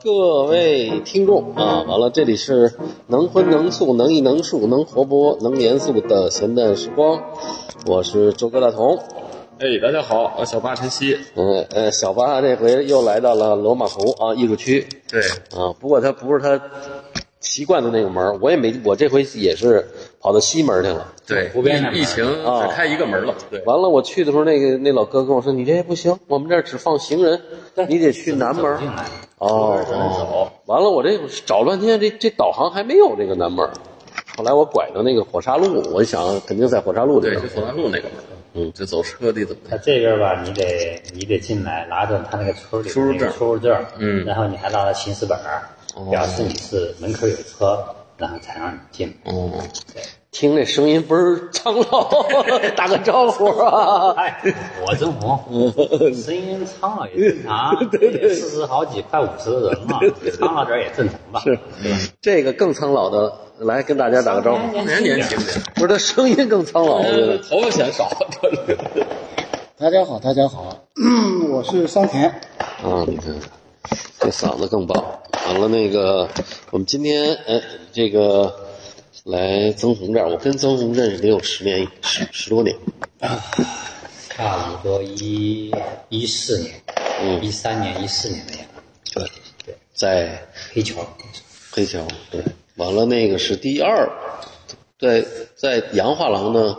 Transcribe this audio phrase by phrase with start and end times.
[0.00, 2.74] 各位听众啊，完了，这里是
[3.08, 7.20] 能荤能素能艺能术能活泼能严肃的闲淡时光，
[7.84, 8.96] 我是周哥大同。
[9.58, 11.18] 哎，大家好，我小八晨曦。
[11.34, 15.20] 嗯呃，小八这回又来到了罗马湖啊艺术区对，
[15.58, 16.62] 啊，不过他不是他
[17.40, 19.86] 习惯的那个门儿，我也没，我这回也是
[20.20, 21.12] 跑到西门去了。
[21.26, 23.34] 对，湖边疫情啊只开一个门了。
[23.50, 27.40] 对，完了，我去的时候，那个那老哥跟我说：“你这不行，我们这儿只放行人，
[27.88, 28.78] 你得去南门儿。
[28.78, 29.04] 进来，
[29.38, 30.50] 哦。
[30.66, 33.68] 完了，我这找半天，这这导航还没有这个南门。
[34.36, 37.60] 后来我拐到那个火沙路，我想肯定在火沙路这对，边就。
[37.60, 38.12] 火沙路那个门。
[38.54, 45.62] 嗯，就走车得怎么他这边吧，你得你得进来，拿着他那个村里的那个出入证出入证，嗯然后你还拿了行驶本儿，
[46.10, 47.84] 表示你是门口有车，
[48.16, 49.14] 然后才让你进。
[49.24, 49.50] 哦，
[50.30, 52.24] 听这声音倍儿苍老，
[52.76, 54.12] 打个招呼啊！
[54.18, 54.40] 哎，
[54.86, 55.72] 我真红，
[56.14, 60.00] 声音苍老也正常， 对对，四十好几快五十的人了，
[60.38, 61.40] 苍老点也正常吧？
[61.40, 61.58] 是，
[62.20, 64.72] 这个更苍老的，来跟大家打个招呼。
[64.72, 67.02] 年年轻点，不是他声音更苍老。
[67.02, 68.08] 头发显少。
[69.78, 72.28] 大家好，大家好，嗯， 我是桑田，
[72.82, 73.06] 啊，
[74.20, 75.20] 这嗓子更棒。
[75.46, 76.28] 完了，那个
[76.70, 77.62] 我们今天哎，
[77.92, 78.68] 这个
[79.24, 82.76] 来曾红这儿，我跟曾红认识得有十年十十多年。
[84.30, 85.74] 差不多一
[86.10, 86.80] 一四年，
[87.20, 89.24] 嗯一三年、一四年的样子，对，
[89.66, 91.04] 对，在黑桥，
[91.72, 92.40] 黑桥，对，
[92.76, 94.08] 完了那个是第二，
[95.00, 95.24] 在
[95.56, 96.76] 在杨画廊呢，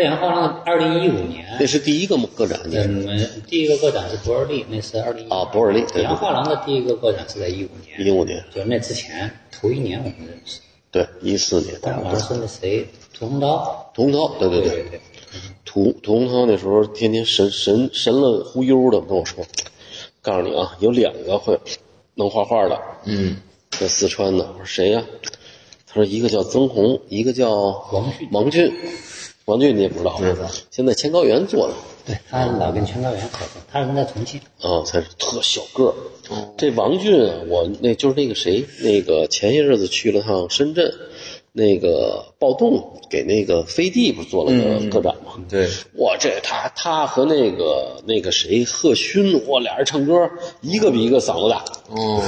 [0.00, 15.00] 太阳画廊二零一五年那是第一个个展，你我是们第一个个展是伯尔利，那是二零啊伯尔利对对洋画廊的第一个个展是在一五年，一五年，就那之前头一年我们认识，对，一四年，当时是那谁屠洪涛，屠洪涛，对对对，对对，
[15.66, 19.44] 屠屠洪涛那时候天天神神神了忽悠的跟我说，
[20.22, 21.60] 告诉你啊，有两个会
[22.14, 23.36] 能画画的，嗯，
[23.72, 24.46] 在四川的。
[24.52, 25.04] 我说谁呀、
[25.86, 27.54] 他说一个叫曾红，一个叫
[27.92, 28.72] 王俊王俊。
[29.50, 30.20] 王俊你也不知道，
[30.70, 31.74] 现在千高原做的。
[32.06, 35.94] 对他老跟千高原合作，他人在重庆，啊，他是特小个儿。
[36.56, 40.92] 这王俊啊，我那就是那个谁，那个前些日子去了趟深圳，
[41.52, 45.32] 那个暴动给那个飞地不是做了个个展吗？
[45.48, 45.68] 对，
[45.98, 50.30] 哇，这他他和那个那个谁贺勋，哇，俩人唱歌，
[50.62, 52.22] 一个比一个嗓子大，哦，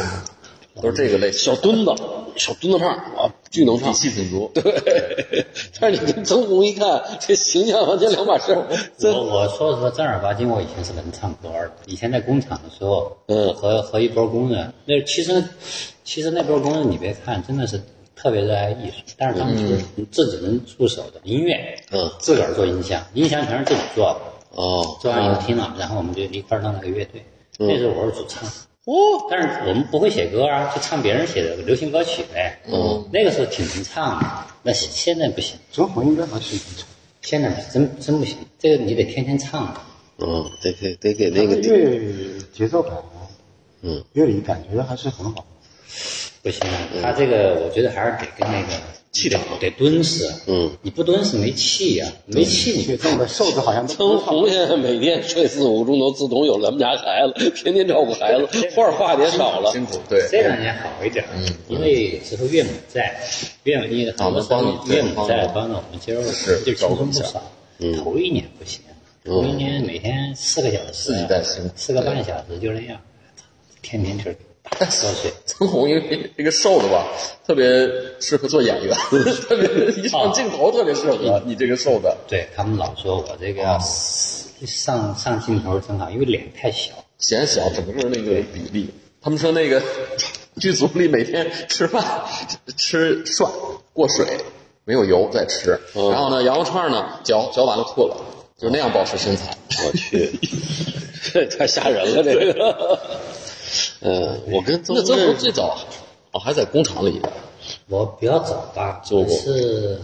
[0.81, 1.93] 都是这个类型，小墩子，
[2.37, 3.99] 小墩子胖啊，巨能唱底。
[3.99, 4.50] 气挺足。
[4.55, 5.44] 对，
[5.78, 8.66] 但是你跟曾红一看，这形象完全两码事儿。
[9.03, 11.72] 我我说实话，正儿八经，我以前是能唱歌的。
[11.87, 15.44] 以前在工厂的时候，嗯和和一波工人，那其实
[16.05, 17.81] 其实那波工人，你别看真的是
[18.16, 19.78] 特别热爱艺术，但是他们就是
[20.10, 24.21] 自己能出手的音乐，嗯自个儿做音响，音响全是自己做的，
[24.56, 27.22] 哦做完以后听了，然后我们就一块儿弄了个乐队。
[27.59, 28.49] 那时候我是主唱，
[28.84, 32.59] 哦，但是我们不会写歌啊，就唱别人写的流行歌曲呗。
[32.66, 36.87] 嗯，那个时候挺能唱的，那现现在不行，曾红应该还是能唱，
[37.22, 39.72] 现在真真不行，这个你得天天唱。
[40.19, 42.92] 嗯，得给得给那个他的乐节奏感，
[43.82, 45.44] 嗯，乐理感觉还是很好。
[46.42, 46.60] 不行，
[47.00, 48.69] 他这个我觉得还是得跟那个
[49.12, 50.33] 气场得蹲死。
[50.47, 59.71] 嗯，你不敦实没气呀、没气你血重的瘦子好像都曾红现在每天睡四五个钟头，自从有咱们家孩子，天天照顾孩子， 画画的也少了。
[59.71, 63.21] 辛苦，对，这两年好一点，嗯，因为有时候岳母在，
[63.65, 67.43] 岳母因为很多时候啊能帮你岳母在帮着我们接受，是就轻松不少。
[68.03, 68.81] 头一年不行，
[69.25, 71.15] 头一年每天四个小时，
[71.77, 72.99] 四个半小时就那样，
[73.83, 74.37] 天天就是
[74.78, 75.33] 打瞌睡。
[75.47, 77.06] 曾红因为这个瘦的吧，
[77.47, 77.66] 特别
[78.21, 78.97] 适合做演员，
[79.49, 83.62] 特别一上镜头特别适合你这个瘦的，对他们老说我这个
[84.66, 86.93] 上上镜头正好，因为脸太小。
[87.19, 88.91] 显小整个那个比例。
[89.21, 89.81] 他们说那个
[90.60, 92.04] 剧组里每天吃饭
[92.77, 93.49] 吃涮
[93.93, 94.27] 过水，
[94.84, 98.16] 没有油再吃，然后呢羊肉串呢嚼嚼完了吐了，
[98.59, 99.56] 就那样保持身材。
[99.86, 100.33] 我去，
[101.33, 103.01] 这太吓人了，这个。
[104.01, 105.78] 嗯，我跟曾那曾红最早
[106.33, 107.21] 哦还在工厂里，
[107.89, 109.98] 我比较早吧，做过是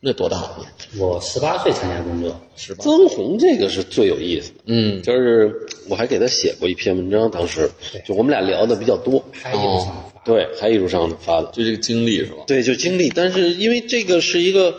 [0.00, 0.50] 那多大？
[0.96, 2.84] 我十八岁参加工作，十八。
[2.84, 7.70] 曾红这个是最有意思的，嗯，就是我还给他写过一篇文章，当时
[8.06, 10.22] 就我们俩聊的比较多，拍艺术上发。
[10.24, 12.44] 对，还艺术上的发的，就这个经历是吧？
[12.46, 13.08] 对，就经历。
[13.08, 14.76] 但是因为这个是一个，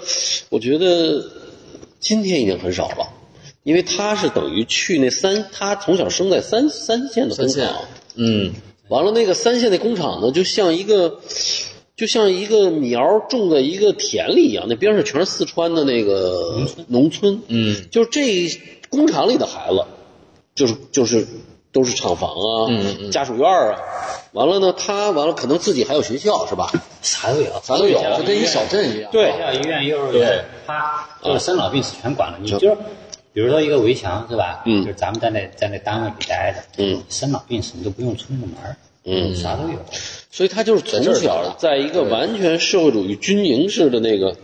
[0.50, 1.25] 我觉得
[2.00, 3.11] 今天已经很少了，
[3.63, 7.81] 因为他是等于去那三，他从小生在三三线的工三线厂，
[8.19, 8.54] 嗯，
[8.89, 11.19] 完了那个三线的工厂呢，就像一个。
[12.00, 18.50] 就像一个苗种在一个田里一样，那边上全是四川的那个农村，嗯，就是这
[18.88, 19.83] 工厂里的孩子，
[20.56, 21.27] 就是就是
[21.74, 23.75] 都是厂房啊，嗯嗯家属院啊。
[24.31, 26.71] 完了呢，他完了可能自己还有学校是吧？
[27.01, 29.12] 啥都有，啥都有就跟一小镇一样。
[29.12, 32.39] 对学校、医院、幼儿园，他，就是生老病死全管了。
[32.42, 32.77] 你就是，
[33.33, 34.63] 比如说一个围墙是吧？
[34.65, 39.79] 嗯就是咱们在那在那单位里待着，嗯，生老病死你都不用出那个门儿，嗯啥都有。
[40.31, 44.35] 所以他就是从小在一个完全社会主义军营式的那个、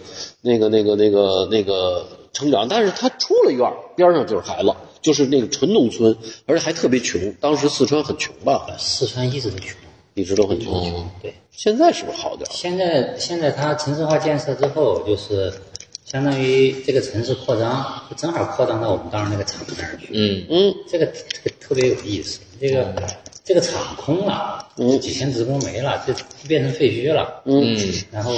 [0.41, 7.33] 那个、那个、那个、那个成长，但是他出了院儿边上就是孩子，就是那个纯农村，而且还特别穷。
[7.39, 9.77] 当时四川很穷吧，四川一直都穷，
[10.15, 10.73] 一直都很穷。
[10.73, 11.33] 哦对。
[11.51, 12.51] 现在是不是好点儿？
[12.51, 15.53] 现在现在它城市化建设之后，就是
[16.15, 20.07] 相当于这个城市扩张，就正好扩张到我们当时那个厂那儿去。
[20.13, 22.95] 嗯嗯这个这个特别有意思，这个
[23.43, 24.65] 这个厂空了，
[25.01, 26.13] 几千职工没了，就
[26.47, 27.41] 变成废墟了。
[27.43, 27.77] 嗯
[28.11, 28.31] 然后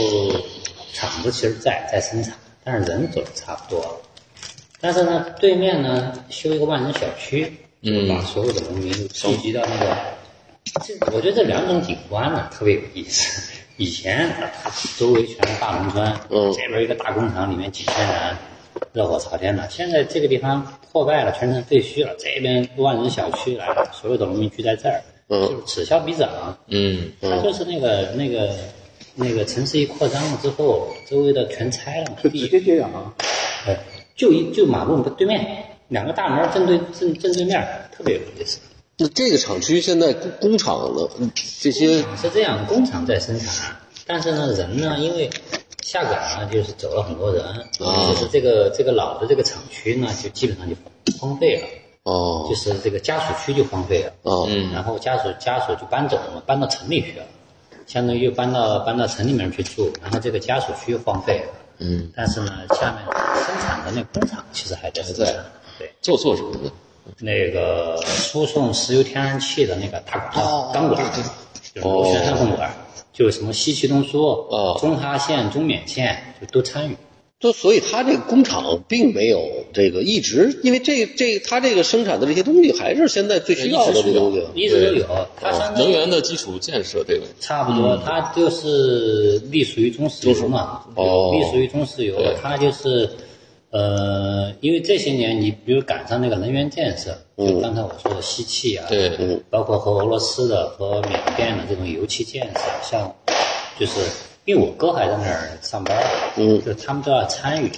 [0.92, 2.34] 厂子其实在在生产，
[2.64, 3.92] 但是人走的差不多了。
[4.82, 7.46] 但是呢，对面呢修一个万人小区，
[7.84, 9.96] 就把所有的农民都聚集到那个。
[10.84, 13.54] 这我觉得这两种景观呢特别有意思。
[13.78, 14.28] 以前
[14.98, 18.36] 周围全是大农村，嗯这边一个大工厂，里面几千人，
[18.92, 19.70] 热火朝天的。
[19.70, 22.16] 现在这个地方破败了，全成废墟了。
[22.18, 26.58] 这边万人小区来了，所有的农民聚在这儿，嗯就是此消彼长。
[26.68, 28.50] 嗯它就是那个那个
[29.14, 33.14] 那个城市一扩张了之后，周围的全拆了，是直接接壤啊。
[33.68, 33.76] 呃，
[34.16, 38.60] 就一就马路对面两个大门正对正正对面，特别有意思。
[39.00, 43.76] 那这个厂区现在工工厂呢，这些是这样，工厂在生产，
[44.08, 45.30] 但是呢，人呢，因为
[45.84, 50.76] 下岗呢，就是走了很多人，啊就是这个这个老的这个厂区呢，就基本上就
[51.20, 51.68] 荒废了，
[52.12, 54.12] 哦就是这个家属区就荒废了。
[54.24, 57.26] 哦嗯然后家属家属就搬走了，搬到城里去了，
[57.86, 61.54] 相当于又搬到搬到城里面去住，然后这个家属区又荒废了。
[61.78, 63.06] 嗯，但是呢，下面
[63.46, 65.36] 生产的那工厂其实还在生产。
[65.78, 66.72] 对，做做什么的？
[67.20, 72.72] 那个输送石油天然气的那个大管道钢管，就是螺旋焊混管，
[73.14, 74.78] 就什么西气东输、哦。
[74.80, 76.96] 中哈线、中缅线，就都参与。
[77.40, 84.44] 就所以他这个工厂并没有这个一直，因为这这他这个生产的这些东西还是现在最需要的这东西。
[84.56, 85.06] 一直都有，
[85.40, 93.08] 它能源的基础建设这个，差不多，它就是隶属于中石油嘛，哦隶属于中石油，它就是，
[93.70, 99.44] 呃，因为这些年你比如赶上那个能源建设，就刚才我说的西气啊，对嗯。
[99.50, 103.14] 包括和俄罗斯的和缅甸的这种油气建设，像
[103.78, 104.00] 就是
[104.46, 106.02] 因为我哥还在那儿上班，
[106.38, 107.70] 嗯就他们都要参与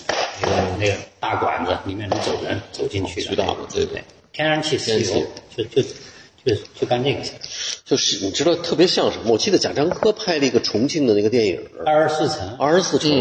[0.41, 5.25] 那个那个大管子里面能走人走进去的，渠道的对对，天然气、石油，
[5.57, 5.81] 就就
[6.45, 7.39] 就就干这个事儿。
[7.83, 9.31] 就是你知道特别像什么？
[9.31, 13.11] 我记得贾樟柯拍了一个重庆的那个电影《二十四层，二十四城》，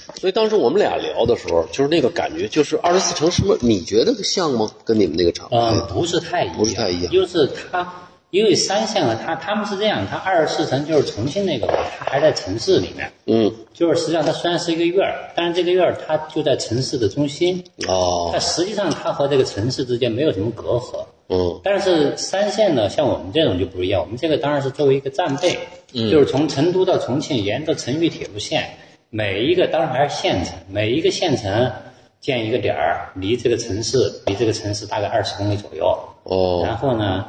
[0.20, 4.70] 所以当时我们俩聊的时候，就是那个感觉，就是二十四城是不是你觉得像吗？
[4.84, 5.48] 跟你们那个厂？
[5.50, 7.12] 嗯，不是太一样，不是太一样。
[7.12, 7.92] 就是它，
[8.30, 18.30] 因为三线和它他们是这样，它二十四城就是重庆那个，它还在城市里面，嗯，就是实际上它虽然是一个院儿，但是这个院儿它就在城市的中心，哦。
[18.32, 21.04] 它，实际上它和这个城市之间没有什么隔阂。
[21.28, 21.60] 嗯。
[21.64, 25.58] 但是三线呢，像我们这种就不一样，我们这个当然是作为一个战备，
[25.92, 28.78] 就是从成都到重庆，沿着成渝铁路线，
[29.14, 31.70] 每一个当然还是县城，每一个县城
[32.18, 35.94] 建一个点儿，离这个城市离这个城市大概二十公里左右。
[36.22, 36.62] 哦。
[36.64, 37.26] 然后呢，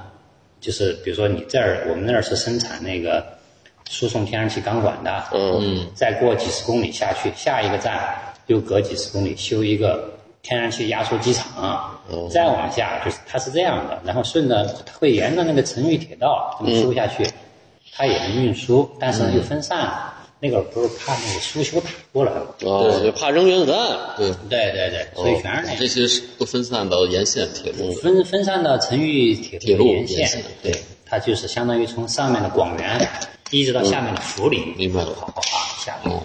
[0.61, 3.21] 就是比如说你这儿，我们那儿是生产那个
[3.89, 5.85] 输送天然气钢管的，嗯。
[5.93, 7.99] 再过几十公里下去，下一个站
[8.47, 10.09] 又隔几十公里修一个
[10.41, 11.99] 天然气压缩机厂，
[12.31, 17.27] 再往下就是它是这样的，然后顺着它会沿着那个成渝铁道这么修下去，
[17.91, 19.77] 它也能运输，但是呢又分散。
[19.79, 20.13] 了。
[20.43, 22.53] 那个不是怕那个输修打过来了？
[22.63, 23.97] 哦，就怕扔原子弹。
[24.17, 25.75] 对，对对对，所以全是那样。
[25.79, 27.93] 这些是都分散到沿线铁路。
[27.93, 33.09] 分分散到成渝铁铁路路沿线沿线，对，它就是相当于从上面的广元
[33.51, 36.09] 一直到下面的涪陵，明白了哗哗哗下去。
[36.09, 36.21] 哦，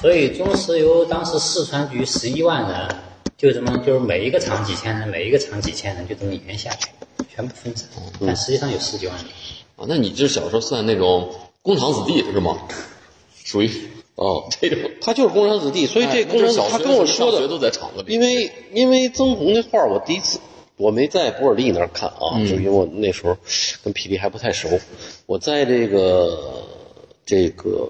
[0.00, 2.96] 所以中石油当时四川局十一万人，
[3.36, 6.90] 就这么就是每一个厂几千人，每一个厂几千人，就这么沿下去，
[7.34, 7.88] 全部分散，
[8.24, 9.26] 但实际上有十几万人。
[9.74, 12.56] 啊，那你这小时候算那种工厂子弟是吗？
[13.46, 13.70] 属于
[14.16, 14.78] 哦， 这种。
[15.00, 20.40] 他就是工商子弟，所以这哎工商子小学他跟我说的都在厂子里，因为因为曾红那画我第一次
[20.76, 23.36] 我没在博尔利那儿看啊，就因为我那时候
[23.84, 24.68] 跟皮皮还不太熟，
[25.26, 26.64] 我在这个
[27.24, 27.88] 这个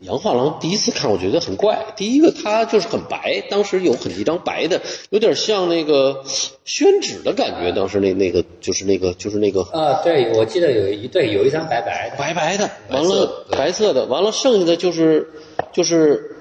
[0.00, 1.86] 洋画廊第一次看，我觉得很怪。
[1.96, 6.22] 第一个它就是很白，当时有很一张白的，有点像那个
[6.64, 7.72] 宣纸的感觉。
[7.72, 15.30] 当时那那个就是那个就是那个啊，对，我记得有一对有一张白白的，白白的，完了白色的，完了剩下的就是
[15.72, 16.36] 就是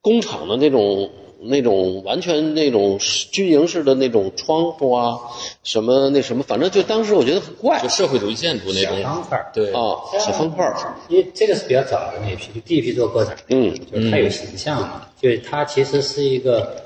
[0.00, 2.98] 工厂的那种那种完全那种
[3.30, 5.18] 军营式的那种窗户啊，
[5.62, 9.50] 什么那什么，反正就当时我觉得很怪就社会主义建筑那小种，方块儿。
[9.52, 16.82] 对，啊，小方块儿，因为这个是比较早的那一批，就第一批做个展，嗯就是它有形象嘛，就是它其实是一个，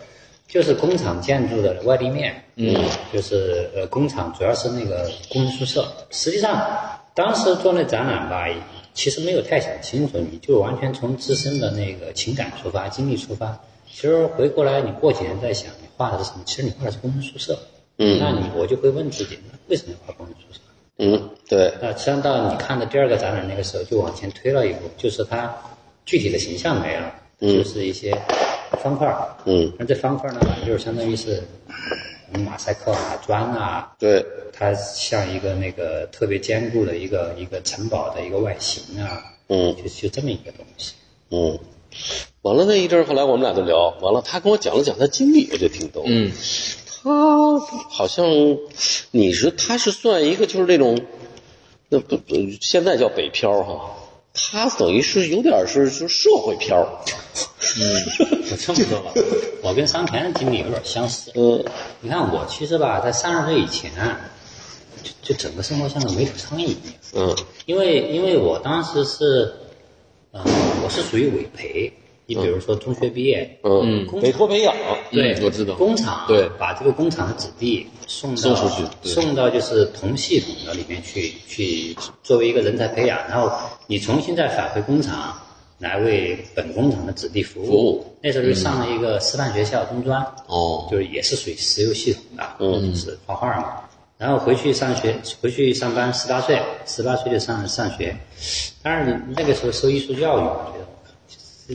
[0.49, 2.75] 就是工厂建筑的外立面，嗯，
[3.13, 6.67] 就是呃工厂主要是那个工人宿舍，实际上
[7.15, 8.47] 当时做那展览吧，
[8.95, 13.59] 其实没有太想清楚，你就完全从自身的那个情感出发、经历出发，
[13.93, 16.43] 其实回过来你过几年再想，你画的是什么？
[16.47, 17.59] 其实你画的是工人宿舍，
[17.99, 20.61] 嗯那你我就会问自己，那为什么要画工人宿舍？
[21.03, 25.55] 嗯，对，那实际上到你看的第二个展览那个时候，就往前推了一步，就是它
[26.05, 28.17] 具体的形象没了，就是一些
[28.83, 29.37] 方块儿。
[29.47, 31.43] 嗯，那这方块儿呢，就是相当于是
[32.33, 40.95] 嗯马赛克啊、砖啊，对，它像一个那个特别坚固的一个一个城堡的一个外形啊，嗯就就这么一个东西。
[41.31, 41.59] 嗯，
[42.43, 46.03] 完了那一阵儿，后来我们俩就聊，完了他跟我讲了讲他经历，我就挺逗。
[46.07, 46.33] 嗯，
[47.03, 48.25] 他好像
[49.11, 50.99] 你是他是算一个就是那种，
[51.91, 53.91] 那不不现在叫北漂哈，
[54.33, 57.05] 他等于是有点是是社会漂，
[57.79, 57.85] 嗯
[58.51, 59.13] 我这么说吧，
[59.63, 61.31] 我跟桑田的经历有点相似。
[61.35, 61.63] 嗯
[62.01, 63.93] 你看我其实吧，在三十岁以前，
[65.03, 66.95] 就就整个生活像个没头苍蝇一样。
[67.13, 69.53] 嗯因为因为我当时是，
[70.31, 70.43] 呃，
[70.83, 71.93] 我是属于委培。
[72.31, 74.73] 你比如说中学毕业，嗯，工委托培养，
[75.11, 83.51] 对，嗯我知道工厂对把这个工厂的子弟送到送出去送到就是同系统的里面去，去作为一个人才培养，然后
[83.89, 85.37] 你重新再返回工厂
[85.79, 87.67] 来为本工厂的子弟服务。
[87.67, 93.75] 服务那时候就上了一个师范学校中专，哦，就是也是属于石油系统的，嗯就是画画嘛。
[94.19, 98.17] 然后回去上学，回去上班，十八岁，十八岁就上上学。
[98.83, 100.87] 当然，那个时候受艺术教育，我觉得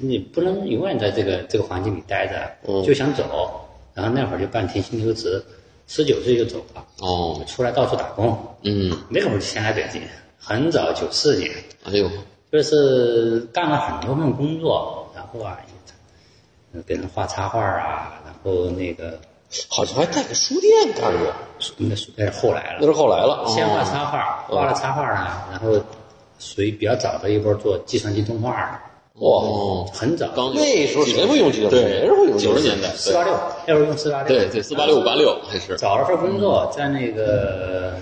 [0.01, 3.61] 你不能永远在这个这个环境里待着，就想走。
[3.93, 5.41] 然后那会儿就办停薪留职，
[5.87, 8.37] 十九岁就走了，哦，出来到处打工。
[8.63, 10.01] 嗯，那会儿就先来北京，
[10.37, 11.49] 很早，九四年，
[11.85, 12.09] 哎呦，
[12.51, 15.57] 就是干了很多份工作，然后啊，
[16.73, 19.17] 呃给人画插画啊，然后那个
[19.69, 21.33] 好像还带个书店干过，
[21.77, 22.87] 那是那是后来了那。
[22.87, 23.45] 是后来了。
[23.47, 25.81] 先画插画，画了插画呢，然后
[26.37, 28.79] 属于比较早的一波做计算机动画的，
[29.19, 30.27] 哇，哦，很早。
[30.35, 31.77] 刚那时候谁会用计算机？
[31.77, 33.33] 对没人会用九十年代，四八六，
[33.65, 34.27] 那时候用四八六。
[34.27, 37.93] 对对，四八六五八六还是找了份工作，在那个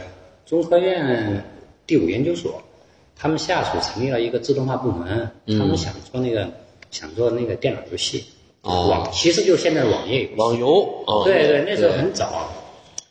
[0.46, 1.43] 中科院
[1.86, 2.60] 第五研究所，
[3.15, 6.48] 他们下属成立了一个自动化部门，他们想做那个
[6.89, 8.25] 想做那个电脑游戏，
[8.62, 10.34] 哦网其实就是现在的网页游戏。
[10.38, 12.50] 网游啊，对对，那时候很早，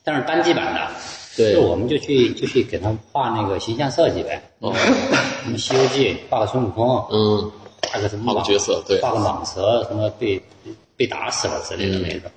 [0.02, 0.88] 但是单机版的。
[1.34, 4.42] 对就我们就去就去给他们画那个形象设计呗。
[4.58, 4.74] 哦。
[5.44, 7.50] 什么《西游记》画个孙悟空，嗯，
[7.90, 10.42] 画个什么蟒画个角色对画个蟒蛇，什么被
[10.96, 12.30] 被打死了之类的那种。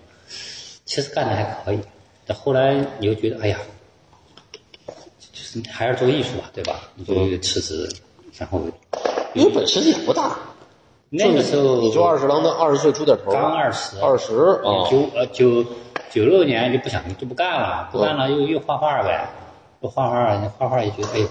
[0.85, 1.79] 其实干的还可以，
[2.25, 3.57] 但后来你又觉得，哎呀，
[4.87, 6.79] 就是还是做艺术吧，对吧？
[6.95, 7.89] 你就辞职，
[8.37, 8.61] 然后
[9.33, 10.37] 因为本身也不大，
[11.09, 15.63] 那个时候你就二十郎当二十岁出点头，刚二十，二十啊，九呃九
[16.11, 19.27] 九六年就不想就不干了，不干了又又画画呗，
[19.81, 21.27] 又画画，画画也觉得哎呦，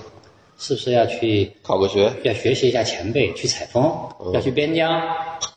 [0.58, 3.92] 是不是要去考个学，要学习一下前辈，去采风，
[4.32, 5.02] 要去边疆。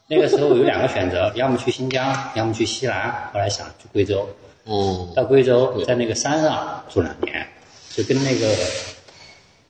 [0.08, 3.30] 那个时候有两个选择，要么去新疆，要么去西南。
[3.34, 4.28] 后来想去贵州，
[4.66, 7.46] 嗯，到贵州在那个山上住两年，
[7.92, 8.56] 就跟那个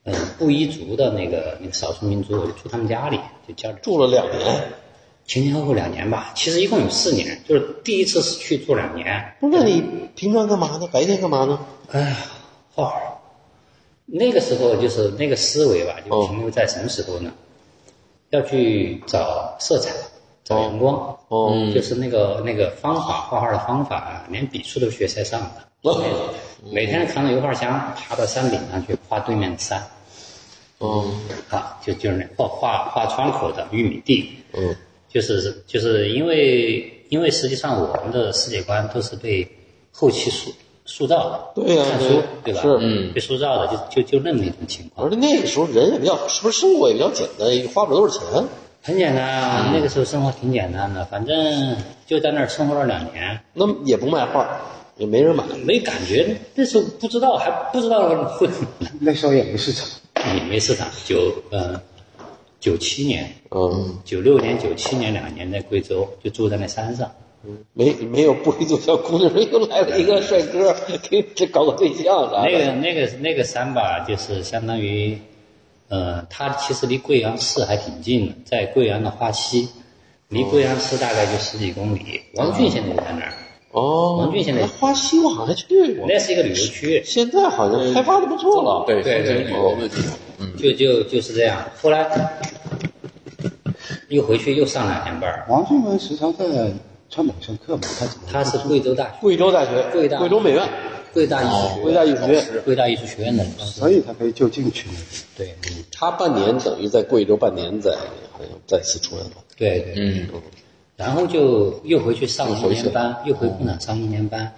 [0.06, 3.80] 嗯布依族的那个那个少数民族，我就住他们家里，就交流。
[3.82, 4.64] 住了两年。
[5.26, 9.84] 前前后后两年吧，其实一共有四年，就是第一次是去住两年，不是，那你
[10.16, 10.88] 平常干嘛呢？
[10.90, 11.60] 白天干嘛呢？
[11.92, 12.16] 哎呀，
[12.74, 13.17] 画画。
[14.10, 17.32] 那个时候就是那个思维吧，就哦停留在什么时候呢？
[18.30, 19.94] 要去找色彩，
[20.44, 21.16] 找阳光。
[21.28, 25.68] 哦就是那个那个方法，画画的方法啊，连笔触都学在上的。
[25.82, 26.34] 哦
[26.72, 29.82] 每天扛着油画箱爬到山顶上去画对面的山，
[30.78, 31.14] 哦，
[31.50, 34.30] 啊，就就是那画画画窗口的玉米地。
[34.54, 34.76] 嗯，
[35.10, 39.48] 就是就是因为因为实际上我们的世界观都是被
[39.92, 40.52] 后期塑
[40.88, 42.62] 塑造的，对呀看书对吧？
[42.62, 48.46] 是嗯，被塑造的就就就那么一种情况而，且那个时候人也比较，是不是生活也比较简单，花不了多少钱。
[48.82, 49.72] 很简单嗯啊。
[49.74, 51.76] 那个时候生活挺简单的，反正
[52.08, 54.48] 就在那儿生活了两年，那也不卖画，
[54.98, 55.44] 也没人买。
[55.66, 56.38] 没感觉。
[56.56, 58.48] 那时候不知道，还不知道会
[59.02, 59.86] 那时候也没市场。
[60.36, 60.88] 也没市场。
[61.06, 61.80] 九呃
[62.60, 67.12] 九七年、嗯，九六年、九七年两年在贵州，就住在那山上。
[67.74, 70.76] 没没有不会做小姑娘又来了一个帅哥，
[71.10, 72.50] 给这搞个对象啥的。
[72.50, 75.18] 那个那个那个山吧，就是相当于，
[75.88, 79.70] 呃，它其实离贵阳市还挺近的，在贵阳的花溪，
[80.30, 82.22] 离贵阳市大概就十几公里。
[82.36, 83.34] 王俊现在就在那儿，
[83.72, 88.84] 哦，王俊现在花溪我好像去过，那是一个旅游区，现在好像开发的不错了。
[88.86, 89.48] 对，对对
[90.58, 91.64] 就就就是这样。
[91.82, 92.10] 后来
[94.10, 96.46] 又回去又上两天班，王俊文时常在
[97.10, 98.28] 川美上课嘛，他怎么？
[98.32, 100.68] 他是贵州大学、贵州大学、贵大贵州美院、
[101.14, 103.80] 贵大艺术学贵大艺术学院，贵大艺术学院的老师。
[103.80, 105.06] 所以他可以就近去那个。
[105.38, 105.56] 对
[105.92, 107.92] 他半年等于在贵州，半年在
[108.32, 109.38] 好像在四川吧。
[109.56, 110.28] 对对，嗯，
[110.96, 114.52] 然后就又回去上一年班，又回工厂上一年班。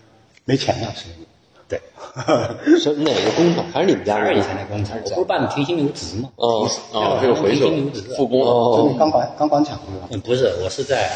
[0.45, 1.05] 没钱了，是
[1.67, 1.79] 对，
[2.79, 3.63] 是哪个工厂？
[3.71, 4.41] 还是你们家二以？
[4.41, 6.29] 前的工厂，我不是办的停薪留职吗？
[6.37, 7.63] 哦哦，又回去
[8.17, 10.07] 复工，哦就那钢管钢管厂是吧？
[10.09, 11.07] 嗯，不是，我是在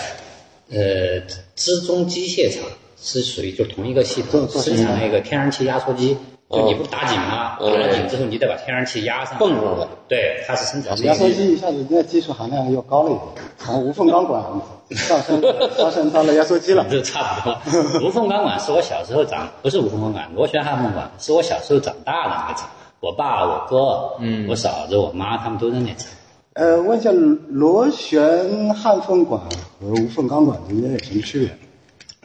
[0.73, 1.21] 呃
[1.55, 2.63] 资中机械厂，
[2.97, 6.17] 是属于就同一个系统，生产那个天然气压缩机。
[6.49, 7.57] 就哦你不打井吗？
[7.59, 9.89] 打了井之后，你得把天然气压上，泵上了。
[10.07, 11.27] 对，它是生产这压缩。
[11.27, 14.43] 机一下子那技术含量又高了一点，从无缝钢管
[14.91, 15.41] 上升
[15.75, 16.85] 上升到了压缩机了。
[16.91, 18.07] 这差不多。
[18.07, 22.69] 无缝钢管是我小时候长，不是无缝钢管，螺旋焊缝管是我小时候长大的那个厂。
[22.99, 26.07] 我爸、我哥、嗯，我嫂子、我妈他们都在那厂。
[26.53, 27.09] 呃，问一下，
[27.49, 31.49] 螺旋焊缝管和无缝钢管之间有什么区别？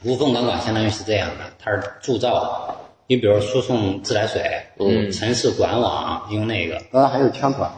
[0.05, 2.75] 无缝钢管相当于是这样的，它是铸造的。
[3.07, 4.43] 你比如输送自来水，
[4.79, 7.71] 嗯，城市管网用那个，当然还有枪管。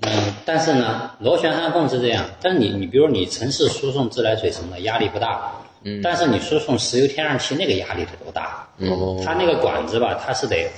[0.00, 5.52] 嗯，但是呢，螺旋焊缝是这样，但是你你比如你城市输送自来水什么的压力不大，
[5.84, 10.68] 嗯，但是你输送石油天然气那个压力得多大，哦它那个管子吧，它是得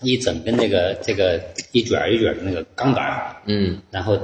[0.00, 1.40] 一整根那个这个
[1.72, 4.18] 一卷儿一卷儿的那个钢板儿，嗯，然后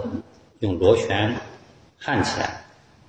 [0.60, 1.34] 用螺旋
[1.98, 2.64] 焊起来，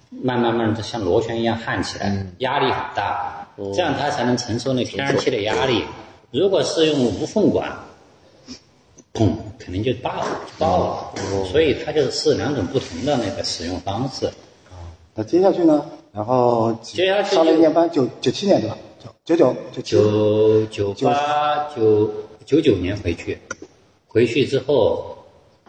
[0.09, 5.83] 慢慢慢的像螺旋一样焊起来，压力很大，这样它才能承受那天然气的压力。
[6.31, 7.71] 如果是用无缝管，
[9.13, 10.25] 砰，肯定就爆
[10.57, 11.45] 爆了。
[11.51, 14.29] 所以它就是两种不同的那个使用方式。
[15.13, 15.85] 那接下去呢？
[16.11, 18.77] 然后接下去就上了一年班，九九七年对吧？
[19.25, 20.65] 九九九九。
[20.69, 22.13] 九九八九
[22.45, 23.37] 九九年回去，
[24.05, 25.17] 回去之后，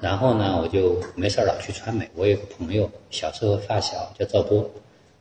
[0.01, 2.11] 然后呢，我就没事儿老去川美。
[2.17, 4.69] 我有个朋友，小时候发小叫赵波，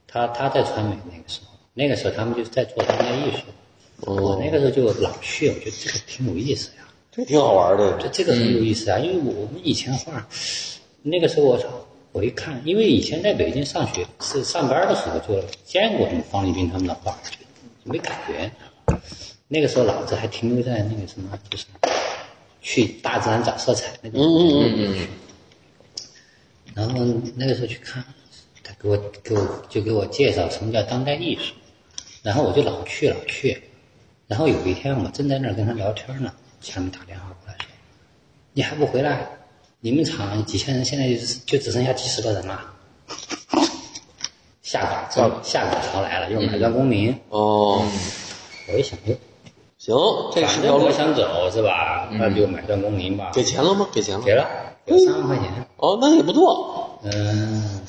[0.08, 3.44] 他他在川美那个时候，那个时候他们就是在做当代艺术。
[4.12, 6.88] 我那个时候就老去，我觉得这个挺有意思呀。
[7.12, 8.00] 这挺好玩的。
[8.00, 10.28] 这这个很有意思啊，因为我们以前画，
[11.04, 11.68] 那个时候我操，
[12.12, 17.38] 我一看，因为以前在北京上学是上班的时候就见过那个方立斌他们的画，就
[17.84, 18.52] 没感觉。
[19.48, 21.66] 那个时候脑子还停留在那个什么，就是
[22.62, 24.20] 去大自然找色彩那种。
[24.20, 25.08] 嗯嗯嗯嗯。
[26.74, 28.04] 然后那个时候去看，
[28.64, 31.54] 他给我给我就给我介绍什么叫当代艺术，
[32.24, 33.62] 然后我就老去老去，
[34.28, 37.68] 然后有一天我正在那儿跟他聊天呢，下面打电话过来说
[38.54, 39.28] ：“你还不回来？
[39.82, 42.74] 你们厂几千人现在就就只剩下几十个人了。”
[44.74, 47.16] 下岗潮下岗潮来了，又买断工龄。
[47.30, 47.86] 哦，
[48.68, 49.16] 我一想，哎，
[49.78, 49.96] 行，
[50.34, 50.92] 这条路我。
[50.92, 52.10] 想走是吧？
[52.14, 53.30] 那就买断工龄吧。
[53.36, 53.88] 给钱了吗？
[53.94, 54.26] 给钱了。
[54.26, 54.50] 给了，
[54.86, 55.46] 有三万块钱。
[55.78, 57.00] 哦，那也不错。
[57.04, 57.82] 嗯，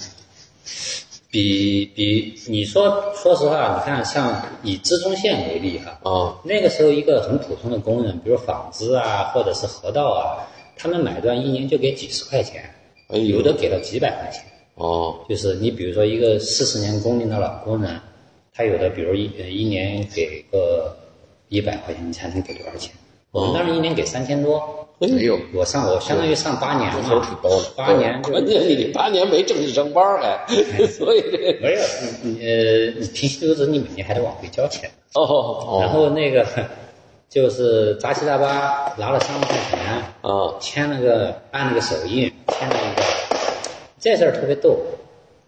[1.30, 10.44] 比比你说，说实话，你看，像以资中县为例哈，啊，那个时候一个很普通的工人，比如纺织啊，或者是河道啊，
[10.76, 12.62] 他们买断一年就给几十块钱，
[13.08, 14.44] 有的给到几百块钱。
[14.74, 18.00] 哦，就是你比如说一个四十年工龄的老工人，
[18.52, 20.96] 他有的比如一呃一年给个
[21.48, 22.92] 一百块钱，你才能给多少钱？
[23.30, 27.64] 我们当时一年给三千多，没有，我上我相当于上八年这头嘛，挺高的。
[27.76, 30.46] 八年关键你八年没正式上班还，
[30.86, 31.80] 所以这没有，
[32.22, 34.88] 你你呃，你平时留职你每年还得往回交钱。
[35.14, 36.46] 哦哦然后那个
[37.28, 39.80] 就是杂七杂八拿了三万块钱，
[40.22, 40.54] 啊。
[40.60, 43.02] 签了个按了个手印，签了一个，
[43.98, 44.78] 这事儿特别逗，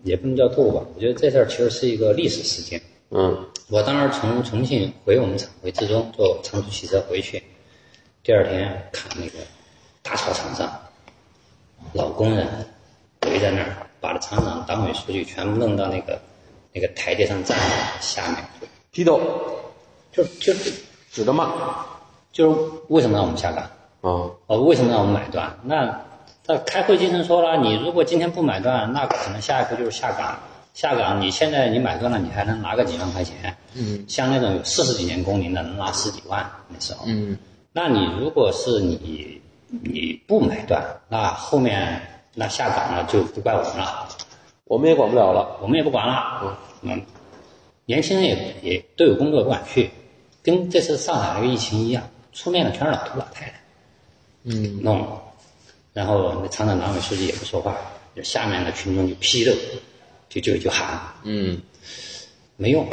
[0.02, 2.80] 也不能叫逗吧，我觉得这事儿其实是一个历史事件。
[3.10, 7.42] 嗯我当时从重庆回我们厂回志中坐长途汽车回去，
[8.22, 9.44] 第二天看那个
[10.02, 10.72] 大操场上，
[11.92, 12.46] 老工人
[13.26, 16.20] 围在那儿，把这厂长、党委书记全部弄到那个
[16.72, 18.44] 那个台阶上站着，下面
[18.92, 19.20] 批斗，
[20.12, 20.72] 就就是
[21.10, 21.84] 指着骂
[22.32, 23.64] 就是为什么让我们下岗？
[24.02, 25.58] 啊哦，为什么让我们买断？
[25.64, 26.05] 那
[26.48, 30.38] 那开会精神说了，你如果今天不买断，那可能下一步就是下岗。
[30.74, 33.56] 下岗，你现在你买断了，你还能拿个几万块钱。
[33.74, 37.04] 嗯，像那种有四十几年工龄的，能拿十几万那时候。
[37.06, 37.36] 嗯，
[37.72, 42.00] 那你如果是你你不买断，那后面
[42.34, 44.06] 那下岗了就不怪我们了，
[44.64, 45.58] 我们也管不了了。
[45.62, 46.58] 我们也不管了。
[46.82, 47.00] 嗯，
[47.86, 49.90] 年轻人也也都有工作不敢去，
[50.42, 52.04] 跟这次上海那个疫情一样，
[52.34, 53.54] 出面的全是老头老太太。
[54.44, 55.22] 嗯，弄了，
[55.96, 57.74] 然后那厂长、党委书记也不说话，
[58.14, 59.52] 就下面的群众就批斗，
[60.28, 61.58] 就就就喊，嗯，
[62.58, 62.86] 没用。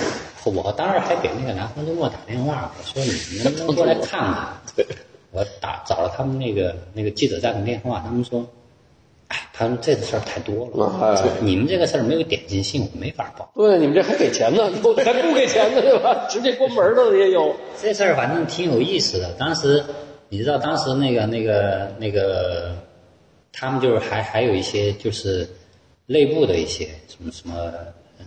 [0.46, 4.86] 我当时还给那个南方周末打电话，我说你能不能过来看看？
[5.32, 8.48] 我打找了他们那个那个记者站的电话，他们说，
[9.28, 13.52] 哎，他们这个事儿太多了，哎你们这个事儿没有点击性，我没法报。
[13.54, 14.94] 对，你们这还给钱呢，还不
[15.34, 16.26] 给钱呢，对吧？
[16.32, 17.54] 直接关门的也有。
[17.82, 19.34] 这事儿反正挺有意思的。
[19.34, 19.84] 当时
[20.30, 22.76] 你知道，当时那个那个那个，
[23.54, 25.48] 他们就是还还有一些就是
[26.08, 27.56] 内部的一些什么什么，
[28.20, 28.26] 嗯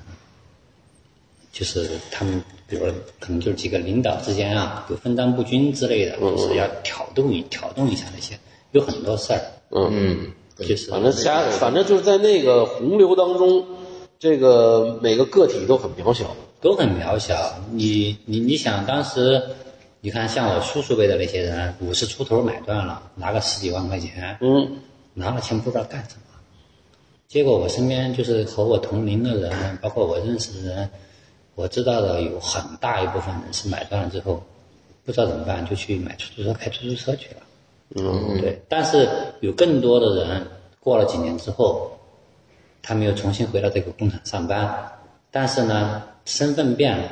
[1.53, 8.39] 就是他们比如说可能就是几个领导之间啊有分赃不均之类的，就是要挑动一挑动一下那些，
[8.73, 13.67] 有很多事儿，嗯，就是反正瞎，反正就是在那个洪流当中，
[14.19, 16.35] 这个每个个体都很渺小。
[16.59, 17.55] 都很渺小。
[17.71, 19.41] 你你你想当时，
[20.01, 24.79] 你看像我叔叔辈的那些人，五十出头买断了，拿个十几万块钱，嗯，
[25.18, 26.22] 拿了钱不知道干什么。
[27.26, 30.90] 结果我身边就是和我同龄的人，包括我认识的人，
[31.55, 34.42] 我知道的有很大一部分人是买断了之后，
[35.07, 37.37] 不知道怎么办，就去买出租车开出租车去了。
[37.96, 38.61] 嗯，对。
[38.68, 39.09] 但是
[39.40, 40.46] 有更多的人
[40.79, 41.90] 过了几年之后，
[42.83, 44.92] 他们又重新回到这个工厂上班，
[45.31, 47.11] 但是呢，身份变了，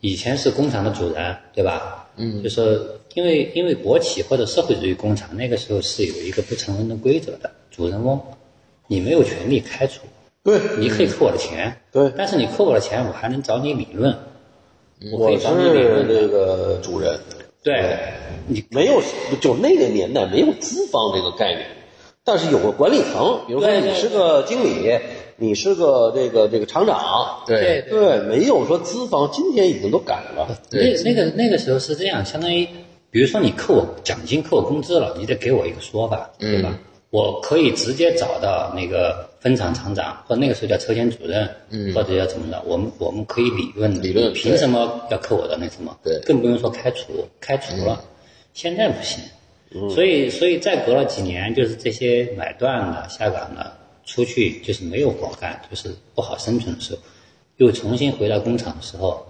[0.00, 2.07] 以前是工厂的主人，对吧？
[2.18, 2.64] 嗯，就说
[3.14, 8.20] 因为因为国企或者社会主义工厂那个时候是有一个不成文的规则的，主人翁，
[8.86, 10.02] 你没有权利开除，
[10.42, 12.12] 对，你可以扣我的钱，对。
[12.16, 14.14] 但是你扣我的钱，我还能找你理论，
[15.12, 17.18] 我可以找你理是论的，这个主人，
[17.62, 17.98] 对，
[18.46, 18.64] 你。
[18.70, 19.00] 没有，
[19.40, 21.66] 就那个年代没有资方这个概念，
[22.24, 24.98] 但是有个管理层，比如说你是个经理，
[25.40, 27.82] 你是个这个这个厂长，对。
[27.88, 32.66] 对，没有说资方，今天已经都改了，那那个那个时候是这样，相当于，
[33.10, 36.76] 比如说你扣我奖金、扣我工资了，你得给我一个说法，对吧？
[37.10, 45.96] 我可以直接找到那个分厂厂长，或者那个时候叫车间主任，嗯，或者叫怎么着，我们我们可以理论的，理论凭什么要扣我的那什么？
[46.02, 46.20] 对。
[46.26, 48.04] 更不用说开除，开除了，
[48.52, 49.22] 现在不行。
[49.94, 53.72] 所以，所以再隔了几年，就是这些买断的、下岗的
[54.08, 57.00] 出去，就是没有活干，就是不好生存的时候，
[57.58, 59.26] 又重新回到工厂的时候，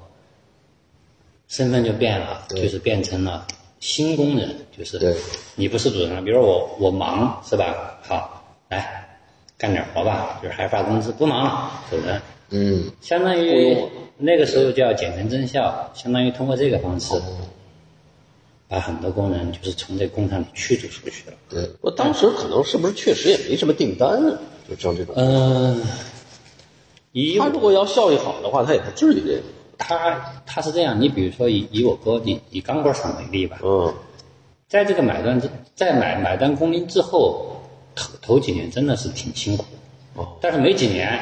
[1.49, 3.45] 身份就变了，就是变成了
[3.81, 5.17] 新工人，就是对
[5.57, 6.23] 你不是主人了。
[6.23, 7.99] 比如我我忙是吧？
[8.03, 9.19] 好，来
[9.57, 12.23] 干点活吧，就是还发工资，不忙了走人。
[12.51, 13.77] 嗯，相当于
[14.17, 17.21] 那个时候叫减员增效，相当于通过这个方式，
[18.69, 21.37] 把很多工人就是从这工厂里驱逐出去了。
[21.49, 24.39] 对，我当时可能是不是确实也没什么订单啊？
[24.69, 25.83] 就像这种，嗯、
[27.13, 29.43] 以他如果要效益好的话，他也不至于这个，
[29.79, 33.95] 他他是这样，你比如说以以我哥以以钢管厂为例吧，嗯，
[34.69, 37.57] 在这个买断之在买买断工龄之后，
[37.95, 39.65] 头头几年真的是挺辛苦，
[40.15, 41.19] 哦，但是没几年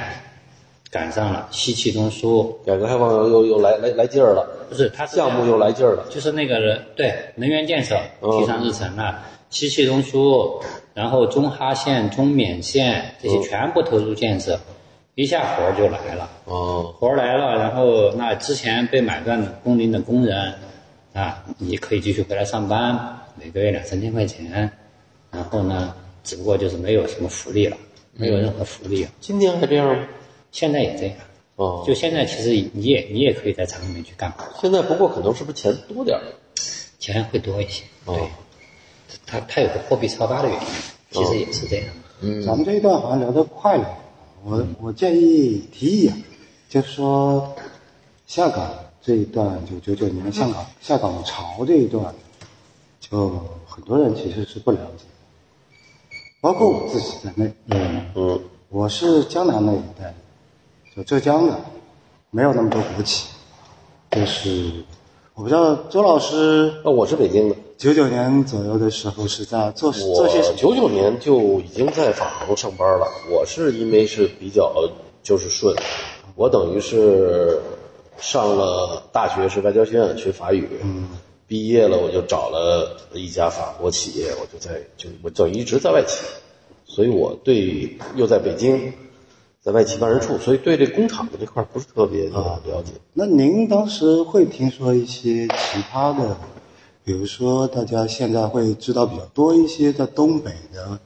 [0.90, 8.30] 赶上了西气东输，改革开放又又又来来来劲儿了，不是他是项目又来劲儿了，就是那个人对能源建设嗯。
[8.32, 9.22] 提上日程了，
[9.56, 10.60] 西气东输，
[10.92, 14.60] 然后中哈线、中缅线这些全部投入建设，
[15.14, 16.28] 一下活儿就来了。
[16.44, 20.52] 哦，活儿来了，然后那之前被买断的工龄的工人
[21.14, 24.70] 啊，你可以继续回来上班，每个月两三千块钱，
[25.30, 27.78] 然后呢，只不过就是没有什么福利了，
[28.12, 29.10] 没有任何福利了。
[29.22, 30.06] 今天还这样吗？
[30.52, 31.16] 现在也这样，
[31.56, 36.22] 哦，就现在其实你也你也可以在厂里面去干活，现在不过可能是不是钱多点儿？
[36.98, 37.84] 钱会多一些。
[38.04, 38.28] 哦对，
[39.26, 40.66] 它它有个货币超发的原因，
[41.10, 41.86] 其实也是这样。
[42.20, 42.42] 嗯。
[42.44, 43.86] 咱们这一段好像聊得快了，
[44.44, 46.16] 我我建议提议啊，
[46.68, 47.54] 就是说
[48.26, 48.70] 下岗
[49.02, 52.14] 这一段，就九九年下岗下岗潮这一段，
[53.00, 57.52] 就很多人其实是不了解的，包括我自己在内。
[57.68, 60.14] 嗯，嗯，我是江南那一带，
[60.94, 61.60] 就浙江的，
[62.30, 63.28] 没有那么多国企，
[64.10, 64.84] 就是
[65.34, 70.54] 我不知道周老师那我是北京的，九九年左右的时候是在做做些什么？
[70.54, 73.06] 我九九年就已经在法国上班了。
[73.30, 74.72] 我是因为是比较
[75.22, 75.76] 就是顺，
[76.36, 77.60] 我等于是
[78.18, 81.06] 上了大学是外交学院学法语，嗯，
[81.46, 86.24] 毕业了我就找了一家法国企业，我就在就我等于一直在外企，
[86.86, 88.94] 所以我对又在北京，
[89.60, 92.92] 在外企办事处，所以对这工厂的这块不是特别的了解。
[93.12, 96.38] 那您当时会听说一些其他的，
[97.06, 100.98] 比如说大家现在会知道比较多一些在东北的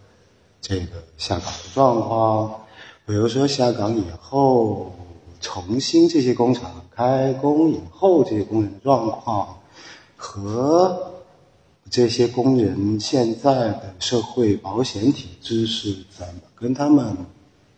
[0.59, 2.63] 这个下岗的状况，
[3.05, 4.95] 比如说下岗以后
[5.43, 9.59] 重新这些工厂开工以后这些工人状况，
[10.17, 11.13] 和
[11.91, 17.15] 这些工人现在的社会保险体制是怎么跟他们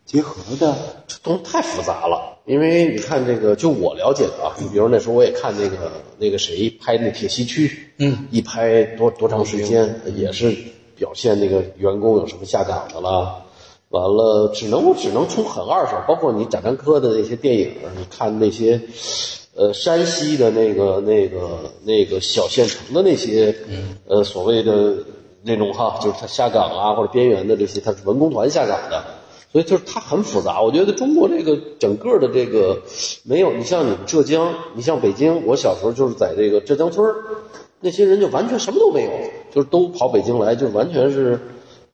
[0.07, 0.77] 结合的。
[1.09, 10.53] 这东西太复杂了，因为你看这个，就我了解的啊，你比如那时候我也看那个那个谁拍那铁西区，嗯，一拍多多长时间，也是
[10.97, 13.45] 表现那个员工有什么下岗的了，
[13.91, 18.81] 完了只能我只能从很二手，包括你贾樟柯的那些电影，你看那些，
[19.55, 23.55] 呃，山西的那个那个那个小县城的那些，
[24.09, 24.95] 呃，所谓的
[25.45, 29.22] 那种哈，就是他下岗啊或者边缘的这些，他是文工团下岗的。
[29.53, 32.81] 所以就是它很复杂，我觉得中国这个整个的这个
[33.23, 37.15] 没有你像你们浙江，你像北京，我小时候就是在这个浙江村，
[37.79, 39.11] 那些人就完全什么都没有，
[39.51, 41.39] 就是都跑北京来，就完全是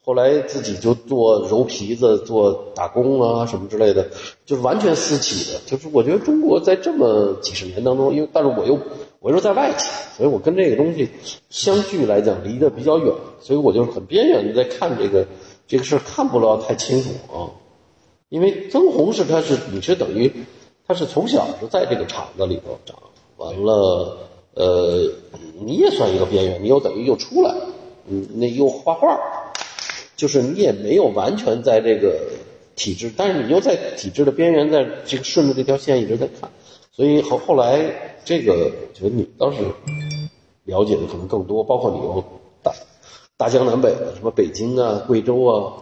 [0.05, 4.07] 后来自己就做揉皮子、做打工啊什么之类的，
[4.47, 5.59] 就是完全私企的。
[5.67, 8.79] 就是我觉得中国在这么几十年当中，因为但是我又
[9.19, 11.09] 我又在外企，所以我跟这个东西
[11.51, 15.27] 相距来讲离得比较远，所以我就是很边缘的在看这个。
[15.69, 17.53] 这个事儿看不了太清楚啊，
[18.31, 20.33] 因为曾红是他是你是等于
[20.87, 22.97] 他是从小就在这个厂子里头长，
[23.37, 24.17] 完了
[24.55, 25.13] 呃
[25.61, 27.55] 你也算一个边缘，你又等于又出来，
[28.09, 29.21] 嗯那又画画，
[30.17, 32.19] 就是你也没有完全在这个
[32.75, 36.51] 体制，但是你又在体制的边缘，在这个顺着这条线一直在看，
[36.91, 39.59] 所以后后来这个我觉得你倒是
[40.65, 42.25] 了解的可能更多，包括你又
[43.39, 43.49] 大。
[43.49, 45.73] 江南北的，什么北京啊、贵州啊，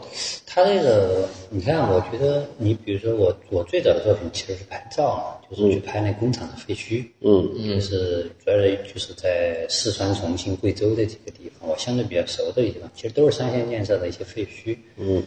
[0.47, 15.27] 他这个，你看，我觉得你比如说我，我最早的作品其实是拍照嘛，就是去拍那工厂的废墟，嗯嗯，是主要就是在四川、重庆、贵州这几个地方，我相对比较熟的地方，其实都是三线建设的一些废墟，嗯，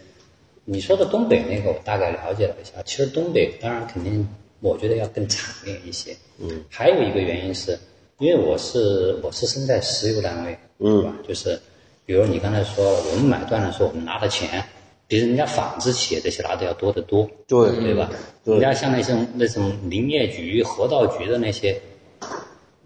[0.65, 4.25] 你说的东北那个，我大概了解了一下，其实东北当然肯定，
[4.61, 7.77] 我觉得要更惨烈一些，嗯，还有一个原因是，
[8.19, 11.17] 因为我是我是生在石油单位，嗯对吧？
[11.27, 11.59] 就是。
[12.09, 14.63] 比如你刚才说了，我们买断的时候，我们拿的钱
[15.07, 18.09] 比人家纺织企业这些拿的要多得多，对对吧？
[18.43, 21.79] 对人家像那种那种林业局、河道局的那些，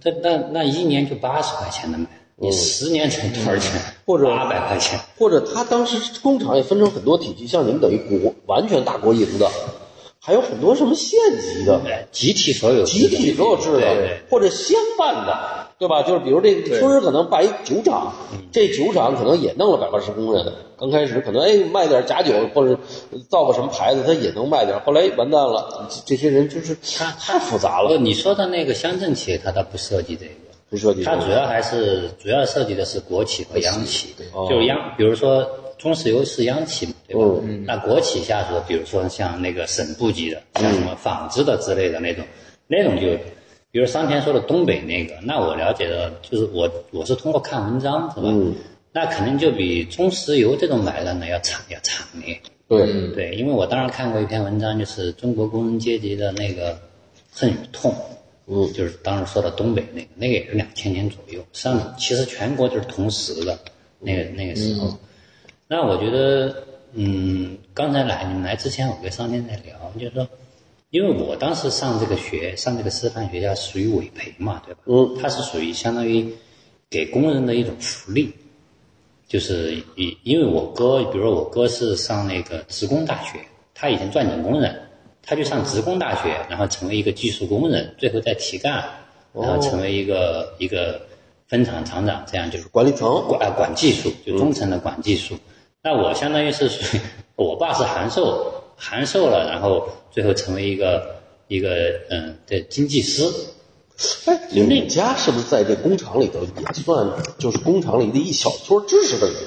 [0.03, 2.05] 那那那一年就八十块钱的买，
[2.35, 3.79] 你十年才多少钱？
[4.05, 4.99] 或者八百块钱。
[5.17, 9.49] 或者他当时工厂也分成很多体系，像你们等于国完全大国营的，
[10.25, 16.01] 还有很多什么县级的、哎，集体所有，集体所有制的，或者乡办的，对吧？
[16.03, 18.13] 就是比如这个村儿可能办一酒厂，
[18.49, 22.79] 这酒厂可能也弄了百八十工人，刚开始可能哎卖点假酒或者
[23.29, 30.31] 造个什么牌子，他也能卖点，后来完蛋了，这这些人就是他太复杂不，了，你说的那个乡镇企业，它倒不涉及这个。
[30.69, 34.47] 不涉及它主要还是主要涉及的是国企和央企，哦。
[34.49, 35.47] 就是央，比如说
[35.83, 37.21] 中石油是央企嘛，对吧？
[37.43, 42.23] 嗯那国企下属，比如说像那个省部级的，像什么纺织的之类的那种，
[42.67, 43.17] 那种就，
[43.69, 48.29] 比如商田说的东北那个，那我了解的就是我我是通过看文章是吧？
[48.31, 48.55] 嗯
[48.93, 52.39] 那肯定就比中石油这种买断的要惨要惨烈。
[52.69, 56.79] 对，对，因为我当时看过一篇文章，就是中国工人阶级的那个
[57.33, 57.93] 恨与痛，
[58.47, 63.59] 嗯就是当时说的东北那个，那个也是两千年左右，上其实全国就是同时的，
[63.99, 64.97] 那个那个时候。
[65.67, 70.27] 那我觉得，嗯，刚才来你们来之前，我跟商天在聊，就是说，
[70.91, 74.81] 因为我当时上这个学，上这个师范学校属于委培嘛，对吧？
[74.85, 76.31] 嗯，它是属于相当于
[76.89, 78.33] 给工人的一种福利。
[79.25, 83.39] 就是以因为我哥，比如说我哥是上那个职工大学，
[83.73, 84.79] 他以前钻井工人，
[85.23, 88.83] 他就上职工大学，然后成为一个技术工人，最后再提干，
[89.33, 91.01] 然后成为一个、一个
[91.47, 95.35] 分厂厂长，这样就是管理层管啊管技术，就中层的管技术。
[95.85, 97.01] 那我相当于是属于
[97.35, 101.17] 我爸是函授，函授了，然后最后成为一个
[101.49, 101.69] 一个
[102.09, 103.29] 嗯的经济师。
[104.25, 107.05] 哎，你家是不是在这工厂里头也算
[107.37, 109.39] 就是工厂里的一小撮知识分子？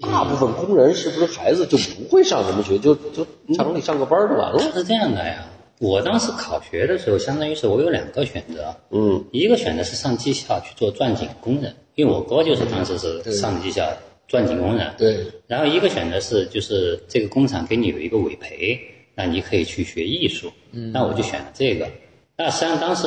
[0.00, 3.24] 大部分工人是不是孩子就不会上什么学，就就
[3.56, 4.72] 厂里上个班儿就完了？
[4.74, 5.46] 是这样的呀，
[5.78, 13.88] 我当时考学的时候，相当于是我有两个选择，嗯一个选择是上技校去做钻井工人，因为我哥就是当时是上技校
[14.32, 18.80] 钻井工人，对，然后一个选择是就是这个工厂给你有一个委培，
[19.14, 20.90] 那你可以去学艺术，嗯。
[20.90, 21.86] 那我就选了这个。
[22.34, 23.02] 那实际上当时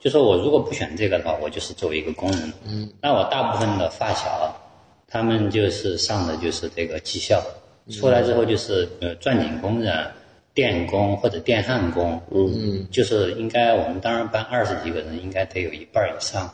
[0.00, 4.52] 就说我如果不选这个的话，我就是作为一个工人，嗯，那我大部分的发小，
[5.06, 7.40] 他们就是上的就是这个技校，
[7.92, 10.04] 出来之后就是呃钻井工人、
[10.54, 12.84] 电工或者电焊工，嗯。
[12.90, 16.52] 就是应该我们当时班二十几个人，应该得有一半以上，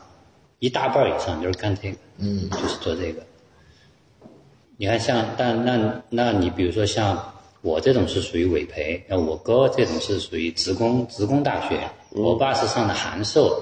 [0.58, 3.22] 一大半以上就是干这个，嗯，就是做这个。
[4.80, 11.78] 你看像，但那那你比如说像我这种是属于委培，那我哥这种是属于职工职工大学，
[12.12, 13.60] 我爸是上的函授，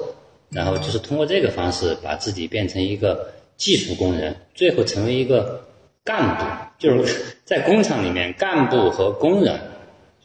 [0.48, 5.60] 然后就是通过这个方式把自己变成一个技术工人，最后成为一个
[6.04, 6.44] 干部，
[6.78, 9.58] 就是在工厂里面干部和工人。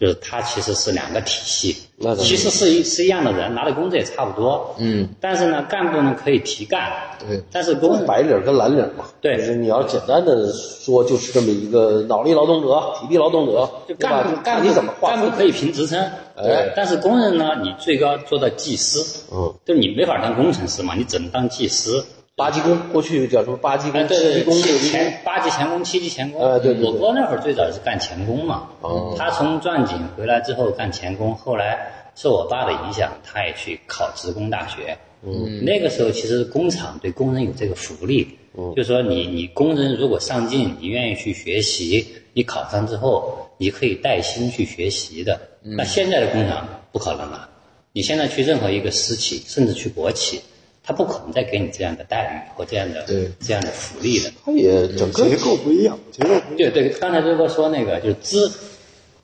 [0.03, 1.77] 就是它其实是两个体系
[2.17, 6.91] 其实是一是一样的人，拿的工资也差不多，嗯，但是呢，干部呢可以提干，
[7.25, 14.35] 对但是工白领跟蓝领嘛，对就是你要简单的说，就是这么一个脑力劳动者、体力劳动者，就干部？
[14.43, 15.11] 干部你怎么划。
[15.11, 18.99] 干部可以评职称，对但是工人呢，你最高做到技师，
[19.31, 22.03] 嗯，就是你没法当工程师嘛，你只能当技师。
[22.35, 25.21] 八级工，过去叫什么八级哎，工、七级工、六级工前。
[25.23, 26.41] 八级钳工、七级钳工。
[26.41, 28.69] 呃对我哥那会儿最早是干钳工嘛。
[28.81, 34.97] 哦他从钻井回来之后干钳工，后来受我爸的影响，他也去考职工大学。
[35.21, 45.39] 嗯，那个时候其实工厂对工人有这个福利，嗯，就是说你你工人如果上进，你愿意去学习，你考上之后，你可以带薪去学习的。
[45.61, 47.47] 那现在的工厂不可能了，
[47.93, 50.41] 你现在去任何一个私企，甚至去国企，
[50.85, 54.31] 他不可能再给你这样的待遇和这样的对这样的福利的。
[54.45, 56.71] 它也整个结构不一样，结构不一样。
[56.71, 58.51] 对对，刚才周哥说那个就是资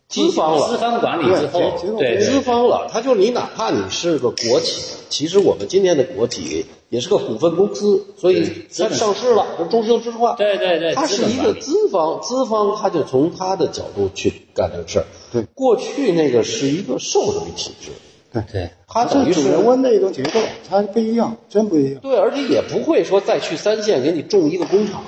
[0.08, 8.44] 资方了资方管理之后对资方了，他就你哪怕你是个国企，其实我们今天的国企也是个股份公司，所以
[8.76, 15.06] 它上市了，就中石油石化，对对对它是一个资方，资方他就从他的角度去干这个事儿。
[15.32, 17.92] 对过去那个是一个受制于体制，
[18.32, 20.40] 对对它是这主人翁的一种结构，
[20.70, 22.00] 它不一样，真不一样。
[22.02, 25.04] 对，而且也不会说再去三线给你种一个工厂，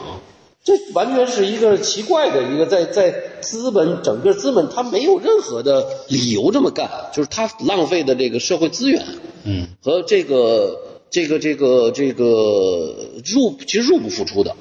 [0.64, 9.04] 这完全是一个奇怪的一个在在资本整个资本它没有任何的理由这么干，就是它浪费的这个社会资源，
[9.44, 10.80] 嗯，和这个
[11.10, 14.56] 这个这个这个入其实入不敷出的。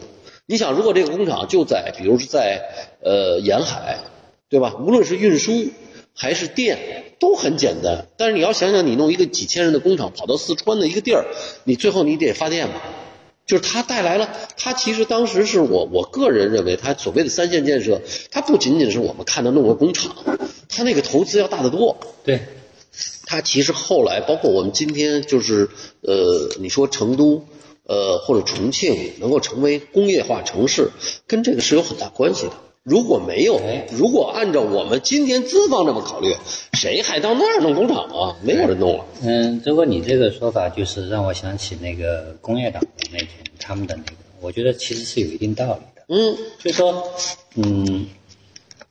[0.47, 2.61] 你想，如果这个工厂就在，比如是在
[3.03, 3.99] 呃沿海，
[4.49, 4.75] 对吧？
[4.81, 5.53] 无论是运输
[6.15, 8.07] 还是电，都很简单。
[8.17, 11.25] 但是你要想想，你弄一个几千人的工厂跑到四川的一个地儿，
[11.65, 12.83] 你最后你得发电吧？
[13.47, 20.15] 就是它带来了，它其实当时是我我个人认为，它所谓的三线建设，它不仅仅是我们看到弄个工厂，
[20.69, 21.97] 它那个投资要大得多。
[22.23, 22.41] 对
[23.27, 25.69] 它其实后来，包括我们今天就是，
[26.03, 27.45] 呃，你说成都，
[27.85, 30.91] 呃，或者重庆能够成为工业化城市，
[31.27, 32.53] 跟这个是有很大关系的。
[32.83, 36.35] 如果没有哎，如果按照我们今天资方这么考虑，
[36.73, 38.37] 谁还到那儿弄工厂啊？
[38.43, 39.05] 没有人弄了。
[39.23, 46.03] 嗯，周哥，你这个说法就是让我想起那个工业党的那种他们的那个，我觉得其实是有一定道理的。
[46.09, 47.13] 嗯，就是说，
[47.57, 48.07] 嗯，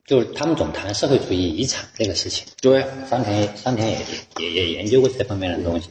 [0.06, 3.97] 就是他们总谈社会主义遗产这个事情，对，山田山田也
[4.39, 5.89] 也也研究过这方面的东西。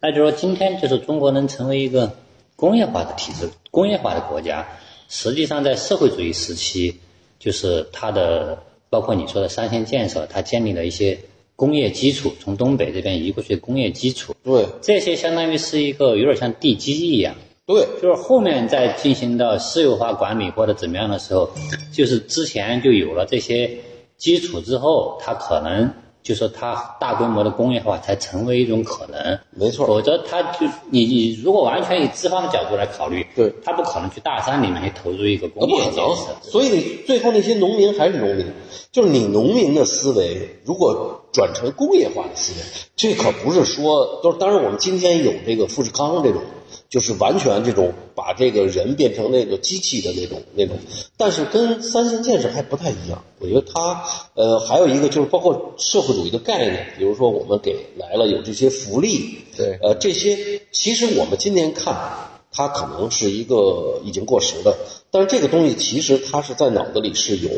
[0.00, 2.16] 那就是说，今天就是中国能成为一个
[2.56, 4.66] 工业化的体制、工业化的国家，
[5.08, 7.00] 实际上在社会主义时期，
[7.38, 11.18] 就是它的包括你说的三线建设，它建立了一些
[11.54, 17.34] 工业基础，从东北这边移过去的工业基础，对，这些相当于是一个有点像地基一样。
[17.66, 21.50] 对，就是后面再进行到私有化管理或者怎么样的时候，
[21.92, 23.78] 就是之前就有了这些
[24.16, 25.92] 基础之后，它可能
[26.26, 29.38] 就说它大规模的工业化才成为一种可能。
[29.50, 36.42] 没错否则它就你你如果完全以资方的角度来考虑，对它不可能去大山里面去投入一个那不可工业建设能。。
[36.42, 38.46] 所以最后那些农民还是农民，
[38.90, 44.36] 就是你农民的思维，如果转成工业化的思维，这可不是说就是。
[44.38, 46.42] 当然，我们今天有这个富士康这种，
[46.88, 50.76] 就是完全这种把这个人变成那个机器的那种那种，
[51.16, 53.24] 但是跟三线建设还不太一样。
[53.38, 62.32] 我觉得它呃还有一个就是包括社会主义的概念，比如说我们给来了有这些福利，对呃这些其实我们今天看。
[62.58, 64.78] 它可能是一个已经过时的，
[65.10, 67.50] 但是这个东西其实它是在脑子里是有，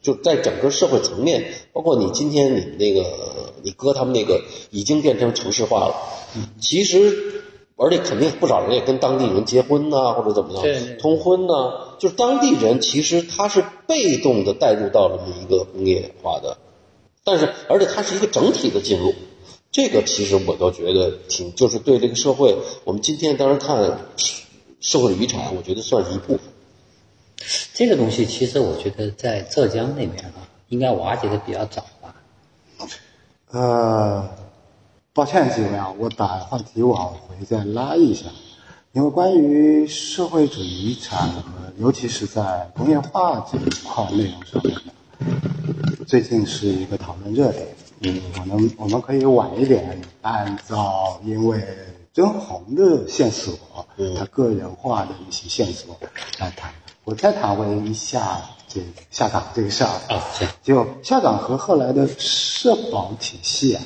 [0.00, 5.94] 就在整个社会层面，包括你今天你那个你哥他们那个已经变成城市化了，
[6.62, 7.42] 其实
[7.78, 16.58] 而且肯定不少人也跟当地人结婚呐、或者怎么样对对通婚呐、就是当地人其实他是被动的带入到这么一个工业化的，
[17.24, 19.14] 但是而且它是一个整体的进入。
[19.70, 23.98] 这个其实我倒觉得挺，就是对这个社会，我们今天当然看
[24.80, 26.40] 社会的遗产，我觉得算是一部分。
[27.74, 32.14] 这个东西其实我觉得在浙江那边啊，应该瓦解的比较早吧。
[33.50, 34.28] 呃，
[35.18, 38.26] 抱歉几位啊，我把话题往回再拉一下，
[38.92, 41.42] 因为关于社会主义遗产和
[41.76, 47.66] 尤其是在工业化这一块内容上面呢，最近是一个讨论热点。
[48.02, 51.66] 嗯，我们我们可以晚一点，按照因为
[52.14, 53.52] 曾红的线索，
[53.96, 55.96] 嗯，他个人化的一些线索
[56.38, 56.70] 来谈。
[57.02, 60.22] 我再谈回一下这个下岗这个事儿啊
[60.62, 63.82] 就下岗和后来的社保体系啊，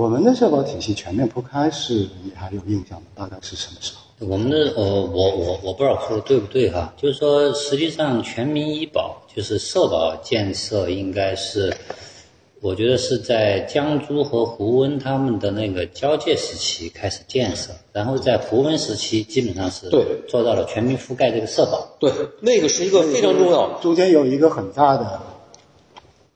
[0.00, 1.92] 我们的社保体系全面铺开是
[2.24, 3.08] 你还有印象吗？
[3.14, 4.26] 大概是什么时候？
[4.26, 11.76] 我们的呃，我我我不知道说的对不对哈，就是说实际上全民医保就是社保建设应该是
[12.62, 21.86] 我觉得是在江苏和胡温他们的那个交界时期开始建设，然后在胡温时期基本上是对做到了全民覆盖这个社保。
[21.98, 25.20] 对，那个是一个非常重要，中间有一个很大的，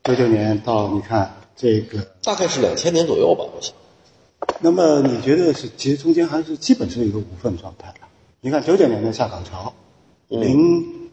[0.03, 3.75] 九九年到你看这个，大概是两千年左右吧，我想。
[4.61, 8.01] 那么你觉得是其实中间还是基本是一个无缝状态的？
[8.41, 9.73] 你看九九年的下岗潮，
[10.29, 11.11] 零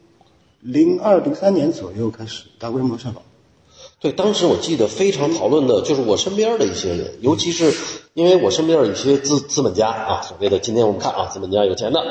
[0.60, 3.22] 零二零三年左右开始大规模社保，
[4.00, 7.74] 对，当时我记得非常讨论的就是我身边的一些人，尤其是
[8.14, 12.04] 因为我身边有一些资资本家啊，所谓的今天我们看啊，资本家有钱的，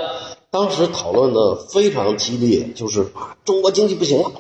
[0.51, 4.33] 当时讨论的非常激烈，就是啊，中国经济不行了。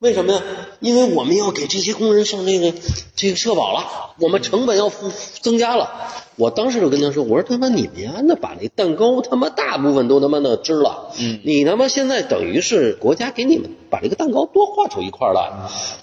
[0.00, 0.42] 为什么呀？
[0.78, 2.72] 因为我们要给这些工人上这个
[3.16, 5.90] 这个社保了，我们成本要付增加了。
[6.36, 15.50] 我当时就跟他说：“我说他妈你们呀，那把那蛋糕他妈大部分都他妈的吃了，嗯，你他妈现在等于是国家给你们把这个蛋糕多划出一块来，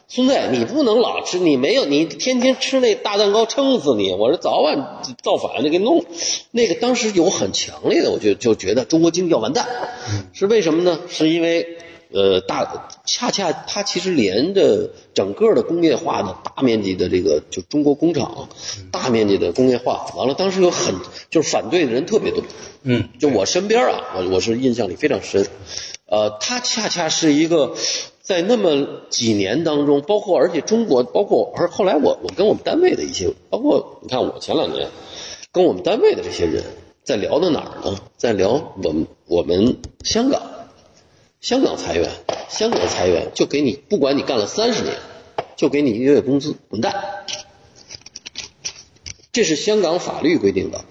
[0.10, 4.12] 孙子，你不能老吃，你没有你天天吃那大蛋糕撑死你。
[4.12, 6.04] 我说早晚造反就给弄。
[6.52, 9.66] 那个当时有很强烈的，我就就觉得中国经济要完蛋，
[10.34, 11.00] 是为什么呢？
[11.08, 11.78] 是因为。
[12.12, 18.48] 呃，大恰恰它其实连着整个的工业化的大面积的这个就中国工厂，
[18.92, 20.96] 大面积的工业化，完了当时有很
[21.30, 22.44] 就是反对的人特别多，
[22.84, 25.48] 嗯，就我身边啊，我我是印象里非常深，
[26.08, 27.76] 呃，它恰恰是一个
[28.22, 34.90] 在那么几年当中，包括而且中国包括而后来我我跟我们单位的一些，包括你看我前两年
[35.52, 36.64] 跟我们单位的这些人
[37.04, 37.98] 在聊到哪儿呢？
[38.16, 40.55] 在聊我们我们香港。
[41.46, 42.10] 香港裁员，
[42.50, 44.96] 香港裁员就给你，不管你干了三十年，
[45.56, 46.96] 就给你一个月工资，滚蛋。
[49.32, 50.84] 这是香港法律规定的。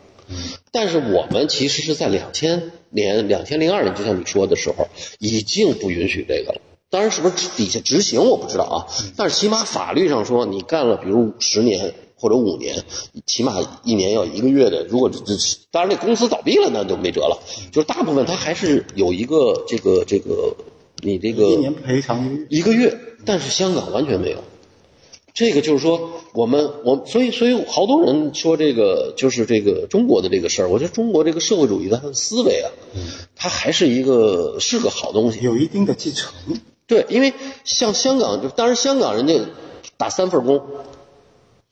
[0.70, 4.86] 但是我们其实是在两千年、两千零二年，就像你说的时候，
[5.18, 6.60] 已经不允许这个了。
[6.88, 8.86] 当然，是不是底下执行我不知道啊。
[9.16, 11.94] 但是起码法律上说，你干了比如五十年
[12.24, 12.82] 或者五年，
[13.26, 14.82] 起码一年要一个月的。
[14.84, 15.20] 如果这
[15.70, 17.38] 当然这公司倒闭了，那就没辙了。
[17.70, 20.56] 就是大部分它还是有一个这个这个
[21.02, 24.38] 你这个一年赔偿一个月，但是香港完全没有。
[25.34, 32.72] 这个就是说，我们我所以所以好多人说这个就是这个中国的这个事儿，我觉得中国这个社会主义的它的思维啊，
[33.36, 35.40] 它还是一个是个好东西。
[35.42, 36.32] 有一定的继承。
[36.86, 39.34] 对，因为像香港，就当然香港人家
[39.98, 40.62] 打三份工，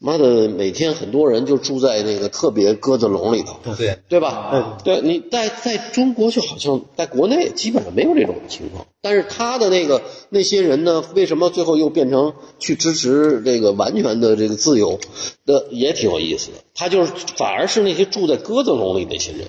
[0.05, 4.50] 妈的，每天很多人就住在那个特别鸽子笼里头，对对吧？
[4.53, 14.98] 嗯对，你在在中国就好像在国内基本上没有这种情况，但是他的那个那些人呢，为什么最后又变成去支持这个完全的这个自由
[15.46, 16.59] 的，也挺有意思的。
[16.74, 19.46] 他就是反而是那些住在鸽子笼里那些人，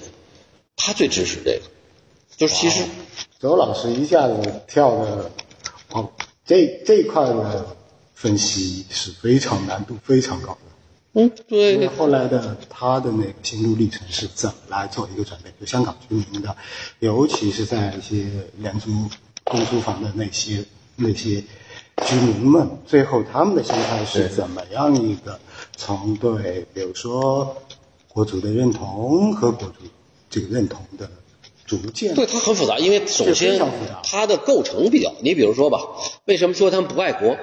[0.76, 1.62] 他最支持这个，
[2.38, 2.84] 就是其实
[3.40, 4.36] 周老师一下子
[4.68, 5.32] 跳的。
[5.94, 6.10] 哦，
[6.46, 7.66] 这这一块的
[8.14, 10.60] 分析是非常难度非常高的。
[11.14, 11.88] 嗯，对。
[11.88, 15.54] 后来的他的那个心路历程是怎么来做一个转变？
[15.60, 16.56] 就香港居民的，
[17.00, 18.26] 尤其是在一些
[18.58, 18.90] 廉租
[19.44, 21.44] 公租房的那些那些
[22.06, 25.40] 居民们，最后他们的心态是怎么样一个
[25.76, 27.58] 从对，比如说
[28.08, 29.76] 国足的认同和国足
[30.30, 31.10] 这个认同的。
[31.66, 33.58] 逐渐对它很复杂，因为首先
[34.04, 35.80] 它的构成比较，你比如说吧，
[36.26, 37.38] 为什么说他们不爱国？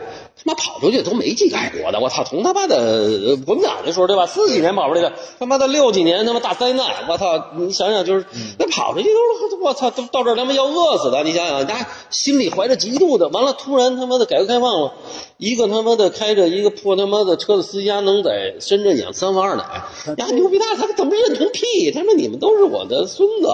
[0.45, 2.24] 他妈跑出去都没几个爱国的，我操！
[2.24, 4.26] 从他妈的国民党那时候对吧？
[4.26, 7.53] 四几年跑出来的，他妈的六几年他妈大灾难，我操！
[7.57, 8.24] 你想想就是
[8.59, 14.93] 那跑出去都是我操，都到这儿他妈要饿死的，你想想，家心里怀着嫉妒的，完了突然他妈的改革开放了，
[15.36, 19.64] 一个他妈的开着一个破他妈的车的司机家能在深圳养三房二奶，
[20.16, 21.91] 呀牛逼大，他怎么认同屁？
[21.91, 23.49] 他说你们都是我的孙子。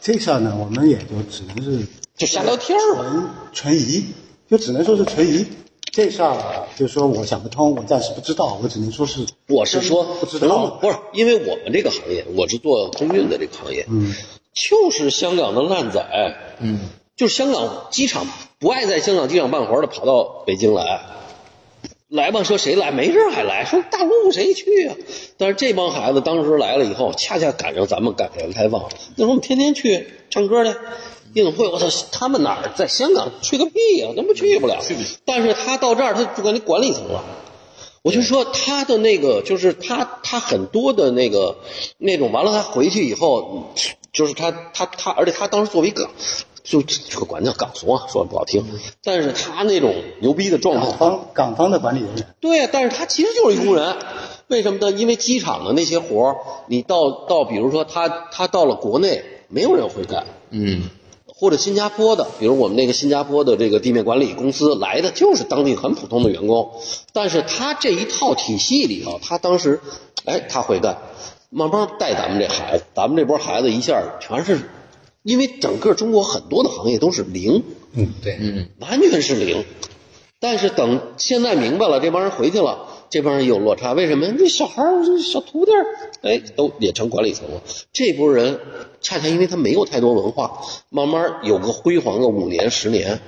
[0.00, 4.04] 这事儿呢，我们也就只能是就瞎聊天儿嘛，存疑，
[4.50, 5.46] 就只能说是存疑。
[5.90, 6.36] 这事儿
[6.76, 14.14] 就是说我想不通，我暂时不知道，我只能说是我是说不知道，不是因为我们这个行业，我是做空运的这个行业，嗯，
[14.52, 16.00] 就是香港的烂仔，
[16.60, 16.80] 嗯，
[17.16, 18.26] 就是香港机场
[18.58, 21.00] 不爱在香港机场办活的跑到北京来，
[22.08, 24.94] 来吧，说谁来没事还来，说大陆谁去啊？
[25.36, 30.76] 但是这帮孩子当时来了以后，恰恰赶上咱们改革开放，那时候我们天天去唱歌去。
[31.34, 31.86] 夜总会，我操！
[32.10, 34.08] 他们哪儿在香港去个屁呀？
[34.16, 34.78] 根本去不了。
[35.24, 37.24] 但是他到这儿，他就管你管理层了。
[38.02, 41.58] 我就说他的那个，就是他他很多的那个
[41.98, 43.72] 那种，完了他回去以后，
[44.12, 46.08] 就是他他他，而且他当时作为港，
[46.62, 48.64] 就这个管叫港怂啊，说的不好听。
[49.02, 52.34] 但是他那种牛逼的状态，港方港方的管理人员。
[52.40, 53.96] 对，但是他其实就是一工人。
[54.46, 54.96] 为什么呢？
[54.96, 56.36] 因为机场的那些活儿，
[56.68, 60.24] 你到到比如说他他到了国内，没有人会干。
[60.50, 60.88] 嗯。
[61.40, 66.72] 或者新加坡的，比如我们那个新加坡的这个地面管理公司来的就是当地很普通的员工，
[67.12, 69.80] 但是他这一套体系里头，他当时，
[70.24, 70.98] 哎，他会干，
[71.48, 74.68] 慢慢带咱们这孩子，咱们这波孩子一下全是，
[75.22, 77.62] 因为整个中国很多的行业都是零，
[77.92, 79.64] 嗯，对，嗯，完全是零。
[80.40, 83.92] 但是等现在明白了，这帮人回去了，这帮人有落差。
[83.92, 84.26] 为什么？
[84.38, 85.86] 那小孩儿、小徒弟儿，
[86.22, 87.62] 哎，都也成管理层了。
[87.92, 88.58] 这波人
[89.00, 93.20] 恰恰因为他没有太多文化，慢慢有个辉煌个五年、十年，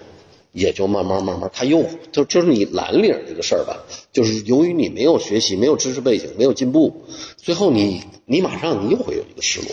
[0.53, 7.03] 也就慢慢慢慢，他又就就是你蓝领这个事儿吧，就是由于你没有学习、没有知识背景、没有进步，
[7.37, 9.68] 最后你你马上你又会有一个失落。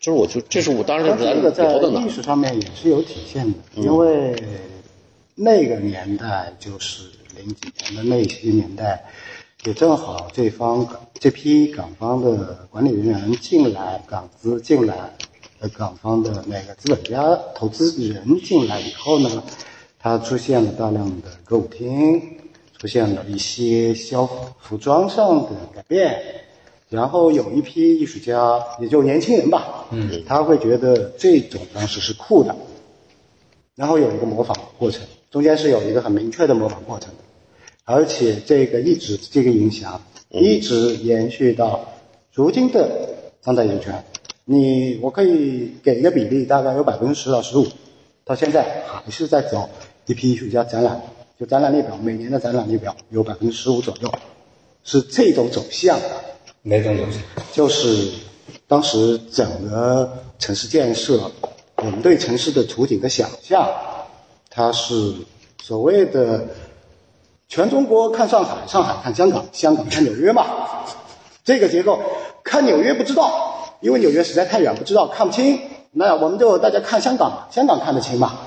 [0.00, 4.34] 就是我就这是我当然是咱但这个在聊的呢艺，术上面也是有体现的，因为
[5.36, 7.04] 那个年代就是
[7.36, 9.04] 零几年的那些年代，
[9.64, 15.14] 也正好这方这批港方的管理人员进来，港资进来，
[15.60, 19.44] 呃，港方的那个资本家、投资人进来以后呢，
[20.00, 22.20] 他出现了大量的歌舞厅，
[22.76, 26.20] 出现了一些消服装上的改变。
[26.88, 32.54] 然后有一批艺术家，也就年轻人吧，嗯，他会觉得这种方式是酷的，
[33.76, 37.21] 然后有一个模仿过程，中间是有一个很明确的模仿过程的，
[37.84, 41.92] 而且这个一直这个影响一直延续到
[42.32, 43.08] 如今的
[43.42, 44.04] 当代艺术圈。
[44.44, 47.66] 你我可以给一个比例，大概有百分之十到十五，
[48.24, 49.70] 到现在还是在走
[50.06, 51.00] 一批艺术家展览，
[51.38, 54.12] 就展览列表，每年的展览列表有百分之十五左右，
[54.82, 56.08] 是这种走向的。
[56.62, 57.44] 哪种走向？
[57.52, 58.10] 就是
[58.66, 61.30] 当时整个城市建设，
[61.76, 63.68] 我们对城市的图景的想象，
[64.50, 65.14] 它是
[65.62, 66.48] 所谓的
[67.54, 70.46] 全中国看上海，上海看香港，香港看纽约嘛。
[71.44, 72.00] 这个结构
[72.42, 75.60] 看纽约不知道，因为纽约实在太远，不知道看不清。
[75.90, 78.38] 那我们就大家看香港，香港看得清嘛。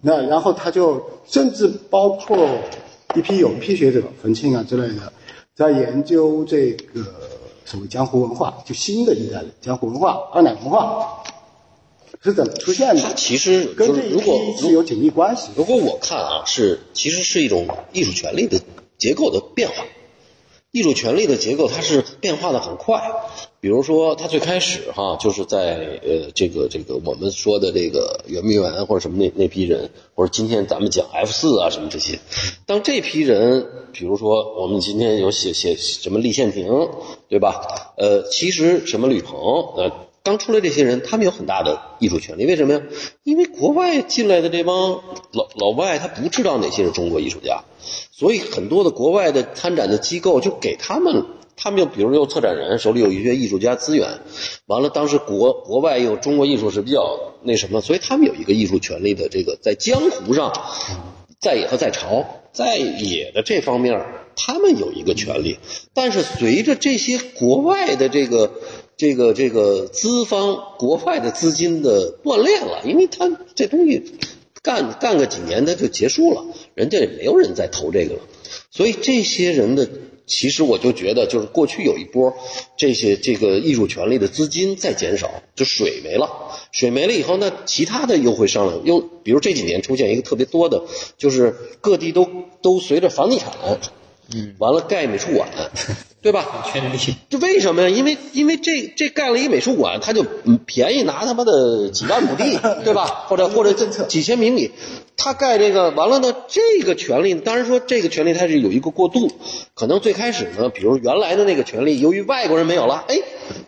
[0.00, 2.48] 那然后他就甚至包括
[3.14, 5.12] 一批有一批学者，冯庆啊之类的，
[5.54, 7.00] 在研究这个
[7.64, 11.22] 所谓江湖文化，就新的一代的江湖文化、二奶文化
[12.22, 13.12] 是怎么出现的它？
[13.14, 14.40] 其实就跟这如果
[14.70, 15.48] 有紧密关系。
[15.56, 18.60] 如果我看啊，是其实是一种艺术权利的
[18.98, 19.84] 结构的变化。
[20.70, 23.00] 艺术权利的结构它是变化的很快，
[23.58, 32.18] 比如说它最开始哈，就是在呃这个这个我们说的这个圆明园或者什么那那批人，或者今天咱们讲 F 四啊什么这些，
[32.66, 36.68] 当这批人，比如说我们今天有写写什么立宪亭，
[37.30, 37.94] 对吧？
[37.96, 39.38] 呃，其实什么吕鹏，
[39.76, 40.07] 呃。
[40.28, 42.82] 刚出来这些人，他们有很大的艺术权利，为什么呀？
[43.24, 45.00] 因为国外进来的这帮
[45.32, 47.64] 老老外，他不知道哪些是中国艺术家，
[48.10, 51.24] 所以很多的国外的参展的机构就给他们，
[51.56, 54.18] 他们又比如有策展人手里有一些艺术家资源，
[54.66, 60.52] 完了当时国国外有中国艺术是比较那什么，所以他们有一个艺术权利的这个在江湖上，
[61.40, 64.04] 在野和在朝，在野的这方面，
[64.36, 65.58] 他们有一个权利，
[65.94, 68.52] 但是随着这些国外的这个。
[68.98, 74.02] 这个这个资方国外的资金的断裂了，因为他这东西
[74.60, 76.44] 干干个几年他就结束了，
[76.74, 78.20] 人家也没有人再投这个了，
[78.72, 79.88] 所以这些人的
[80.26, 82.34] 其实我就觉得就是过去有一波
[82.76, 86.28] 这些这个艺术权利的资金在减少，就水没了，
[86.72, 90.82] 水没了以后，那其他的又会上来，又比如这几年出现一个特别多的，
[91.16, 92.28] 就是各地都
[92.60, 93.52] 都随着房地产，
[94.34, 95.48] 嗯，完了盖美术馆。
[96.20, 96.64] 对吧？
[96.70, 96.98] 权利。
[97.30, 97.88] 这为什么呀？
[97.88, 103.06] 因为因为这这盖了一美术馆，他就嗯便宜拿他妈的几万亩地， 对吧？
[103.28, 104.70] 或者或者几千平米，
[105.16, 109.30] 他盖这个完了呢，这个权利当然说这个权利它是有一个过渡，
[109.74, 113.20] 可能最开始呢，比如原来的那个权利，由于外国人没有了，哎，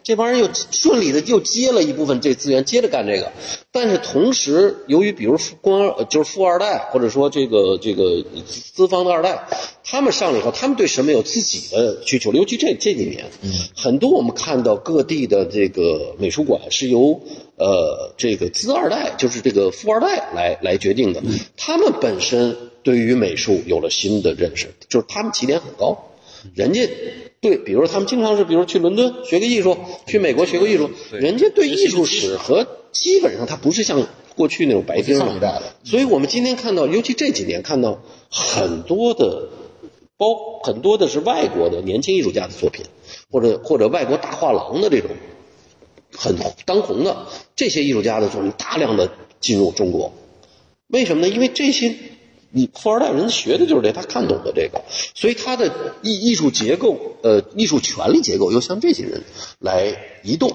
[0.02, 3.30] 这帮人又顺利的又接了一部分这资源，接着干这个。
[3.72, 9.46] 但是同时，由于比如富官呃就是富二代，或者说这个这个资方的二代，
[9.82, 13.24] 他们上了以后，他们对审美有自己的需求，尤其这这几年，
[13.74, 17.20] 很多我们看到各地的这个美术馆是由
[17.56, 21.22] 呃这个资二代，就是这个富二代来来决定的，
[21.56, 26.06] 他们本身对于美术有了新的认识，就是他们起点很高。
[26.54, 26.88] 人家
[27.40, 29.76] 对，比如说他们经常是，比如去伦敦学个艺术，
[30.06, 34.06] 去美国学个艺术，人家对艺术史和基本上他不是像
[34.36, 35.62] 过去那种白丁上一代的。
[35.84, 39.48] 所以我们今天看到，尤其这几年看到很多的，
[40.20, 42.84] 包很多的是外国的年轻艺术家的作品，
[43.30, 45.08] 或者或者外国大画廊的这种
[46.14, 49.10] 很当红的这些艺术家的作品，大量的
[49.40, 50.12] 进入中国。
[50.88, 51.32] 为什么呢？
[51.32, 51.94] 因为这些
[52.50, 54.82] 你富二代人学的就是这，他看懂的这个，
[55.14, 59.22] 所以他的艺艺术结构，呃，艺术权力结构又向这些人
[59.58, 60.52] 来移动。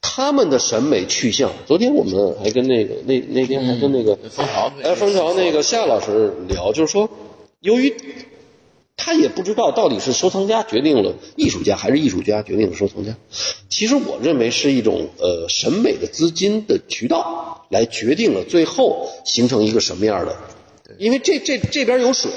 [0.00, 1.52] 他们的审美去向。
[1.66, 7.08] 昨天我们还跟那个那那天还跟那个蜂巢哎蜂巢那个夏老师聊，就是说，
[7.60, 7.94] 由于
[8.96, 13.14] 他也不知道到底是收藏家决定了艺术家，还是艺术家决定了收藏家。
[13.68, 20.36] 其实我认为是一种呃审美的资金的渠道，来决定了最后形成一个什么样的。
[20.98, 22.30] 因为这这这边有水，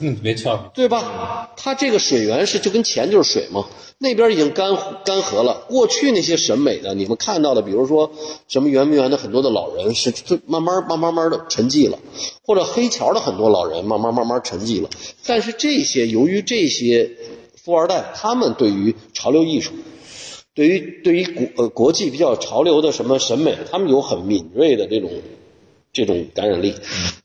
[0.00, 1.50] 嗯，没错，对吧？
[1.56, 3.66] 它这个水源是就跟钱就是水嘛，
[3.98, 4.74] 那边已经干
[5.04, 5.66] 干涸了。
[5.68, 8.10] 过去那些审美的，你们看到的，比如说
[8.48, 10.12] 什么圆明园的很多的老人是
[10.46, 11.98] 慢慢慢慢慢的沉寂了，
[12.42, 14.88] 或者黑桥的很多老人慢慢慢慢沉寂了。
[15.26, 17.10] 但是这些由于这些
[17.62, 19.72] 富二代，他们对于潮流艺术。
[20.52, 25.08] 对于对于国呃国际比较潮流的什么审美，他们有很敏锐的这种
[25.92, 26.74] 这种感染力。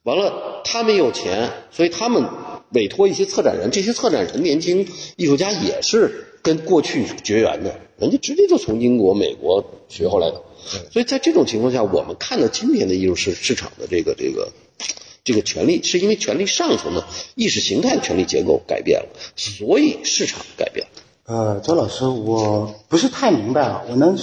[0.03, 2.25] 完了，他们有钱，所以他们
[2.71, 10.41] 委托一些策展人，这些策展人年轻艺术家也是跟过去绝缘的，人家直接就从英国、美国学回来的。
[10.91, 14.51] 所以在这种情况下，我们看到今天的艺术市市场的这个这个
[15.23, 17.05] 这个权利，是因为权力上层的
[17.35, 20.91] 意识形态权力结构改变了，所以市场改变了。
[21.25, 24.17] 呃，周老师，我不是太明白啊，我能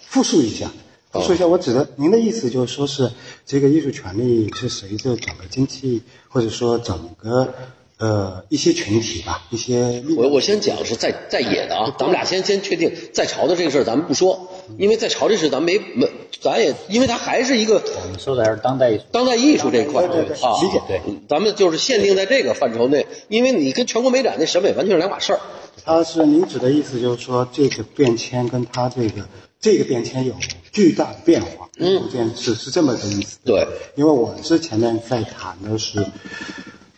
[0.00, 0.72] 复述一下。
[1.12, 3.10] 复述一下，我指的您的意思就是说是
[3.44, 7.52] 这个艺术权利是随着整个经济或者说整个
[7.98, 14.48] 呃一些群体吧，一些力我我先讲是在在野的啊，咱们俩先先确定在朝的这个事儿咱们不说，
[14.78, 16.08] 因为在朝这事咱没没
[16.40, 19.04] 咱也因为它还是一个我们说的还是当代艺术。
[19.10, 21.00] 当代艺术这一块儿对对理解对。
[21.08, 25.40] 嗯咱们就是限定在这个范畴内，因为你跟全国美展那审美完全是两码事儿。
[25.84, 29.26] 他是您指的意思就是说这个变迁跟他这个
[29.60, 30.34] 这个变迁有
[30.72, 33.38] 巨大的变化，嗯，这件事是这么个意思。
[33.44, 36.06] 对，因为我是前面在谈的是，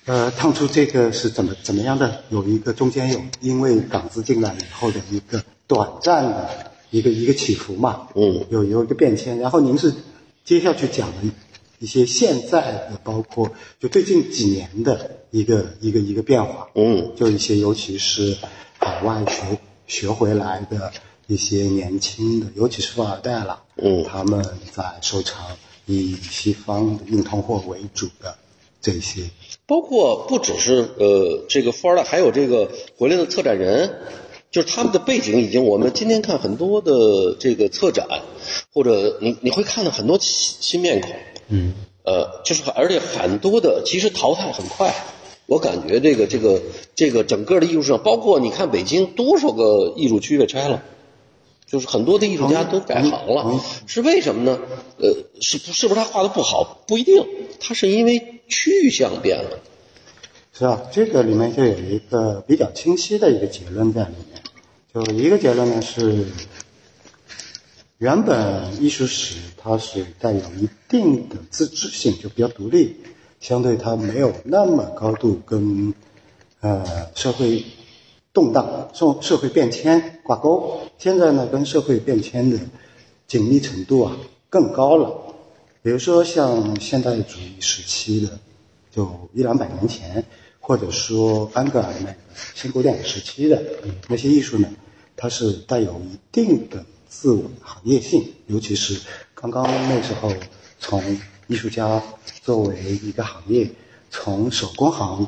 [0.04, 8.46] 呃，当初这个是怎么怎么样的，有一个中间有因为港资进来以后的一个短暂的一个一个起伏嘛，嗯。
[8.48, 9.92] 有有一个变迁，然后您是
[10.44, 11.14] 接下去讲了
[11.80, 13.50] 一些现在的，包括
[13.80, 17.12] 就最近几年的一个一个一个变化，嗯。
[17.16, 18.36] 就一些尤其是
[18.78, 19.58] 海外学
[19.88, 20.92] 学回来的
[21.32, 24.04] 一些年轻的，尤其是富二代了，嗯。
[24.04, 25.42] 他们在收藏
[25.86, 28.36] 以西方的硬通货为主的
[28.82, 29.30] 这些，
[29.66, 33.90] 包括不只是呃这个富二代，还有这个回来的策展人，
[34.50, 38.06] 就是他们的背景已经，我们今天看很多的这个策展，
[38.74, 41.10] 或者你你会看到很多新新面孔，
[41.48, 41.72] 嗯，
[42.04, 44.94] 呃，就是而且很多的其实淘汰很快。
[45.46, 46.62] 我感觉这个这个
[46.94, 50.82] 这个整个的艺术市场，包括你看北京多少个艺术区被拆了，
[51.72, 54.60] 就是很多的艺术家都改行嗯了，是为什么呢？
[54.98, 55.08] 呃，
[55.40, 56.84] 是不是不是他画的不好？
[56.86, 57.26] 不一定，
[57.60, 59.58] 他是因为去向变了。
[60.52, 60.82] 是吧？
[60.92, 64.42] 这个里面就有一个比较清晰的一个结论在里面，
[64.92, 66.26] 就一个结论呢是，
[67.96, 72.96] 原本艺术史它是带有一定的自治性，就比较独立，
[73.40, 75.94] 相对它没有那么高度跟
[76.60, 77.64] 呃社会
[78.32, 80.80] 动荡、社社会变迁挂钩。
[80.98, 82.58] 现在呢，跟社会变迁的
[83.26, 84.16] 紧密程度啊
[84.48, 85.12] 更高了。
[85.82, 88.38] 比如说像现代主义时期的，
[88.90, 90.24] 就一两百年前，
[90.60, 92.14] 或者说安格尔那个
[92.54, 93.60] 新古典时期的
[94.08, 94.68] 那些艺术呢，
[95.16, 99.00] 它是带有一定的自我行业性，尤其是
[99.34, 100.32] 刚刚那时候
[100.78, 101.02] 从
[101.48, 102.00] 艺术家
[102.42, 103.68] 作为一个行业，
[104.10, 105.26] 从手工行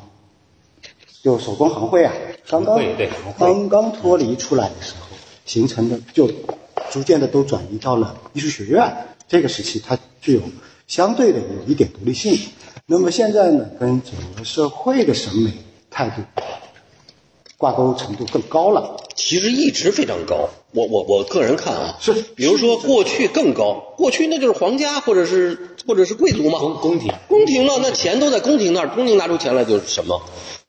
[1.25, 2.13] 就手工行会啊，
[2.47, 3.09] 刚刚对
[3.39, 6.29] 刚刚脱离出来的时候形成的，就
[6.91, 8.95] 逐渐的都转移到了艺术学院
[9.27, 10.41] 这个时期，它具有
[10.85, 12.37] 相对的有一点独立性。
[12.85, 15.51] 那么现在呢，跟整个社会的审美
[15.89, 16.21] 态度
[17.57, 18.97] 挂钩程度更高了。
[19.15, 20.49] 其实一直非常高。
[20.73, 30.21] 我我我个人看啊，是比如说过去更高，过去那就是皇家或者是或者是贵族嘛，宫宫廷宫廷了，那钱都在宫廷那儿，宫廷拿出钱来就是什么？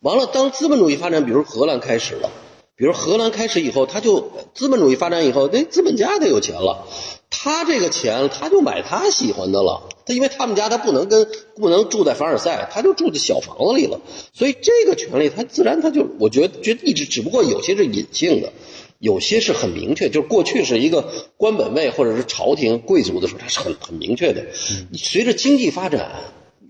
[0.06, 2.30] 完了，当资本主义发展，比如荷兰开始了，
[2.76, 6.86] 比如荷兰开始以后，他就资本主义发展以后，那资本家他有钱了，
[7.28, 9.88] 他这个钱他就买他喜欢的了。
[10.06, 11.26] 他因为他们家他不能跟
[11.56, 14.00] 不能住在凡尔赛，他就住在小房子里了，
[14.32, 18.52] 所以这个权利他自然他就我觉得觉得一直只不过有些是隐性的。
[18.98, 24.46] 有些是很明确，就是过去是一个官本位或者是朝廷贵族的时候，它是很很明确的。
[24.94, 26.12] 随着经济发展，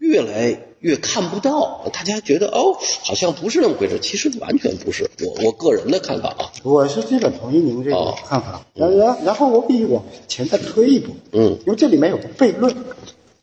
[0.06, 5.10] 越来越看不到，大家觉得哦，好像不是那么回事，其实完全不是。
[5.20, 8.60] 我我个人的看法啊，我是基本同意您这个哦看法。
[8.74, 12.74] 然然然后我比往前再推一步，嗯，因为这里面有个悖论，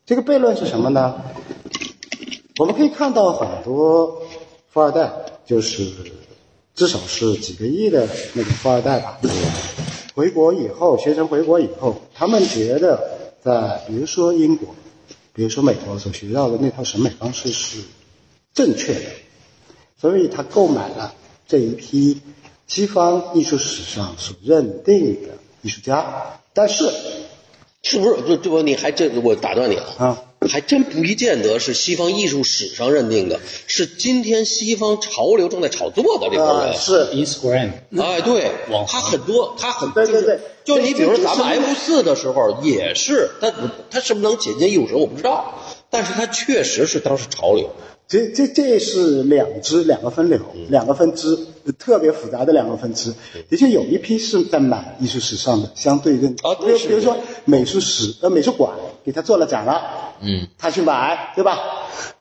[0.06, 1.22] 这个悖论是什么呢？
[2.58, 4.22] 我们可以看到很多
[4.70, 5.12] 富二代，
[5.44, 5.90] 就是
[6.74, 9.18] 至少是几个亿的那个富二代吧，
[10.14, 14.74] 回国以后，学生回国以后，他们觉得在比如说英国，
[15.34, 17.80] 比如说美国所学到的那套审美方式是
[18.54, 19.10] 正确的，
[20.00, 21.14] 所以他购买了
[21.48, 22.22] 这一批
[22.68, 26.88] 西方艺术史上所认定的艺术家，但是
[27.82, 28.22] 是不是？
[28.28, 36.72] 这这不，你还这我打断你了，啊，还真不一见得是西方艺术史上认定的，是今天西方潮流正在炒作的这帮人。
[36.72, 43.52] 呃是 Instagram 哎，对网，他很多，他很对对对就你比如说咱们这这 F 四的时候也是，他
[43.90, 45.54] 他是不是能解进艺术史我不知道，
[45.90, 47.70] 但是他确实是当时潮流。
[48.06, 50.38] 这这这是两支两个分流，
[50.68, 51.38] 两个分支，
[51.78, 53.14] 特别复杂的两个分支。
[53.48, 57.16] 的确有一批是在买艺术史上的相对认啊比如比如说
[57.46, 58.72] 美术史呃美术馆
[59.04, 61.58] 给他做了展了，嗯，他去买，对吧？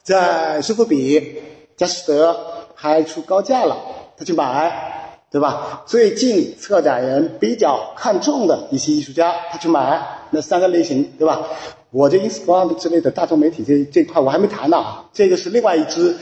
[0.04, 1.42] 在苏富比、
[1.78, 2.36] 佳士得
[2.76, 3.78] 还出高价了，
[4.18, 5.84] 他去买，对吧？
[5.86, 11.42] 最近策展人比较看重的一些艺术家，他去买，那三个类型，对吧？
[11.90, 16.18] 我这 Instagram 之类的大众媒体这这块我还没谈呢啊，这个是另外一支，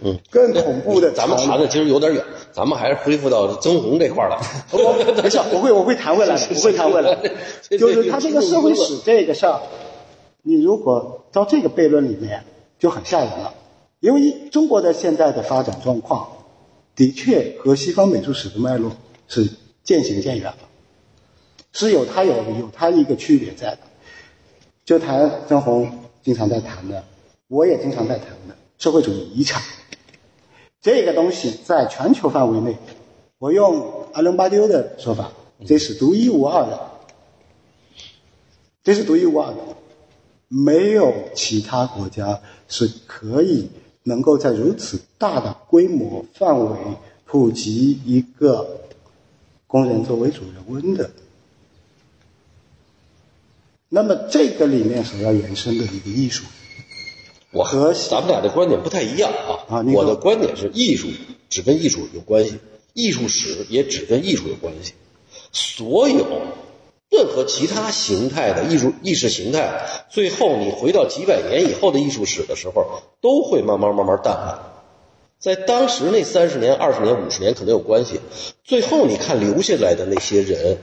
[0.00, 1.10] 嗯，更恐怖的。
[1.10, 4.38] 咱们谈的其实有点远，咱们还是恢复到曾红这块儿来。
[4.70, 7.30] 我没事，我会我会谈回来的，我会谈回来的。
[7.76, 9.60] 就是他这个社会史这个事儿，
[10.48, 12.44] 你如果到这个悖论里面
[12.78, 13.52] 就很吓人了，
[13.98, 16.28] 因为中国的现在的发展状况，
[16.94, 18.92] 的确和西方美术史的脉络
[19.26, 19.50] 是
[19.82, 20.58] 渐行渐远了，
[21.72, 23.78] 是有它有有它一个区别在的。
[24.84, 25.90] 就谈曾红
[26.22, 27.02] 经常在谈的，
[27.48, 29.60] 我也经常在谈的社会主义遗产。
[30.80, 32.76] 这个东西在全球范围内，
[33.38, 35.32] 我用阿伦巴丢的说法，
[35.66, 36.88] 这是独一无二的，
[38.84, 39.58] 这是独一无二的，
[40.48, 43.68] 没有其他国家是可以
[44.02, 46.78] 能够在如此大的规模范围
[47.24, 48.80] 普及一个
[49.66, 51.10] 工人作为主人翁的。
[53.88, 56.44] 那么这个里面所要延伸的一个艺术，
[57.52, 59.78] 我和咱们俩的观点不太一样啊。
[59.78, 61.08] 啊我的观点是，艺术
[61.48, 62.58] 只跟艺术有关系，
[62.94, 64.92] 艺术史也只跟艺术有关系。
[65.52, 66.42] 所有
[67.10, 74.72] 任何其他形态的艺术意识形态，最后你回到几百年以后的艺术史的时候，都会慢慢慢慢淡化。
[75.38, 78.20] 在当时那三十年、二十年、五十年可能有关系，
[78.64, 80.78] 最后你看留下来的那些人，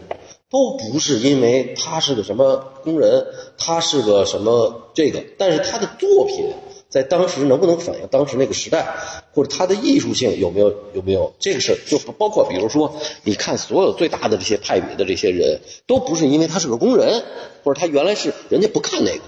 [0.49, 3.25] 都不是因为他是个什么工人，
[3.57, 6.53] 他是个什么这个，但是他的作品
[6.93, 8.85] 在当时能不能反映当时那个时代，
[9.33, 17.23] 或者他的艺术性有没有有没有这个事儿，就包括比如说，你看所有最大的这些派别的这些人，都不是因为他是个工人，
[17.63, 19.21] 或者他原来是人家不看那个。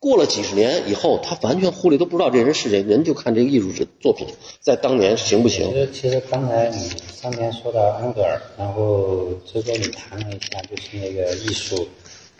[0.00, 3.68] 过了几十年以后，他完全忽略，都不知道这人是谁，人就看这个艺术
[4.00, 4.28] 作品
[4.60, 5.72] 在当年行不其行。
[5.74, 6.88] 实其实刚才你
[7.20, 11.88] 上面说到安格尔，然后周哥你谈了一下，就是那个艺术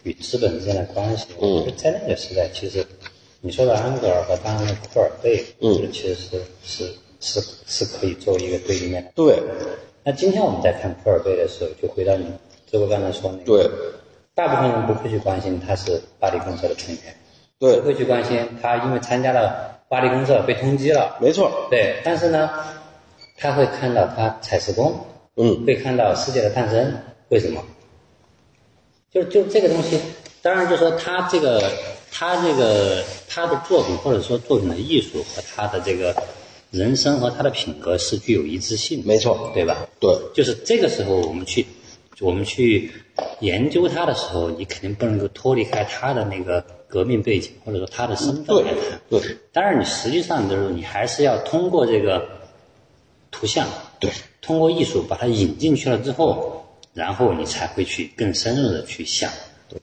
[0.05, 1.27] 与资本之间的关系。
[1.43, 2.87] 嗯在那个时代，其实
[3.41, 9.13] 你说的安格尔和当然的库尔贝，嗯其实是是是是可以作为一个对立面的。
[9.15, 9.41] 对
[10.03, 12.27] 那今天我们在看库尔贝的时候，就回到你
[12.71, 13.71] 周哥刚才说那个，对
[14.35, 17.17] 大部分人不会去关心他是巴黎公社的成员，
[17.61, 21.69] 对不，会去关心他因为参加了巴黎公社被通缉了，没错。
[21.71, 22.51] 对，但是呢，
[23.37, 24.95] 他会看到他采石工，
[25.37, 26.93] 嗯，会看到世界的诞生，
[27.29, 27.63] 为什么？
[29.13, 30.01] 就就这个东西，
[30.43, 31.71] 当然就说他这个
[32.11, 36.15] 他这个他的作品或者说作品的艺术和他的这个
[36.71, 39.87] 人生和他的品格是具有一致性的，没错对吧？
[40.01, 41.67] 对，就是这个时候我们去
[42.21, 42.91] 我们去
[43.41, 49.01] 研究他的时候，你肯定不能够脱离开他的那个革命背景或者说他的身份来谈。
[49.09, 49.21] 对
[49.53, 52.27] 当然，你实际上就是你还是要通过这个
[53.31, 53.69] 图像，
[54.01, 59.31] 对，通过艺术把它引进去了之后，然后你才会去更深入的去想，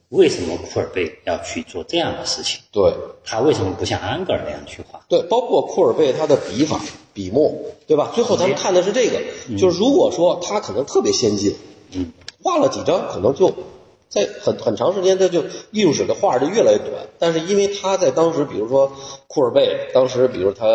[0.08, 2.60] 为什么库尔贝要去做这样的事情？
[2.72, 2.92] 对
[3.24, 5.00] 他为什么不像安格尔那样去画？
[5.08, 6.80] 对，包括库尔贝他的笔法、
[7.12, 7.52] 笔墨，
[7.86, 8.12] 对吧？
[8.14, 9.20] 最后咱们看的是这个，
[9.58, 11.54] 就是如果说他可能特别先进，
[11.92, 12.12] 嗯，
[12.42, 13.52] 画了几张，可能就
[14.08, 17.06] 在很很长时间，他就艺术史的画就越来越短。
[17.18, 18.92] 但是因为他在当时，比如说
[19.26, 20.66] 库尔贝，当时比如他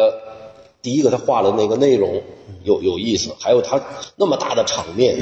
[0.82, 2.22] 第一个他画的那个内容
[2.64, 3.82] 有有意思，还有他
[4.16, 5.18] 那么大的场面，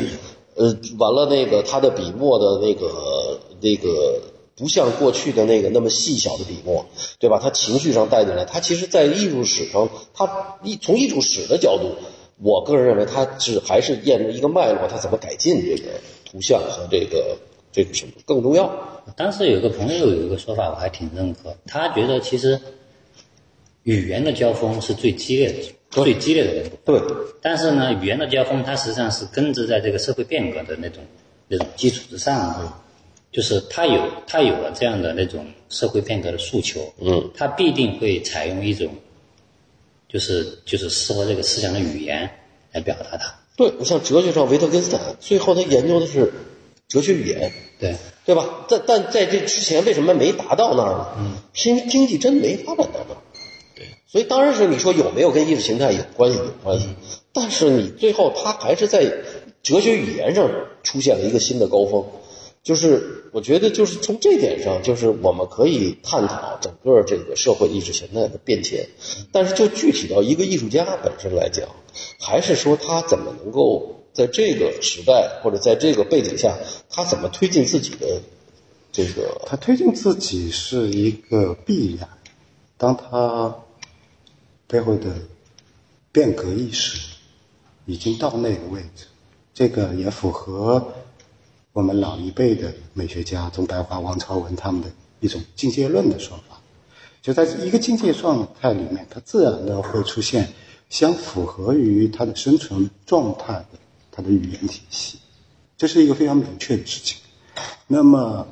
[0.56, 4.22] 呃，完了那个他的笔墨的那个那个。
[4.60, 6.86] 不像过去的那个那么细小的笔墨，
[7.18, 7.40] 对吧？
[7.42, 11.96] 他情绪上带进来，他其实在艺术史上，他一从艺术史的角度，
[12.44, 15.92] 我个人认为他是还是沿着一个脉络，他怎么改进这个
[16.30, 17.38] 图像和这个
[17.72, 18.70] 这个什么更重要。
[19.16, 22.60] 当时有个朋友有一个说法，我还挺认可，他觉得其实
[23.84, 26.78] 语言的交锋是最激烈的、最激烈的那种。
[26.84, 27.02] 对，
[27.42, 31.02] 但是呢，语言的交锋它实际上是根植在这个社会变革的那种
[31.48, 32.84] 那种基础之上，
[33.32, 38.90] 就是他有他有了这样的那种社会变革的诉求，嗯，他必定会采用一种，
[40.08, 42.30] 就是就是适合这个思想的语言
[42.72, 43.36] 来表达它。
[43.56, 46.34] 对你像哲学上，维特根斯坦最后他研究的是
[46.88, 48.66] 哲学语言，对，对吧？
[48.68, 51.08] 但但在这之前为什么没达到那儿呢？
[51.20, 53.22] 嗯，是因为经济真没发展到那儿。
[53.76, 56.38] 对，所以当然是你说有没有跟意识形态有关系？
[56.38, 56.88] 有关系。
[57.32, 59.06] 但是你最后他还是在
[59.62, 60.50] 哲学语言上
[60.82, 62.06] 出现了一个新的高峰，
[62.70, 68.88] 就是我觉得就是从这点上，就是我们可以探讨整个这个社会意识形态的变迁。
[69.32, 71.68] 但是就具体到一个艺术家本身来讲，
[72.20, 76.60] 还是说他怎么能够在这个时代或者在这个背景下，
[76.92, 78.22] 他怎么推进自己的
[78.92, 82.08] 这个他推进自己是一个必然，
[82.78, 83.56] 当他
[84.68, 85.12] 背后的
[86.12, 87.00] 变革意识
[87.88, 89.06] 已经到那个位置，
[89.56, 90.94] 这个也符合
[91.74, 94.90] 我们老一辈的美学家钟白华、王朝文他们的
[95.20, 96.60] 一种境界论的说法。
[97.22, 100.48] 就在一个境界状态里面，它自然的会出现
[100.90, 103.78] 相符合于它的生存状态的
[104.12, 105.20] 它的语言体系，
[105.78, 107.18] 这是一个非常明确的事情。
[107.88, 108.48] 那么，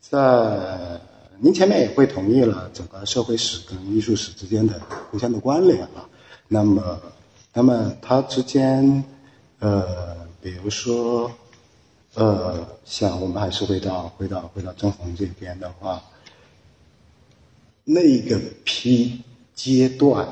[0.00, 1.00] 在
[1.38, 6.06] 您前面也会同意了整个社会史跟艺术史之间的互相的关联了。
[6.46, 7.00] 那么，
[7.54, 9.02] 那么它之间，
[9.60, 11.32] 呃，比如说，
[12.20, 16.04] 呃，像我们还是回到回到回到曾红这边的话，
[17.82, 19.22] 那个批
[19.54, 20.28] 阶段，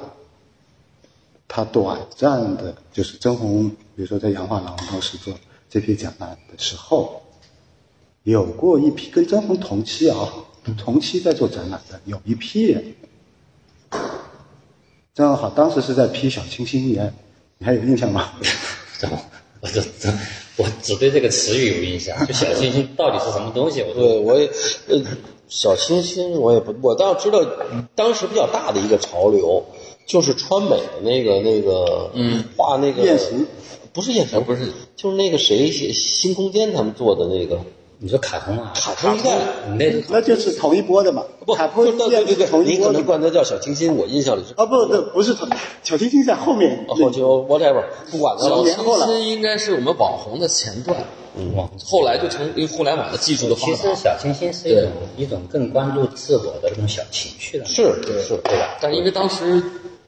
[1.49, 5.35] 它短暂的，就是曾红，比如说在杨画廊当时做
[5.71, 7.23] 这批展览的时候，
[8.23, 10.29] 有过一批跟曾红同期啊，
[10.77, 12.95] 同期在做展览的有一批人，
[15.15, 17.15] 正好当时是在批小清新，你还
[17.57, 18.31] 你还有印象吗？
[19.63, 20.13] 这我这这
[20.57, 23.83] 我只对这个词语有印象，就小清新到底是什么东西？
[23.83, 24.49] 我都对，我也，
[24.89, 25.03] 呃，
[25.49, 27.45] 小清新我也不，我倒知道
[27.95, 29.65] 当时比较大的一个潮流，
[30.07, 33.03] 就是川美的那个那个，嗯，画那个
[33.93, 37.61] 不是艳俗，不是，就是那个谁写新空间他们做的那个
[38.01, 39.17] 你说卡通啊，卡通。
[39.17, 39.31] 一代，
[39.71, 41.25] 你那那就是同一波的嘛。
[41.45, 44.55] 不，卡通对对对对对，你可同一波的能管它叫小清新，我印象里是。
[44.55, 45.49] 啊不不不是同
[45.83, 46.85] 小清新在后面。
[46.89, 48.63] 哦后就 whatever，不管了。
[48.63, 49.07] 年后了。
[49.07, 50.97] 清新应该是我们网红的前段，
[51.37, 57.83] 嗯，网后来就成因为互联网的技术的发其实，小清新是一种一种更关注自我的这种小情绪的，是
[58.23, 58.79] 是，对吧？
[58.81, 59.61] 但因为当时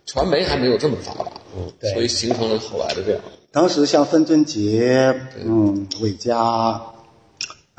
[0.07, 1.93] 传媒还没有这么发达，嗯，对。
[1.93, 3.21] 所以形成了后来的这样。
[3.53, 5.13] 当时像分尊杰，
[5.45, 6.81] 嗯，韦家，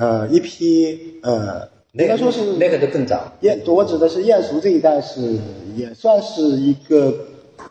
[0.02, 5.38] 呃，一批呃，应该说是那个都更早，晏，我指的是艳俗这一代是
[5.76, 7.14] 也算是一个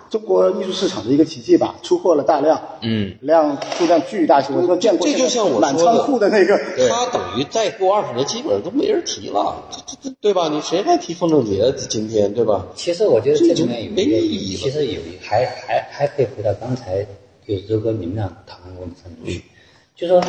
[0.08, 6.56] 中国艺术市场的一个奇迹吧，出货了大量，嗯，量数量巨大，我说见过这就像我说的满仓库的那个，
[6.88, 10.48] 他等于再过二十年，基本上都没人提了，这这这对吧？
[10.48, 11.74] 你谁还提风筝节？
[11.88, 12.64] 今天对吧？
[12.76, 17.04] 其实我觉得这里面有没一个意义了其实有一还还还可以回到刚才
[17.44, 19.42] 就是周哥你们俩讨论过的上面去，
[20.01, 20.24] 就是说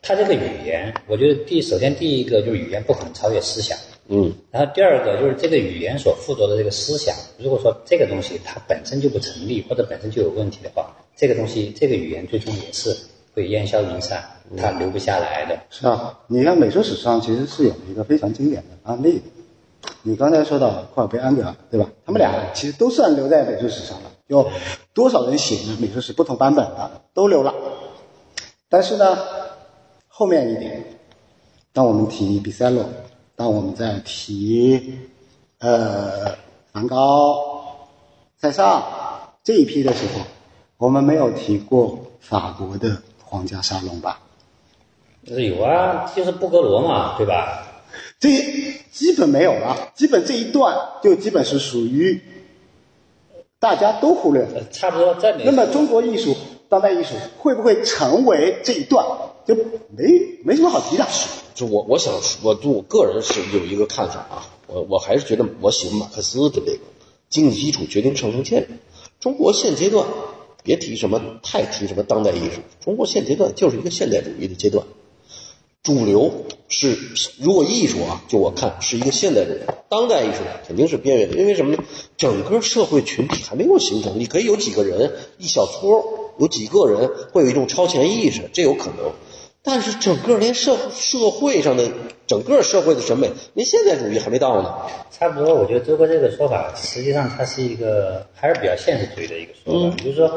[0.00, 12.96] 他这个语言，我觉得第首先第一个就是语言不可能超越思想，嗯，然后第二个就是这个语言所附着的这个思想，如果说这个东西它本身就不成立或者本身就有问题的话，这个东西这个语言最终也是
[13.34, 14.22] 会烟消云散，
[14.56, 15.58] 它留不下来的。
[15.70, 19.24] 是啊，你看美术史上其实是有一个非常经典的案例的。
[20.02, 21.90] 你刚才说到库尔贝安格尔，对吧？
[22.04, 24.48] 他们俩其实都算留在美术史上了，有
[24.94, 27.52] 多少人写的美术史不同版本的都留了。
[28.68, 29.18] 但是呢，
[30.08, 30.84] 后面一点，
[31.72, 32.84] 当我们提比塞洛，
[33.34, 34.98] 当我们在提
[35.58, 36.36] 呃
[36.72, 37.88] 梵高、
[38.38, 38.82] 塞尚
[39.44, 40.24] 这一批的时候，
[40.78, 44.20] 我们没有提过法国的皇家沙龙吧？
[45.24, 47.62] 就是有啊，就是布格罗嘛，对吧？
[48.18, 48.30] 这
[48.90, 52.22] 基本没有了，基本这一段就基本是属于
[53.58, 56.36] 大家都忽略差不多在美那么中国艺术、
[56.68, 59.06] 当代艺术会不会成为这一段，
[59.46, 61.06] 就没没什么好提的。
[61.54, 62.12] 就我我想
[62.42, 66.78] 我就我个人是有一个看法啊，我我还是觉得我喜欢马克思的这个
[67.30, 68.74] 经济基础决定上层建筑。
[69.20, 70.06] 中国现阶段
[70.62, 74.84] 别提什么太提什么当代艺术，中国现阶段就是一个现代主义的阶段。
[75.82, 76.32] 主流
[76.66, 76.98] 是
[77.38, 79.58] 如果艺术啊，就我看是一个现代主义，
[79.88, 81.84] 当代艺术肯定是边缘的，因为什么呢？
[82.16, 89.12] 整个社会群体还没有形成，你可以有几个人，一小撮，有几个人会有一种超前意识，这有可能。
[89.62, 91.90] 但是整个连社社会上的
[92.26, 94.72] 整个社会的审美，连现代主义还没到呢。
[95.10, 99.96] 差不多，我觉得周哥这个说法，实际上它是一个还是比较现实主义的一个说法。
[99.96, 100.30] 就是说，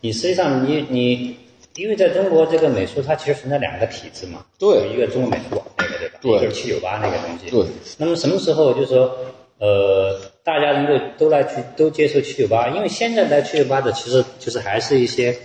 [0.00, 1.36] 你实际上你你
[1.76, 6.18] 因为在中国这个美术它其实存在两个体制嘛，对有一个中国美术馆那个对吧？
[6.20, 7.50] 对一个是七九八那个东西。
[7.50, 7.64] 对。
[7.98, 9.16] 那么什么时候就是说，
[9.58, 12.68] 呃，大家能够都来去都接受七九八？
[12.68, 15.36] 因为现在来七九八的其实就是还是一些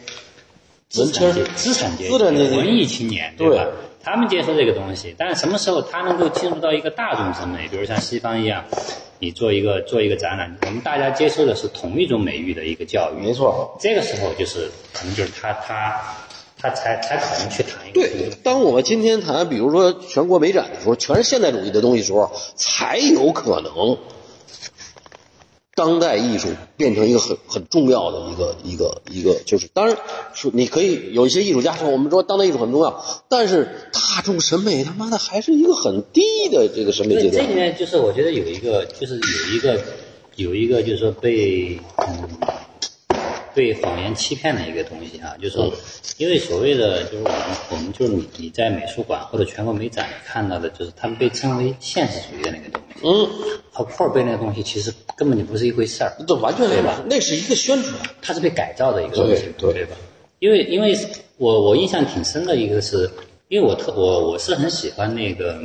[0.90, 3.68] 资产阶文青资产阶级、资产阶级文艺青年，对吧？
[4.04, 8.64] 他们接受这个东西，但是什么时候他能够进入到一个大众审美，比如像西方一样，
[9.20, 13.78] 你做一个做一个展览，我们大家接受的是同一种美育的一个教育，没错。
[13.82, 16.02] 这个时候就是可能就是他他
[16.58, 23.98] 他才才可能去谈一个对，当我们今天谈，比如说全国美展的时候，全是现代主义的东西的时候，才有可能
[25.78, 29.96] 当代艺术变成一个很很重要的一个一个一个，就是当然
[30.34, 37.54] 说你可以有一些艺术家说，我们说当代艺术很重要，但是大众审美他妈的还是一个很低的这个审美阶段这这里。
[37.54, 39.80] 面就是我觉得有一个，就是有一个，
[40.36, 42.28] 有一个就是说被嗯
[43.58, 45.74] 被谎言欺骗的一个东西啊，就是说，
[46.18, 47.40] 因为所谓的就是我们
[47.72, 53.28] 我们就是你你在美术馆或者全国美展看到的，就是他们被称为现实主义的那个东西，嗯，
[53.72, 56.16] 和破尔贝那个东西其实根本就不是一回事儿。
[56.28, 57.02] 这完全对吧？
[57.10, 57.96] 那是一个宣传。
[58.22, 59.98] 它是被改造的一个东西，对对吧？
[60.38, 60.96] 因为因为
[61.38, 63.10] 我我印象挺深的一个是，
[63.48, 65.60] 因为我特我我是很喜欢那个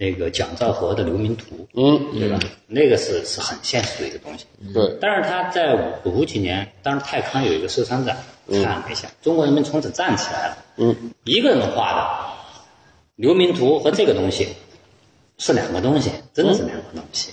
[0.00, 1.44] 那个蒋兆和的《流民图》，
[1.74, 2.40] 嗯，对吧？
[2.66, 4.46] 那个是是很现实的一个东西。
[4.72, 5.74] 对，但是他在
[6.04, 8.16] 五五几年，当时泰康有一个收藏展，
[8.50, 10.56] 看了一下，中国人民从此站起来了。
[10.78, 12.00] 嗯，一个人画的
[13.16, 14.48] 《流民图》和这个东西
[15.36, 17.30] 是两个东西，真的是两个东西。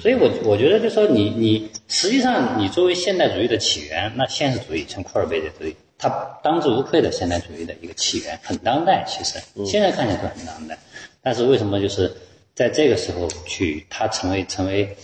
[0.00, 6.08] 所以我我觉得就说你你实际上你作为现代主义的起源，那现实主义像库尔贝的主义，它
[6.42, 9.04] 当之无愧的现代主义的一个起源，很当代。
[9.06, 10.76] 其实现在看起来是很当代，
[11.22, 12.12] 但是为什么就是
[12.54, 14.96] 在这个时候去他成为成为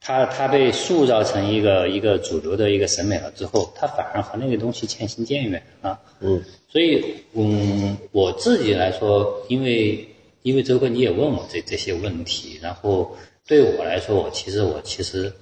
[0.00, 6.00] 他他被塑造成一个一个主流的一个审美了之后，他反而和那个东西渐行渐远啊。
[6.20, 10.08] 嗯，所以嗯，我自己来说，因为
[10.42, 13.14] 因为周哥你也问我这这些问题，然后
[13.46, 15.32] 对我来说，我其实我其实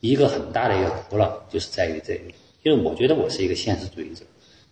[0.00, 4.24] 一个很大的一个苦恼就是在于这里，因为我觉得我是一个现实主义者，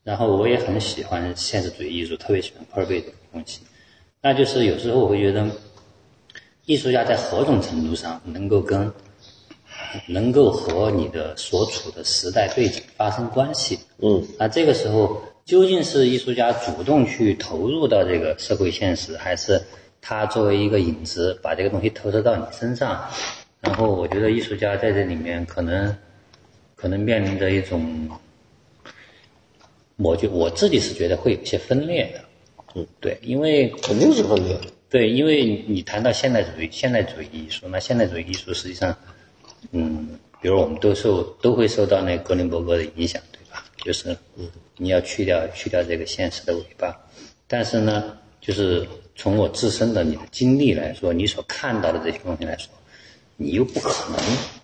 [0.04, 3.60] 然后我也很喜欢现实主义艺术，特别喜欢科尔贝这个东西。
[4.20, 5.46] 那就是有时候我会觉得，
[6.66, 8.92] 艺术家在何种程度上能够跟
[10.06, 13.78] 能够和你的所处的时代背景发生关系？
[13.98, 19.62] 嗯，那这个时候究竟是艺术家主动去投入到这个社会现实，还是
[20.00, 23.08] 他作为一个影子把这个东西投射到你身上？
[23.60, 25.96] 然后我觉得艺术家在这里面可能
[26.74, 28.10] 可能面临着一种，
[29.96, 32.27] 我觉我自己是觉得会有些分裂的。
[32.74, 34.58] 嗯，对，因为肯定是分裂。
[34.90, 38.96] 对，因为你谈到现代主义，现代主义艺术，那现代主义艺术实际上，
[39.72, 43.64] 嗯，比如我们都受都会受到那格林伯格的影响，对吧？
[43.84, 46.96] 就是，嗯，你要去掉去掉这个现实的尾巴，
[47.46, 52.70] 但是呢，就是从我自身的你的经历来说，你所看到的这些东西来说，
[53.36, 54.18] 你又不可能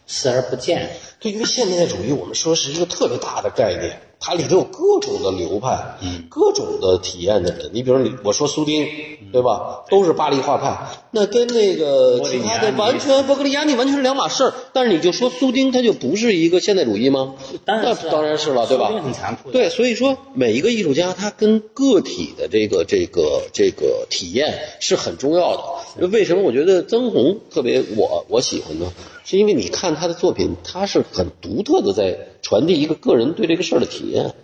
[0.06, 0.90] 视而不见。
[1.20, 7.70] 对，因为现代主义我们说是一个特别大的概念，它里头有各种的流派，嗯，各种的体验的人。
[7.74, 8.88] 你比如你我说苏丁，
[9.30, 9.84] 对吧？
[9.90, 10.78] 都是巴黎画派，
[11.10, 14.54] 那跟那个其他的完全波格利亚尼完全是两码事儿。
[14.72, 17.34] 但是你就说苏丁，他就不是一个现代主义吗？
[17.66, 25.54] 那当然当然是了，对吧很残酷对，所以说每一个艺术家他跟个体的这个这个这个体验是很重要
[25.98, 26.08] 的。
[26.08, 28.90] 为什么我觉得曾红特别我我喜欢呢？
[29.24, 34.34] 是因为你看他的作品，他是很独特的在传递一个个人对这个事儿的体验。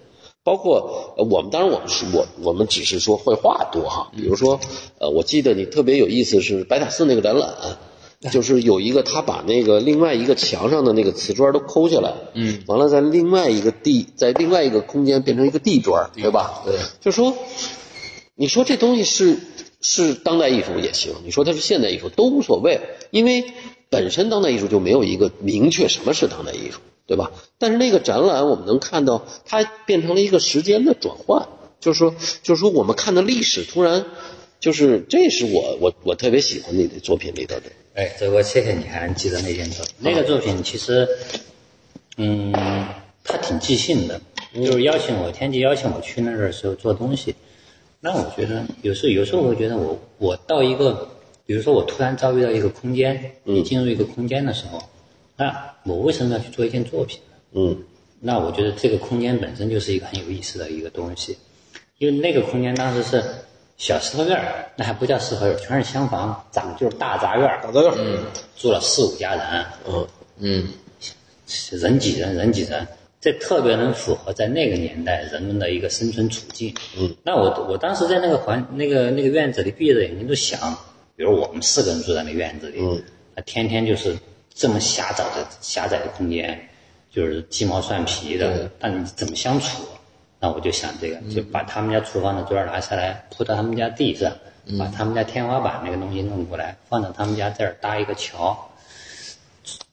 [0.43, 4.59] 包括呃我们当然我们是我我们只是说绘画多哈，比如说
[4.99, 7.51] 呃，我记得你特别有意思是白塔寺那个展览，
[8.33, 16.63] 就是有一个他把那个另外一个墙上的那个瓷砖都抠下来，嗯，完了在另外一个地在另外一个空间变成一个地砖，对吧？
[16.65, 17.37] 对，就说
[18.35, 19.39] 你说这东西是
[19.83, 23.53] 是当代艺术也行，你说它是现代艺术都无所谓，因为
[23.91, 27.33] 本身当代艺术就没有一个明确什么是当代艺术，对吧？
[27.59, 31.49] 但是那个展览我们能看到，它变成了一个时间的转换，
[31.81, 34.07] 就是说，就是说我们看的历史突然，
[34.61, 37.63] 就是这是我我我特别喜欢你的作品里头的，
[37.95, 39.95] 哎，这我谢谢你还记得那件作品。
[39.99, 41.09] 那个作品其实，
[42.17, 42.53] 嗯，
[43.25, 44.21] 他挺即兴的，
[44.55, 47.35] 就是邀请我，天际邀请我去那儿的时候做东西。
[48.03, 51.09] 那我觉得有时候有时候我会觉得我我到一个，
[51.51, 54.81] 比如说我突然遭遇到一个空间，你进入一个空间的时候，
[55.37, 57.37] 那我为什么要去做一件作品呢？
[57.55, 57.83] 嗯。
[58.21, 61.37] 那我觉得这个空间本身就是一个很有意思的一个东西，
[61.99, 63.21] 因为那个空间当时是
[63.77, 67.97] 小四合院儿，那还不叫四合院儿，全是厢房，长就是大杂院儿，大杂院儿。
[67.99, 68.25] 嗯，
[68.57, 70.07] 住了四五家人，嗯。
[70.39, 70.69] 嗯，
[71.73, 72.87] 人挤人，人挤人。
[73.21, 76.73] 这特别能符合在那个年代人们的一个生存处境。
[76.97, 80.79] 嗯，那我我当时在那个环那个那个院子里闭着眼睛都想，
[81.21, 83.03] 比如我们四个人住在那院子里，嗯，
[83.45, 84.17] 天天就是
[84.55, 86.59] 这么狭窄的狭窄的空间，
[87.11, 89.85] 就是鸡毛蒜皮的，那你怎么相处？
[90.39, 94.33] 那我就想这个，就把他们家厨房的砖拿下来铺到他们家地上，
[94.79, 98.71] 把他们家天花板那个东西弄过来，放到他们家这儿搭一个桥。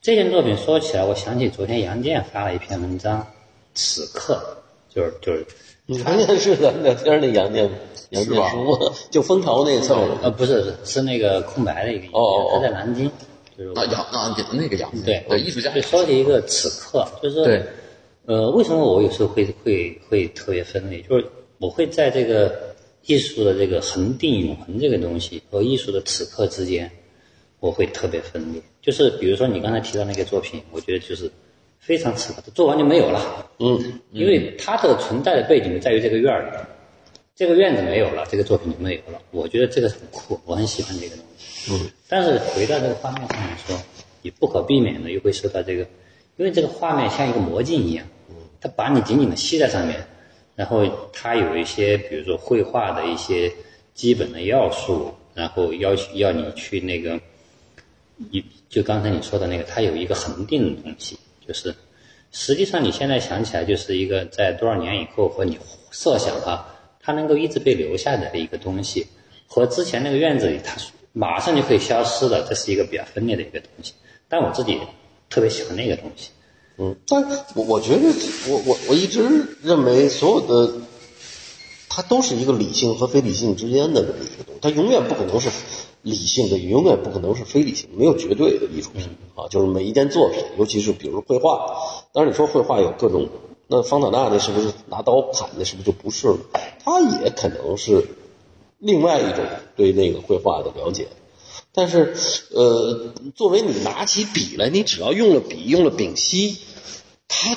[0.02, 3.28] 这件作品说起来，我想起昨天杨健发了一篇文章，
[3.74, 5.46] 此刻就是就是
[5.88, 7.70] 杨健是咱聊天那杨健，
[8.10, 13.10] 杨建书就蜂巢那次呃不是是是那个空白的一个，哦他在南京，
[13.58, 17.64] 就是啊杨啊那个杨对对艺术家就说起一个此刻，就是说对
[18.26, 21.26] 呃为什么我有时候会会会特别分裂，就是
[21.58, 22.54] 我会在这个
[23.06, 26.92] 艺术的这个恒定永恒这个东西和艺术的此刻之间。
[27.60, 31.32] 我会特别分裂，就是比如说你刚才提到那个作品，我觉得就是
[31.88, 33.50] 非常扯，做完就没有了。
[33.60, 36.58] 嗯，因为它的存在的背景在于这个院儿里，
[37.34, 39.22] 这个院子没有了，这个作品就没有了。
[39.32, 41.72] 我觉得这个很酷，我很喜欢这个东西。
[41.72, 43.82] 嗯，但是回到这个画面上来说，
[44.22, 45.88] 你不可避免的又会受到这个，
[46.36, 48.06] 因为这个画面像一个魔镜一样，
[48.60, 50.06] 它把你紧紧的吸在上面，
[50.56, 53.50] 然后它有一些比如说绘画的一些
[53.94, 57.18] 基本的要素，然后要求要你去那个。
[58.32, 61.16] 你就刚才你说的那个，它有一个恒定的东西，
[61.48, 61.74] 就是
[62.32, 65.58] 实际上你现在想起来，就是一个在多少年以后和你
[65.92, 69.08] 设想啊，它能够一直被留下来的一个东西，
[69.48, 70.76] 和之前那个院子里它
[71.14, 73.94] 马上就可以消失的，这是一个比较分裂的一个东西。
[74.28, 74.78] 但我自己
[75.30, 76.32] 特别喜欢那个东西。
[76.78, 77.24] 嗯，但
[77.56, 78.04] 我我觉得
[78.50, 79.24] 我我我一直
[79.64, 80.74] 认为所有的
[81.98, 85.50] 它都是一个理性和非理性之间的这么一个东西，它永远不可能是。
[86.04, 89.50] 理性的永远不可能是非理性，没有绝对的艺术品啊。
[89.50, 91.76] 就是每一件作品，尤其是比如绘画，
[92.14, 93.28] 当然你说绘画有各种，
[93.68, 95.66] 那方塔纳那是不是拿刀砍的？
[95.66, 96.38] 是不是就不是了？
[96.86, 98.06] 他也可能是
[98.78, 99.44] 另外一种
[99.76, 101.08] 对那个绘画的了解。
[101.74, 102.14] 但是，
[102.54, 106.58] 呃，作为你拿起笔来，你只要用了笔，用了丙烯，
[107.28, 107.56] 它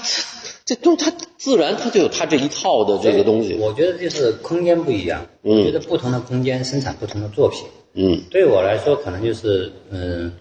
[0.71, 3.55] 这都它自然它就有它这一套的这个东西。
[3.55, 7.65] 我觉得就是空间不一样，我觉得不同的空间生产不同的作品。
[7.95, 10.33] 嗯，对我来说，可能就是嗯，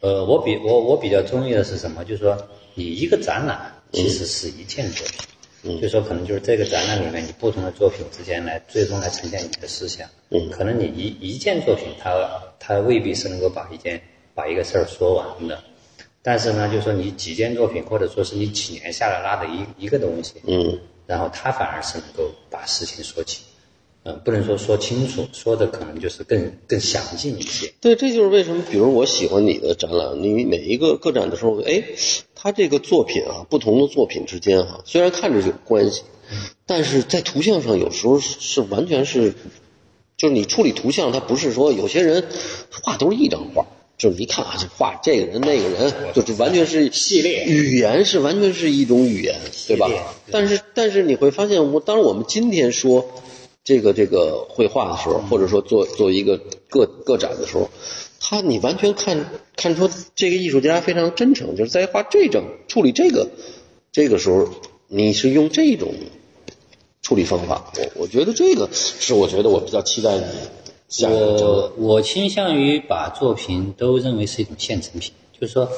[0.00, 2.02] 呃，我比我我比较中意的是什么？
[2.02, 2.34] 就是说，
[2.72, 5.18] 你一个展览其实是一件作品，
[5.64, 12.10] 嗯，就说可能就是这个展览里面，你不同的作品之间来最终来呈现你的思想，嗯，可能你一一件作品，它
[12.58, 14.00] 它未必是能够把一件
[14.34, 15.62] 把一个事儿说完的，
[16.22, 23.44] 但是呢，就是说你几件作品，或者说是你几年下来拉的一一个东西，嗯，然后他反而是能够把事情说清。
[24.04, 27.72] 嗯，不能说说清楚，说的可能就是更更详尽一些。
[27.80, 31.84] 对，这就是为什么，比如我喜欢你的展览，你每一个个展的时候，哎，
[32.34, 36.02] 他这个作品啊，不同的作品之间哈，虽然看着有关系，
[36.66, 39.34] 但是在图像上有时候是完全是，
[40.16, 42.24] 就是你处理图像，它不是说有些人
[42.82, 43.66] 画都是一张画，
[43.98, 49.36] 就是一看啊，就画这个人那个人，就是完全是系列，语言是完全是一种语言，
[49.66, 49.88] 对吧？
[50.30, 53.06] 但是但是你会发现，我当然我们今天说。
[53.64, 56.36] 这个这个绘画的时候，或者说做做一个
[56.68, 57.70] 个个展的时候，
[58.18, 63.28] 他你完全看看出这个艺术家非常真诚，就是在画这种处理这个
[63.92, 64.48] 这个时候，
[64.88, 65.94] 你是用这种
[67.02, 67.72] 处理方法。
[67.76, 70.24] 我我觉得这个是我觉得我比较期待你。
[71.08, 75.68] 我我倾向于把作品都认为是一种现成品，就是说，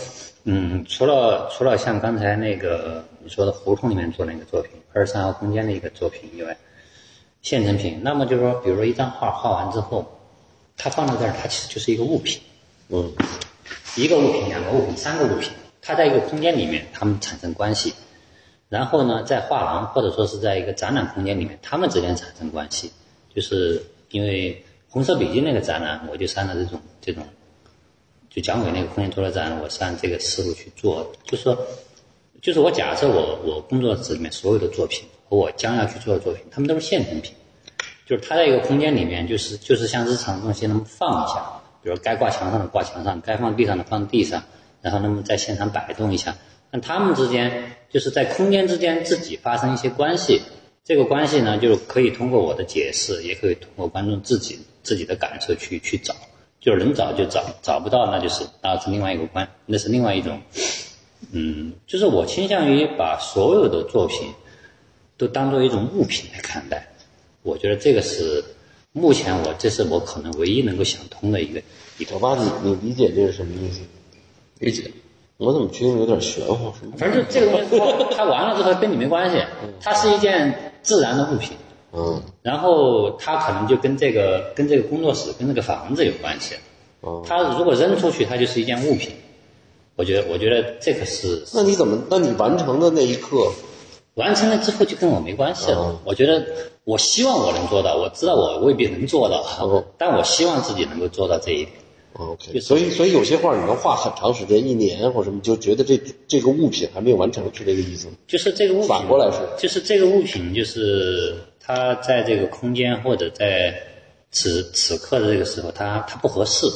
[0.45, 6.57] 嗯，除了除了像刚才那个你说的胡同里面做那个作品，二十三号空间的一个作品以外。
[7.43, 10.19] 现成品，那么就是说，比如说一张画画完之后，
[10.79, 12.41] 它放在这儿，它其实就是一个物品，
[12.89, 13.13] 嗯，
[13.97, 15.51] 一个物品、两个物品、三个物品，
[15.83, 17.93] 它在一个空间里面，它们产生关系，
[18.71, 22.91] 然后呢，在画廊或者说是在一个展览空间里面，它们之间产生关系，
[23.35, 24.65] 就是因为
[24.95, 27.27] 红色北京那个展览，我就是按照这种这种，
[28.31, 31.59] 就蒋伟那个空间图的展，我是按这个思路去做，就是说，
[32.41, 35.05] 就是我假设我我工作室里面所有的作品。
[35.27, 37.33] 和我将要去做的作品，他们都是现成品，
[38.07, 44.45] 就是它在一个空间里面，就是就是像日常东西那么放一下，比如该挂墙上的挂墙上，该放地上的放地上，
[44.83, 46.37] 然后那么在现场摆动一下，
[46.71, 50.43] 那他们之间就是在空间之间自己发生一些关系，
[50.85, 56.15] 这个关系呢，就是可以通过我的解释，也可以通过观众自己自己的感受去去找，
[56.61, 60.41] 就是能找就找，找不到那就是那是另外一个关，那是另外一种，
[61.33, 64.33] 嗯，就是我倾向于把所有的作品。
[65.17, 66.89] 都当做一种物品来看待，
[67.45, 68.45] 我觉得这个是
[68.91, 71.63] 目前我这是我可能唯一能够想通的一个
[71.99, 72.17] 一个。
[72.17, 73.83] 我吧，你你理解这是什么意思？
[74.59, 74.91] 理解，
[75.37, 76.73] 我怎么觉得有点玄乎？
[76.99, 79.41] 反正就这个东西它，它完了之后跟你没关系，
[79.81, 81.57] 它是一件自然的物品。
[81.97, 86.57] 嗯，然后他可能就跟这个跟这个工作室跟这个房子有关系。
[87.01, 89.13] 哦他如果扔出去，它就是一件物品。
[89.97, 92.03] 我觉得，我觉得这个是那你怎么？
[92.11, 93.53] 那你完成的那一刻，
[94.15, 95.79] 完成了之后就跟我没关系了。
[95.79, 96.45] 哦我觉得，
[96.83, 101.69] 我希望我能做到，我知道我未必能做到，哦 但我希望自己能够做到这一点。
[102.15, 108.15] 哦 OK，所以所以有些画你能画很长时间，一年或者什么，就觉得这这个物品还没有完成，是这个意思吗？
[108.27, 113.75] 就是这个物品，反过来说就是这个物品，就是它在这个空间或者在
[114.31, 116.67] 此此刻的这个时候，它它不合适，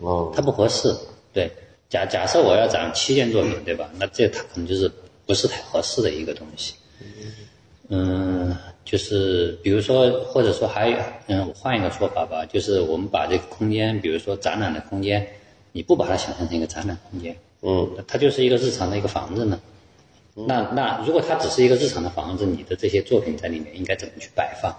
[0.00, 0.94] 哦，它不合适。
[1.32, 1.50] 对，
[1.88, 3.88] 假假设我要展七件作品，对吧？
[3.98, 4.90] 那这它可能就是
[5.24, 6.74] 不是太合适的一个东西。
[7.88, 15.26] 嗯，就是比如说，或者说还有，嗯，我换一个说法吧，就是我们把这个空间，比如说展览的空间，
[15.72, 19.60] 你不把它想象成一个展览空间，嗯，它就是一个日常的一个房子呢。
[20.34, 24.74] 那那如果它只是一个日常的房子，你的这些作品在里面应该怎么去摆放，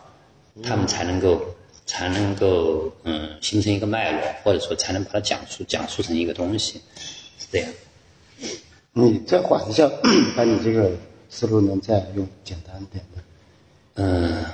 [0.61, 1.41] 他们才能够
[1.85, 6.81] 才能够嗯形成一个脉络，或者说才能把它讲述讲述成一个东西，
[7.39, 7.69] 是这样。
[8.91, 9.89] 你再缓一下，
[10.35, 10.91] 把你这个
[11.29, 13.21] 思路能再用简单点的，
[13.95, 14.45] 嗯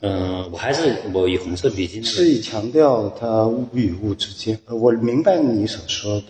[0.00, 4.58] 嗯，我还是我以红色笔记那是以强调它物与物之间。
[4.66, 6.26] 呃我明白你所说的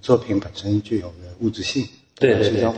[0.00, 1.88] 作品本身具有的物质性，
[2.20, 2.72] 对对是像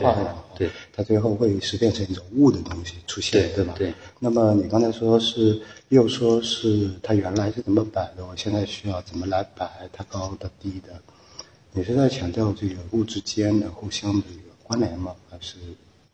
[0.57, 3.75] 对它最后会是变成一种物的东西出现，对吧？
[3.77, 3.93] 对。
[4.19, 10.93] 那么你刚才说是又说是它原来是怎么摆的，我现在需要怎么来摆它高的低的？
[11.71, 15.15] 你是在强调这个物之间的互相的一个关联吗？
[15.29, 15.55] 还是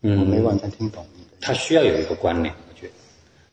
[0.02, 1.38] 我没完全听懂你的？
[1.42, 2.94] 它需要有一个关联，我觉得。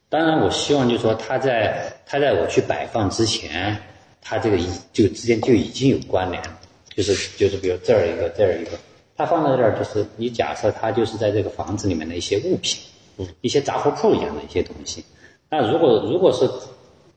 [0.09, 3.77] 当然，我希望就是说，它在它在我去摆放之前，
[4.23, 6.61] 它这个已就之间就已经有关联了，
[6.95, 8.79] 就是就是比如这儿一个，这儿一个，
[9.17, 12.81] 它放在这儿就是你假设它就是在这个房子里面的一些物品，
[13.19, 15.05] 嗯，一些杂货铺一样的一些东西。
[15.51, 16.51] 那如果如果是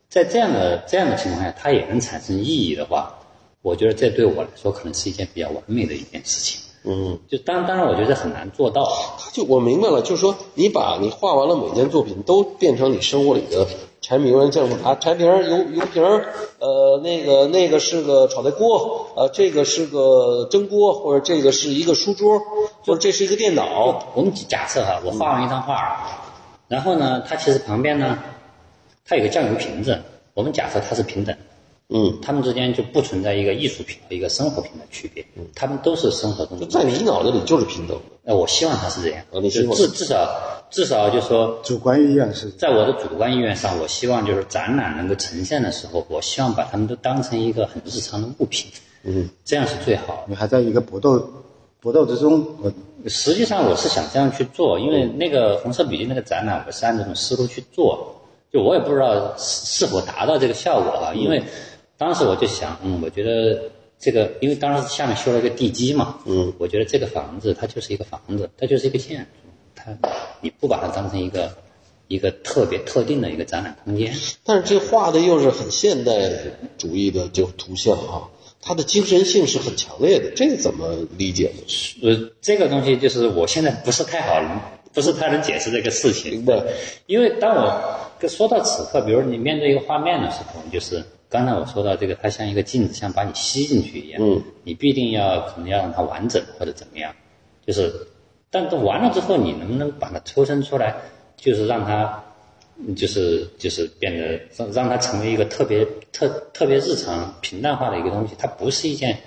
[0.07, 3.13] 在这样的这样的情况下，它也能产生意义的话，
[3.61, 6.61] 我觉得这对我来说可能是一件比较完美的一件事情。
[6.85, 8.89] 嗯，就当当然，我觉得很难做到。
[9.33, 13.67] 就我明白了，就是说你把你画完了每件作品都变成你生活里的
[14.09, 16.03] 柴米油盐酱醋茶，柴瓶、油油瓶，
[16.57, 22.39] 呃，那个那个是个炒菜锅，呃，这个是个蒸锅，或者这个是一个书桌，
[22.83, 26.25] 或者这是一个电脑，我们假设哈，我画完一张画，
[26.67, 28.17] 然后呢，它其实旁边呢，
[29.05, 30.01] 它有个酱油瓶子，
[30.33, 31.37] 我们假设它是平等，
[31.91, 35.25] 嗯，它们之间就不存在一个艺术品和一个生活品的区别，
[35.55, 36.65] 他们都是生活中的。
[36.67, 38.03] 在你脑子里就是平等的。
[38.21, 40.29] 那，我希望它是这样，啊你希望就至至少
[40.69, 48.69] 至少就说，主观意愿是在我的主观意愿上，我希望就是展览能够呈现的时候，我希望把他们都当成一个很日常的物品，
[49.01, 50.25] 嗯，这样是最好。
[50.27, 51.27] 你还在一个搏斗
[51.81, 52.71] 搏斗之中，我
[53.07, 58.15] 实际上我是想这样去做，因为那个红色笔记那个展览，我是按这种思路去做。
[58.51, 61.39] 就我也不知道是是否达到这个效果啊，因为
[61.99, 63.69] 当时我就想，嗯，我觉得
[63.99, 69.97] 这个，因为当时下面修了一个地基嘛，嗯，我觉得这个房子它就是一个房子，它就是一个建筑，它
[70.39, 71.57] 你不把它当成一个
[72.07, 74.15] 一个特别特定的一个展览空间，
[74.45, 76.13] 但是这画的又是很现代
[76.77, 78.31] 主义的就图像啊，
[78.61, 82.09] 它的精神性是很强烈的，这个怎么理解呢？
[82.09, 84.41] 呃，这个东西就是我现在不是太好，
[84.93, 86.31] 不是太能解释这个事情。
[86.31, 86.63] 明白？
[87.07, 94.21] 因为当我说到此刻，比如你面对一个画面的时候，就是刚才我说到这个，它像一个镜子，像把你吸进去一样。
[94.21, 97.13] 嗯，你必定要可能要让它完整或者怎么样，
[97.65, 97.93] 就是，
[98.49, 100.95] 但是完了之后，你能不能把它抽身出来，
[101.37, 102.23] 就是让它，
[102.77, 109.17] 嗯就是就是变得让让它成为一个特别特特别日常平淡化的一个东西，它不是一件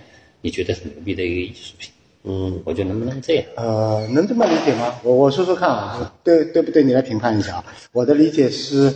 [0.41, 1.93] 你觉得很牛逼的一个艺术品。
[2.25, 3.45] 嗯，我觉得能不能这样？
[3.57, 4.95] 呃，能这么理解吗？
[5.05, 6.83] 我我说说看啊，对对不对？
[6.83, 7.65] 你来评判一下啊。
[7.93, 8.93] 我的理解是，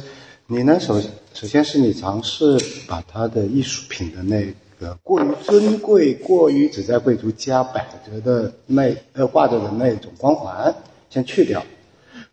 [0.47, 1.01] 你能首
[1.37, 4.47] 首先是你尝试把它的艺术品的那
[4.81, 10.75] 个过于尊贵、过于只在贵族家摆着的那呃挂着的那种光环
[11.11, 11.63] 先去掉，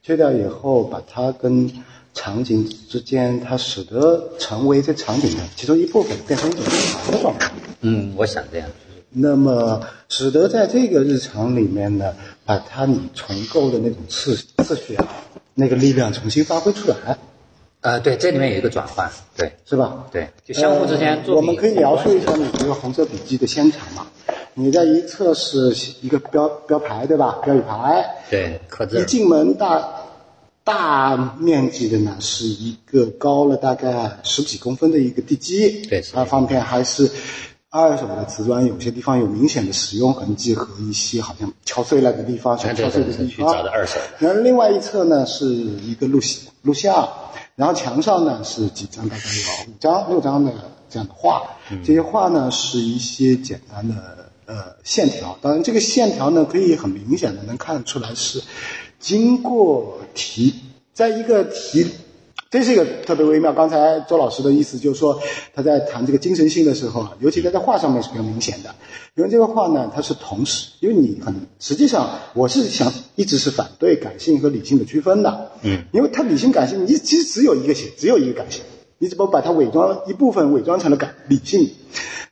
[0.01, 1.69] 去掉以后，把它跟
[2.13, 7.51] 场景之间，它使得成为这场景的其中一部分，变成一种日常的状态。
[7.81, 8.69] 嗯，我想这样。
[9.09, 12.15] 那么，使得在这个日常里面呢，
[12.45, 15.05] 把它你重构的那种次次序啊，
[15.55, 17.17] 那个力量重新发挥出来，
[17.83, 20.05] 呃，对，这里面有一个转换，对是吧？
[20.09, 24.07] 对，就相互之间呃我们可以描述一下你这个红色笔记的现场嘛？
[24.53, 27.39] 你在一侧是一个标标牌，对吧？
[27.43, 28.05] 标语牌。
[28.29, 29.85] 对刻字一进门大
[30.63, 35.85] 大面积的呢，是一个高了大概十几公分的一个地基。
[35.87, 37.11] 对是它方面还是
[37.69, 43.51] 二手的瓷砖有些地方有明显的使用痕迹和一些好像敲碎了的地方，小敲碎的地方。
[43.51, 43.99] 找的二手。
[44.19, 47.09] 然后另外一侧呢是一个录像录像，
[47.55, 50.53] 然后墙上呢是几张大概有五张六张的
[50.89, 51.43] 这样的画，
[51.83, 58.41] 这些画呢是一些简单的呃线条，当然这个线条呢可以很明显的能看出来是
[58.99, 60.55] 经过提，
[60.93, 61.89] 在一个提。
[62.53, 63.51] 这是一个特别微妙。
[63.51, 65.19] 刚才周老师的意思就是说，
[65.55, 68.75] 他在谈这个精神性的时候啊，尤其在在画上面是比较明显的。
[69.15, 75.49] 因为这个画呢，它是同时，因为你很实际上，我是想一直是反对感性和理性的区分的。
[75.63, 78.61] 嗯，因为它理性感性，你其实只有一个写，只有一个感性，
[78.99, 81.71] 你只不过把它伪装一部分伪装成了感理性，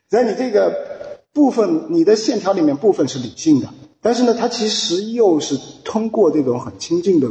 [0.07, 3.69] 在你这个部分，你的线条里面部分是理性的，
[4.03, 7.27] 但是呢，它其实又是通过这种很亲近的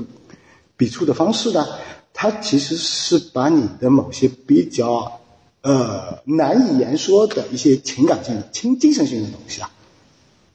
[0.76, 1.68] 笔触的方式呢，
[2.12, 5.20] 它其实是把你的某些比较
[5.62, 9.70] 呃难以言说的一些情感性的、精精神性的东西啊，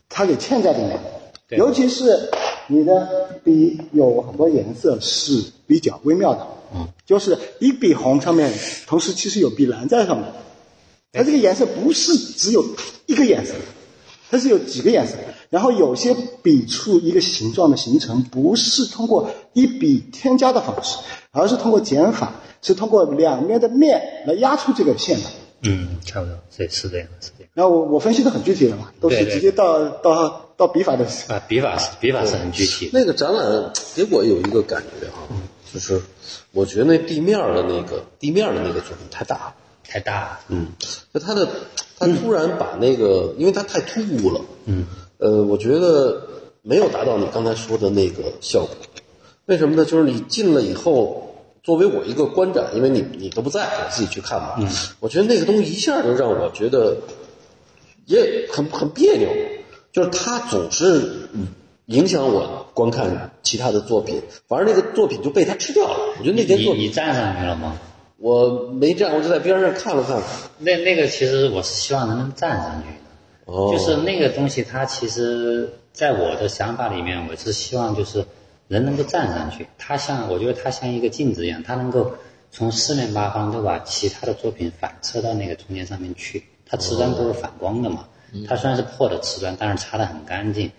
[0.09, 0.99] 它给嵌在里面。
[1.47, 2.31] 对尤其是
[2.67, 8.51] 你的笔有很多颜色是比较微妙的，嗯，就是一笔红上面
[8.87, 10.27] 同时其实有笔蓝在上面，
[11.11, 12.65] 它这个颜色不是只有
[13.05, 13.53] 一个颜色，
[14.31, 15.13] 它是有几个颜色。
[15.55, 16.13] 然后有些
[16.43, 20.97] 笔触一个形状的形成，不是通过一笔添加的方式，
[21.31, 25.29] 而是通过减法，是通过两面的面来压出这个线的。
[25.61, 27.49] 嗯，差不多，对，是这样，是这样。
[27.53, 31.05] 然后我我分析的很具体了嘛，都是直接到到到笔法的。
[31.29, 32.99] 啊，笔法是笔法是很具体的。
[32.99, 35.33] 那个展览给我有一个感觉哈，
[35.73, 36.01] 就是
[36.51, 39.55] 我觉得那地面的那个地面的那个作品太大了，
[39.87, 40.67] 太大了，嗯，
[41.13, 41.47] 就他的
[41.97, 44.85] 他突然把那个，因为它太突兀了，嗯，
[45.25, 46.21] 呃，我觉得
[46.61, 48.69] 没有达到你刚才说的那个效果。
[49.47, 49.83] 为什么呢？
[49.83, 54.67] 就是你进了以后，作为我一个观展，因为你你都不在，我自己去看嘛，嗯，
[54.99, 56.97] 我觉得那个东西一下就让我觉得
[58.05, 59.27] 也很很别扭，
[59.91, 61.47] 就是它总是嗯
[61.87, 65.97] 影响我观看其他的作品，反而那个作品就被它吃掉了。
[66.19, 67.79] 我觉得那件你作品你站上去了吗？
[68.19, 70.21] 我没站，我就在边上看了看。
[70.59, 73.04] 那那个其实我是希望能站上去的，
[73.45, 78.25] 哦就是那个东西，它其实在我的想法里面，我是希望就是
[78.67, 82.11] 人能够站上去，它像我觉得它像一个镜子一样，它能够
[82.51, 86.43] 从四面八方都把其他的作品反射到那个中间上面去。
[86.67, 88.07] 它瓷砖都是反光的嘛，
[88.47, 90.71] 它虽然是破的瓷砖，但是擦得很干净。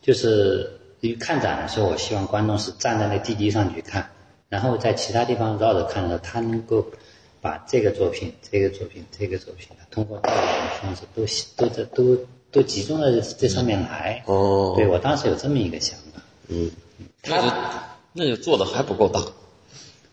[0.00, 4.08] 就是因为看展的时候，我希望观众是站在那地基上去看，
[4.48, 6.86] 然后在其他地方绕着看的时候，他能够
[7.42, 11.02] 把这个作品、这个作品、这个作品，通过倒影的方式
[11.56, 14.22] 都都都都都集中在这这上面来。
[14.26, 16.20] 哦对我当时有这么一个想法。
[16.48, 16.70] 嗯，
[17.22, 17.48] 他就
[18.12, 19.20] 那就做的还不够大，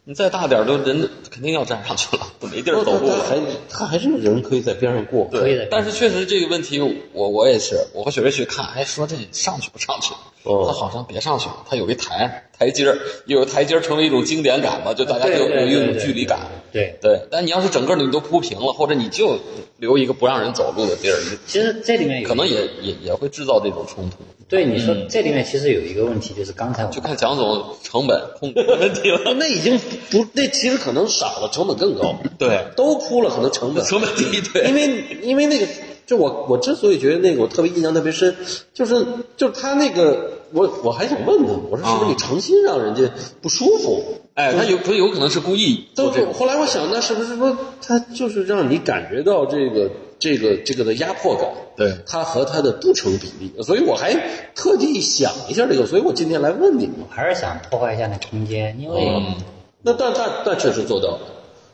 [0.06, 3.24] 你再大点儿都人肯定要站上去了，都没地儿走路了。
[3.26, 5.30] 他还他还是人可以在边上过。
[5.32, 6.82] 可以的但是确实这个问题，
[7.14, 10.14] 我我也是，我和雪瑞去看，哎，说这上去不上去？
[10.44, 16.38] 哦他好像别上去了，他有一台台阶儿，有台阶儿成为一种经典感嘛，就大家有有一种距离感。
[16.74, 19.40] 对，对，但你要是整个你都铺平了，或者你就
[19.78, 21.16] 留一个不让人走路的地儿，
[21.48, 24.18] 其实这里面可能也也也会制造这种冲突。
[24.54, 29.34] 对你说这里面其实有一个问题，就是刚才我就看蒋总成本控制的问题了。
[29.34, 29.80] 那已经
[30.12, 32.14] 不，那其实可能少了，成本更高。
[32.38, 35.66] 对都铺了，可能成本成本低，对，因为因为那个，
[36.06, 38.36] 就我我之所以觉得那个我特别印象特别深，
[38.76, 39.04] 就是
[39.36, 43.12] 就是他那个，我我还想问他，我说是不是你诚心让人家
[43.42, 44.04] 不舒服？
[44.36, 46.32] 哎，他有他有可能是故意做都这个。
[46.32, 49.90] 后来我想，那是不是说他就是让你感觉到这个
[50.24, 51.50] 这个这个的压迫感？
[51.76, 51.98] 对。
[52.08, 54.14] 它和它的不成比例，所以我还
[54.56, 56.94] 特地想一下这个，所以我今天来问你嘛。
[57.10, 59.36] 我还是想破坏一下那空间，因为、嗯。
[59.82, 61.20] 那但但但确实做到了，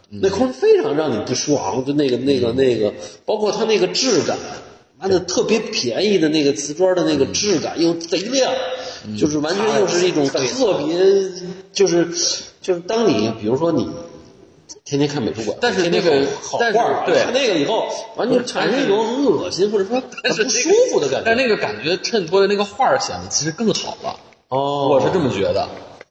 [0.09, 2.91] 那空非常让你不爽，就那个那个那个，
[3.23, 4.35] 包括它那个质感，
[4.97, 8.51] 妈的特别便宜的那个瓷砖的那个质感又贼亮，
[9.15, 10.39] 就是完全又是一种特
[10.83, 10.97] 别，
[11.71, 12.07] 就是
[12.63, 13.87] 就是当你比如说你。
[14.85, 21.23] 天天看美术馆，但是那个好画儿，对看那个以后，完全产生一种很恶心或者说但是很不舒服的感觉。
[21.25, 24.15] 但是那个感觉衬托的那个画儿显得其实更好了。
[24.49, 25.67] 哦我是这么觉得。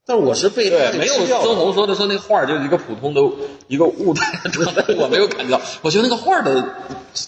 [0.06, 3.20] 但是我是被对，没有曾红说的说那画儿就是一个普通的
[3.68, 5.62] 一个物态的状态，我没有感觉到。
[5.82, 6.64] 我觉得那个画儿的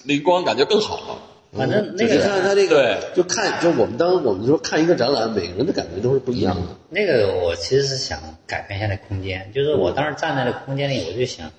[0.05, 1.19] 灵光感觉更好了。
[1.53, 6.63] 反正那你个看他这个对，就看就我们当我们说看一个展览，每个人的感觉都是不一样的。
[6.91, 11.51] 那个我其实是想改变一下那空间，就是我当时站在那空间里，我就想，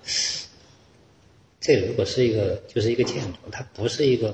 [1.60, 4.34] 这如果是一个就是一个建筑，它不是一个，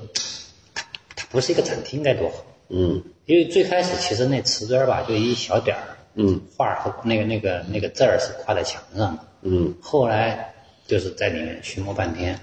[0.74, 0.84] 它
[1.16, 2.44] 它不是一个展厅该多好。
[2.70, 9.22] 嗯因为最开始其实那瓷砖吧，就一小点儿，嗯画和那个那个那个字儿是挂在墙上的。
[9.42, 10.54] 嗯后来
[10.86, 12.38] 就是在里面寻摸半天，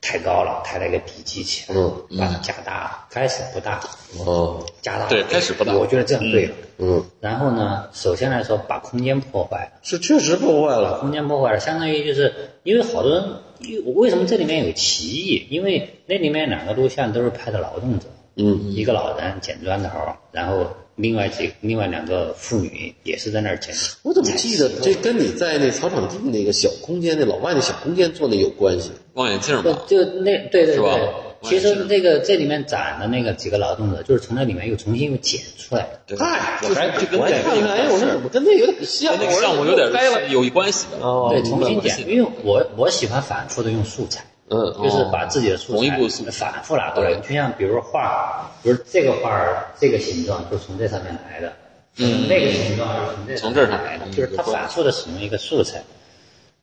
[0.00, 3.80] 太高了，抬了一个地基起来，嗯把它加大，开始不大，
[4.18, 6.54] 哦，加大，对开始不大我觉得这样对了。
[6.78, 9.72] 嗯，然后呢，首先来说把空间破坏了。
[9.82, 10.98] 是确实破坏了。
[11.00, 13.24] 空间破坏了，相当于就是因为好多人，
[13.60, 15.46] 因为为什么这里面有歧义？
[15.50, 18.06] 因为那里面两个录像都是拍的劳动者，
[18.36, 19.90] 嗯，一个老人捡砖头，
[20.32, 20.66] 然后
[21.00, 23.74] 另外几另外两个妇女也是在那儿捡。
[24.02, 28.90] 我怎么记得这跟你在那草场地那个小空间，那老外那小空间做那有关系？
[29.14, 30.96] 望远镜不嘛，就那对对是吧
[31.42, 36.00] 对，其实这个这里面展的那个几个劳动者，就是从那里面又重新又捡出来的。
[36.06, 39.16] 对嗨，我还就跟我看看，哎，我说怎么跟那有点像？
[39.16, 39.90] 跟那个项目有点。
[40.30, 41.04] 有关系的。
[41.04, 44.24] 哦，对，重新捡，因为我我喜欢反复的用素材。
[44.50, 45.96] 嗯，就是把自己的素材
[46.32, 51.52] 反复拿过来，就像比如说画，比如这个画儿这个形状就是从这上面来的，
[51.98, 55.80] 嗯，那个形状是从这从这儿上来的，嗯就是他反复的使用一个素材。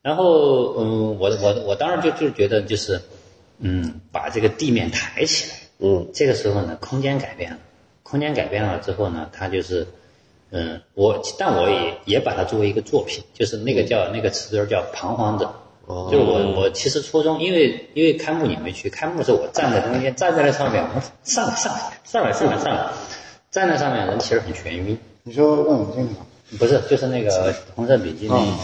[0.02, 3.02] 然后，嗯，我我我当时就就觉得就是，
[3.60, 7.58] 嗯，把这个地面抬起来，嗯这个时候呢，空间改变了，
[8.04, 9.88] 空间改变了之后呢，它就是，
[10.52, 15.54] 嗯，我但我也也把它作为一个作品，就是那个叫那个词根儿叫彷徨者。
[15.88, 22.90] 哦就是我我其实初中，因为因为开幕你没去，开幕的时候我站在中间，站在那上面，我说上来上来上来上来上来，
[23.50, 26.28] 站在上面人其实很眩晕，你说望远镜吗？
[26.60, 28.58] 不是就是那个红色笔记那嗯，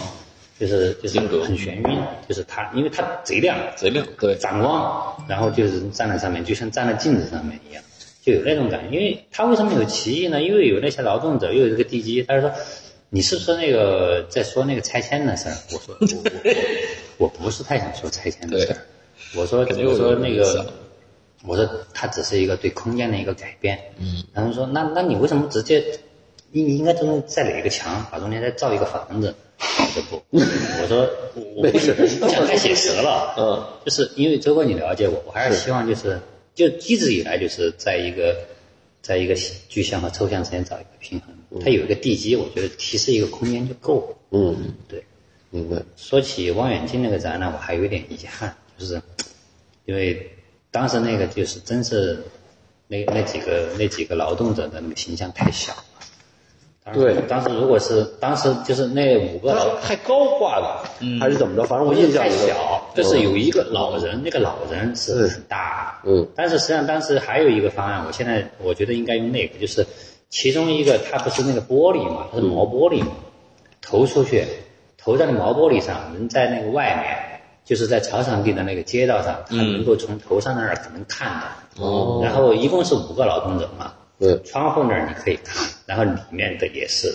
[0.59, 7.81] 就是就是很眩晕，就是它因为它贼亮，贼亮，对，反光，然后就是站在上面，就像站在镜子上面一样，
[8.21, 8.93] 就有那种感觉。
[8.93, 10.41] 因为他为什么有歧义呢？
[10.41, 12.51] 因为有那些劳动者，又有这个地基，他就说。
[13.15, 15.53] 你是说那个在说那个拆迁的事儿？
[15.71, 16.05] 我说我
[17.17, 18.77] 我我不是太想说拆迁的事儿，
[19.35, 20.73] 我说我说那个，
[21.45, 23.79] 我说它只是一个对空间的一个改变。
[23.97, 25.83] 嗯，然后说那那你为什么直接
[26.51, 29.33] 你你应该中间再垒一个墙，把中间再造一个房子？
[29.59, 30.21] 我说不，
[30.81, 33.33] 我说我我不是不想太写实了。
[33.39, 36.19] 嗯，就是因为周哥你了解我，我还是希望就是
[36.53, 38.35] 就一直以来就是在一个
[39.01, 39.35] 在一个
[39.69, 41.61] 具象和抽象之间找一个平衡。
[41.61, 44.17] 它有一个地基，我觉得提示一个空间就够了。
[44.31, 45.03] 嗯，对。
[45.53, 45.83] 明白。
[45.95, 48.99] 说起望远镜那个展览，我还有点遗憾，就是
[49.85, 50.31] 因为
[50.71, 52.23] 当时那个就是真是
[52.87, 55.83] 那那几个那几个劳动者的那个形象太小了。
[56.93, 60.83] 对当时如果是当时就是那五个劳太高挂了，
[61.19, 61.63] 还是怎么着？
[61.63, 69.85] 反正我印象太小，就是有一个老人，那个老人是很大，嗯，但是实际上当时还有一个方案，我现在我觉得应该用那个，就是
[70.29, 73.13] 其中一个它不是那个玻璃嘛，它是磨玻璃嘛，
[73.81, 74.45] 投出去，
[75.03, 81.41] 投在那毛玻璃上，人在那个外面，就是在草场地的那个街道上，他能够从头上那儿可能看
[81.75, 82.21] 到，哦。
[82.23, 87.13] 然后一共是五个劳动者嘛，对，窗户那儿你可以看，然后里面的也是，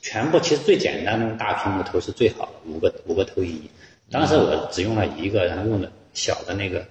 [0.00, 3.70] 全部其实最简单的大屏幕投是最好的，五个五个投影仪。
[4.10, 6.84] 当时我只用了一个，然后用的小的那个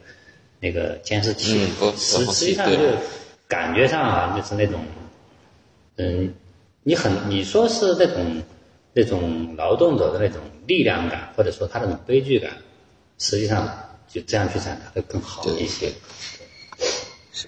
[0.60, 1.66] 那个监视器
[1.96, 2.78] 实实际上就
[3.48, 4.84] 感觉上啊，就是那种，
[5.98, 6.34] 嗯，
[6.82, 8.42] 你很你说是那种
[8.94, 12.52] 那种劳动者的那种力量感，或者说他那种悲剧感，
[13.18, 13.68] 实际上
[14.08, 15.92] 就这样去展开会更好一些。
[17.32, 17.48] 是，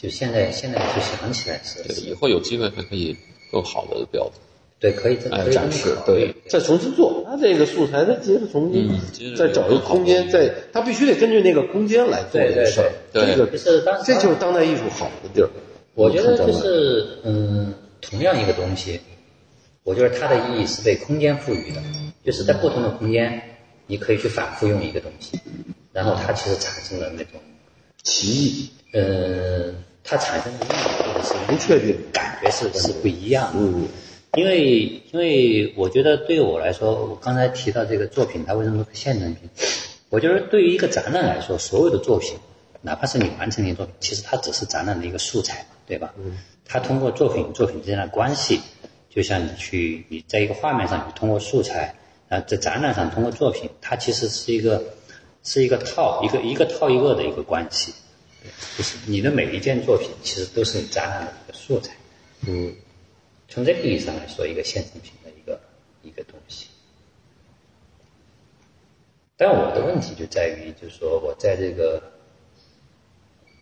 [0.00, 3.16] 就现在现在就想起来是，对，以后有机会还可以
[3.50, 4.32] 更好的标的。
[4.80, 12.92] 对，可以再展示对再重新做，他这个素材他接着重新，再找一个空间，再他必须得根据那个空间来做对对这个事儿。
[13.12, 15.50] 对这个就是当这就是当代艺术好的地儿。
[15.94, 19.00] 我觉得就是嗯，同样一个东西，
[19.88, 21.82] 我觉得它的意义是被空间赋予的，
[22.22, 23.40] 就是在不同的空间，
[23.86, 25.40] 你可以去反复用一个东西，
[25.94, 27.40] 然后它其实产生了那种
[28.02, 29.72] 奇异，呃，
[30.04, 33.60] 它产生的意义或者是不确定感觉是是不一样的。
[33.62, 33.88] 嗯，
[34.34, 34.78] 因为
[35.10, 39.48] 因为我觉得对我来说，我刚才提到这个作品，它为什么是现成品？
[40.10, 42.36] 我觉得对于一个展览来说，所有的作品，
[42.82, 46.12] 哪怕是你完成的作品，其实它只是展览的一个素材，对吧？
[46.18, 46.36] 嗯。
[46.70, 48.60] 它通过作品与作品之间的关系，
[49.18, 51.92] 就像你去你在一个画面上，你通过素材，
[52.28, 54.80] 然后在展览上通过作品，它其实是一个
[55.42, 57.92] 是一个套一个一个套一个的一个关系，
[58.76, 61.96] 就是你的每一件作品其实都是你展览的一个素材。
[62.46, 62.72] 嗯，
[63.48, 65.60] 从这个意义上来说，一个现成品的一个
[66.02, 66.68] 一个东西。
[69.36, 72.00] 但我的问题就在于，就是说我在这个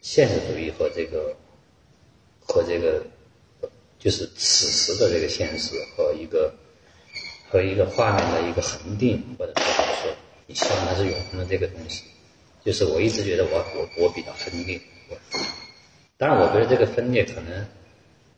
[0.02, 1.34] 现实主义和这个
[2.46, 3.02] 和这个
[3.98, 6.52] 就是此时的这个现实和一个
[7.48, 9.64] 和一个画面的一个恒定，或者说
[10.02, 10.12] 说
[10.46, 12.02] 你希望它是永恒的这个东西，
[12.64, 14.80] 就是我一直觉得我我我比较分裂。
[15.08, 15.16] 我
[16.18, 17.66] 当然，我觉得这个分裂可能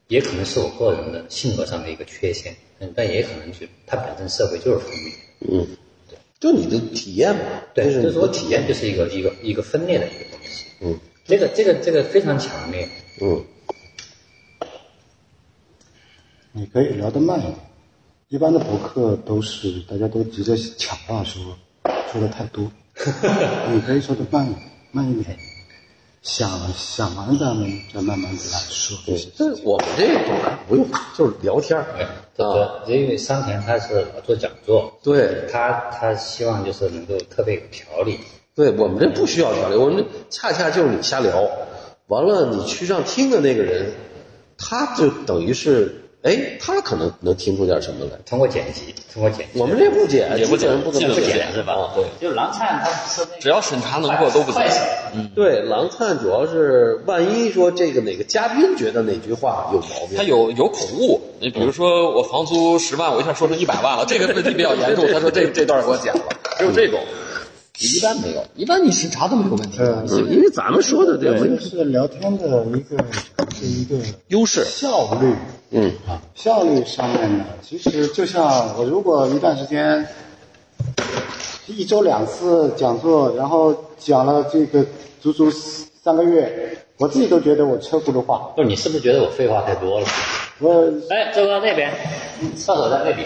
[0.08, 5.12] 也可能是我个人的性格上的一个缺陷，嗯，但也可能就它本身社会就是分裂。
[5.40, 5.66] 嗯，
[6.08, 10.64] 对就你的体验嘛，对，就是我体验就是一个一个一个分裂的一个东西。
[10.80, 12.88] 嗯这个这个这个非常强烈。
[13.20, 13.44] 嗯
[16.58, 17.54] 你可以聊得慢一点。
[18.26, 21.40] 一般的博客都是大家都急着抢话说，
[22.10, 22.68] 说的太多。
[23.72, 24.60] 你可以说的慢一点，
[24.90, 25.38] 慢一点，
[26.20, 29.16] 想想完咱们再慢慢的来说对。
[29.36, 30.84] 这我们这个博客不用，
[31.16, 31.86] 就是聊天儿
[32.36, 38.18] 对，因为桑田他是老做讲座，对他他希望就是能够特别有条理。
[38.56, 41.48] 对，我们这不需要条理，我们这恰恰就是你瞎聊，
[42.08, 43.92] 完了你去让听的那个人，
[44.58, 48.10] 他就等于是，哎，他可能能听出点什么来。
[48.26, 51.72] 通过剪辑，通过剪辑，我们这不剪，也不剪不怎么剪是吧？
[51.72, 55.30] 啊对，就狼灿他不是那个只要审查能过都不快剪手。
[55.34, 65.06] 对，狼灿主要是万一说这个哪个嘉宾觉得哪句话有毛病，他有有口误，你比如说我房租十万，我一下说成一百万了，这个问题比较严重。
[65.10, 66.22] 他说这这段给我剪了，
[66.58, 67.00] 只有这种，
[67.78, 69.78] 一般没有，一般你审查都没有问题。
[69.78, 73.02] 嗯，因为咱们说的这这个个是聊天的一个
[73.54, 73.96] 是一个
[74.26, 75.32] 优势，效率。
[75.70, 80.06] 嗯啊，效率上面呢，其实就像我如果一段时间
[81.66, 84.84] 一周两次讲座，然后讲了这个
[85.20, 88.50] 足足三个月，我自己都觉得我车轱辘话。
[88.56, 90.06] 不是你是不是觉得我废话太多了？
[90.60, 91.92] 我哎，周哥那边，
[92.56, 93.24] 厕所在那里。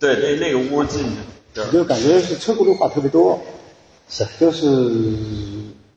[0.00, 1.04] 对，那那个屋进
[1.54, 3.38] 去，就感觉是车轱辘话特别多，
[4.08, 4.92] 是就是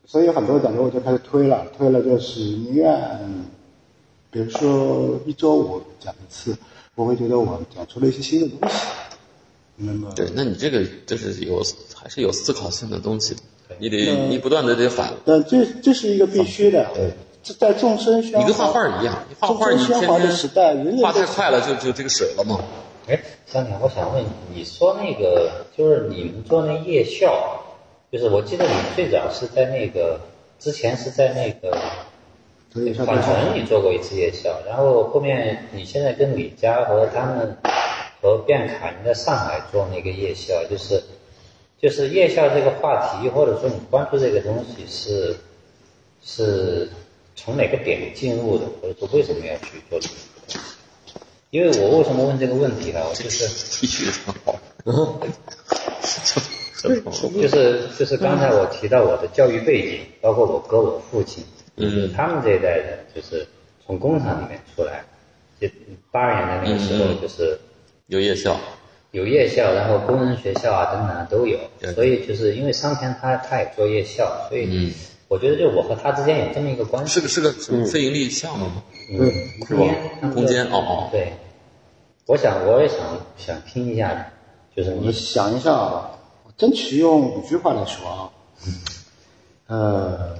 [0.06, 2.96] 所以很多讲座我就开始推了，推了就是宁愿，
[4.32, 6.56] 比如说一周我讲一次，
[6.94, 8.76] 我会觉得我讲出了一些新的东西。
[9.76, 11.62] 那么对，那你这个就是有
[11.94, 13.36] 还是有思考性的东西，
[13.78, 15.12] 你得你不断的得反。
[15.26, 16.88] 但这这是一个必须的。
[17.42, 20.08] 这在众生喧哗，你跟画画一样，你画画你天天
[20.98, 22.60] 画太快了，就就这个水了嘛。
[23.08, 27.60] 哎，香甜，我想问，你说那个就是你们做那夜校，
[28.12, 30.20] 就是我记得你最早是在那个
[30.60, 31.76] 之前是在那个
[32.72, 37.56] 所以缓城你做过一次夜校，然后后面你现在跟李佳和他们
[38.22, 41.02] 和卞卡你在上海做那个夜校，就是
[41.78, 45.36] 就是夜校这个话题，或者说你关注这个东西是
[46.24, 46.88] 是
[47.36, 50.58] 从哪个点进入的，或者说为什么要去做这个东西？
[51.50, 53.00] 因为我为什么问这个问题呢？
[53.06, 54.58] 我就是提取的很好。
[56.82, 61.44] 就是就是刚才我提到我的教育背景，包括我哥我父亲，
[61.76, 63.46] 就是他们这一代人，就是
[63.84, 65.04] 从工厂里面出来，
[65.60, 65.68] 就
[66.10, 67.58] 八二年的那个时候，就是
[68.06, 68.56] 有夜校，
[69.12, 71.58] 有夜校，然后工人学校啊等等啊都有，
[71.94, 74.92] 所以就是因为商田他他也做夜校，所以嗯。
[75.28, 78.82] 我觉得就我和他之间有这么一个关系，是个是个什么非盈利项目吗？
[79.08, 79.32] 对，
[79.66, 81.08] 是吧空间哦哦。
[81.10, 81.32] 对，
[82.26, 82.98] 我想我也想
[83.38, 84.30] 想听一下，
[84.76, 86.18] 就是你想一下啊，
[86.58, 88.30] 争取用五句话来说啊。
[89.68, 90.36] 呃，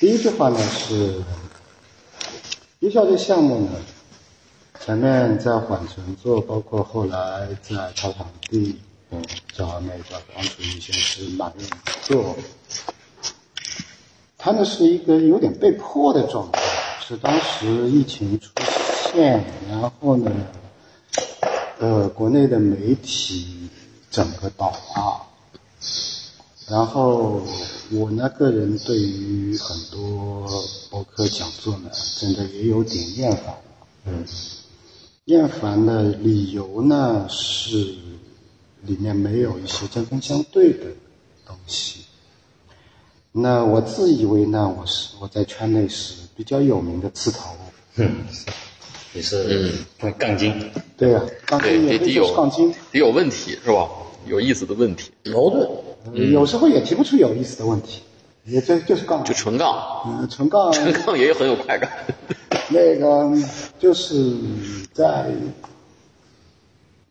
[0.00, 1.22] 第一句话呢是，
[2.80, 3.70] 夜校这项目呢，
[4.80, 8.78] 前面在缓存做，包括后来在草场地，
[9.54, 11.68] 找那个王楚瑜先生满愿
[12.02, 12.36] 做，
[14.36, 16.60] 他呢是一个有点被迫的状态，
[17.06, 18.50] 是当时疫情出
[19.12, 20.30] 现，然后呢，
[21.78, 23.70] 呃，国内的媒体
[24.10, 25.22] 整个倒啊，
[26.66, 27.42] 然后
[27.92, 30.48] 我呢个人对于很多
[30.90, 33.54] 博客讲座呢，真的也有点厌烦。
[34.06, 34.24] 嗯，
[35.26, 37.76] 厌烦的理由呢是
[38.82, 40.86] 里面没有一些针锋相对的
[41.46, 42.00] 东西。
[43.30, 47.50] 那我自以为呢，我是我在圈内是比较有名的刺头。
[47.96, 48.10] 哼
[49.12, 49.70] 你是
[50.00, 52.72] 嗯杠精，对呀、杠对，精也是杠精。
[52.90, 53.88] 得有问题是吧？
[54.26, 55.68] 有意思的问题，矛盾。
[56.12, 56.32] 嗯。
[56.32, 58.02] 有时候也提不出有意思的问题，
[58.44, 61.90] 也就就是杠，就纯杠，嗯，纯杠， 纯杠也很有快感。
[62.70, 63.30] 那个
[63.78, 64.34] 就是
[64.92, 65.30] 在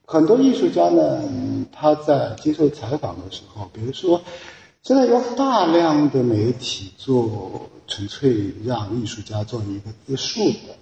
[0.05, 4.21] 很多艺术家呢，嗯他在接受采访的时候，比如说
[4.81, 10.75] 现在有大量的媒体做纯粹让艺术家做一个自述的，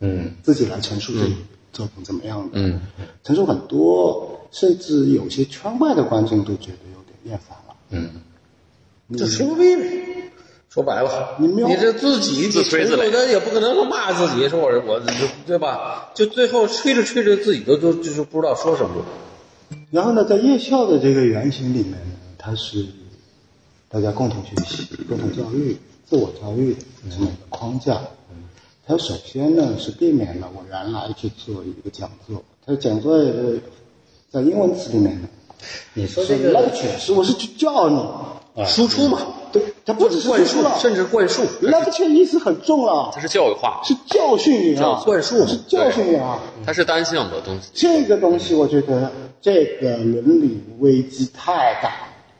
[0.00, 1.30] 嗯，自己来陈述这个
[1.72, 2.80] 作品怎么样的，嗯，
[3.22, 6.78] 陈述很多，甚至有些圈外的观众都觉得
[7.24, 7.74] 厌烦了。
[7.90, 8.10] 嗯，
[9.16, 10.00] 这吹牛逼呗。
[10.70, 15.00] 说白了，你没有这自己自吹自擂的也不可能说骂自己，说我我
[15.46, 16.10] 对吧？
[16.14, 19.04] 就最后吹着吹着自己都都就是不知道说什么了。
[19.92, 22.86] 然后呢，在夜校的这个原型里面呢，它是
[23.88, 28.00] 大家共同学习、共同教育、自我教育的这么一个框架。
[28.84, 33.58] 它首先呢是避免了我原来去做一个讲座，它讲座呃
[34.28, 35.43] 在英文词里面呢，是
[35.94, 36.52] 你说这个
[37.14, 39.18] 我是去教你，输出嘛，
[39.52, 46.40] 对，他不只是灌输甚至灌输，lecture 意思很重了它，是教育化，是教训你啊，灌输是教训你啊。
[46.64, 47.70] 它是单向的东西。
[47.74, 49.10] 这个东西，我觉得
[49.40, 51.92] 这个伦理危机太大。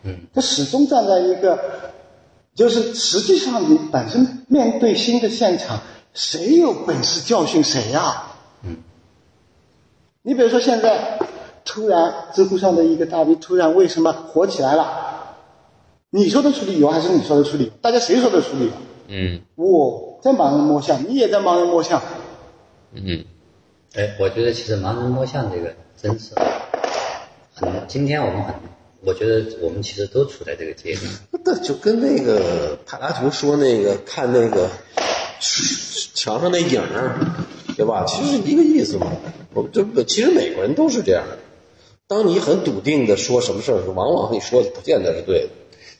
[0.04, 1.58] 嗯，他始终站在一个，
[2.54, 5.80] 就是实际上你本身面对新的现场，
[6.12, 8.24] 谁有本事教训谁呀、
[8.62, 8.76] 嗯，
[10.22, 11.18] 你比如说现在
[11.64, 15.12] 突然知乎上的一个大 V 突然为什么火起来了？
[16.10, 17.70] 你说得出理由还是你说得出理由？
[17.80, 18.70] 大家谁说得出理由？
[19.08, 22.00] 嗯我在盲人摸象，你也在盲人摸象。
[22.92, 23.24] 嗯，
[23.94, 26.34] 哎，我觉得其实盲人摸象这个真是
[27.54, 28.54] 很，今天我们很，
[29.02, 31.04] 我觉得我们其实都处在这个阶段。
[31.44, 34.68] 那就跟那个柏拉图说那个看那个
[36.14, 37.18] 墙上那影儿，
[37.76, 38.04] 对吧？
[38.06, 39.08] 其实一个意思嘛。
[39.52, 41.38] 我这其实每个人都是这样的。
[42.06, 45.48] 当你很笃定的说什么事儿往往你说的不见得是对的。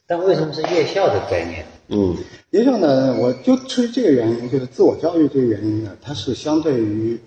[0.07, 1.65] 但为什么是夜校的概念？
[1.89, 2.17] 嗯，
[2.51, 7.19] 夜校呢，我就出于这个原因，就是自我教育这个原因呢，它是相对于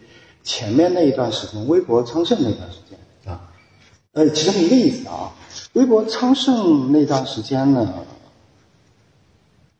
[0.44, 3.52] 前面那一段时间微博昌盛那段时间啊，
[4.14, 5.34] 呃，其中一个意思啊，
[5.74, 8.06] 微博昌盛那段时间呢，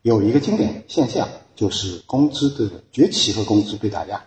[0.02, 4.24] 有一个经典现象，就是工资的崛起和工资被打压，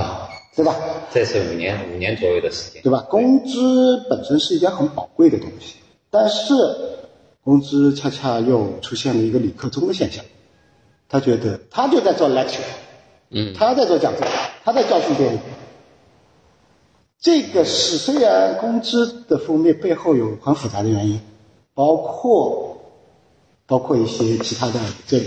[0.00, 0.76] 啊，对吧？
[1.12, 2.82] 这是五年五年左右的时间。
[2.82, 3.06] 对吧？
[3.10, 5.76] 工资本身是一件很宝贵的东西，
[6.10, 6.54] 但是
[7.44, 10.24] 工资恰恰又出现了一个李克忠的现象，
[11.08, 12.60] 他觉得他就在做 lecture，
[13.30, 14.26] 嗯他在做讲座，
[14.64, 15.38] 他在教训别人。
[17.20, 21.20] 这个是虽然工资的负面背后有很复杂的原因，
[21.74, 22.71] 包括
[23.72, 25.18] 包括一些其他的这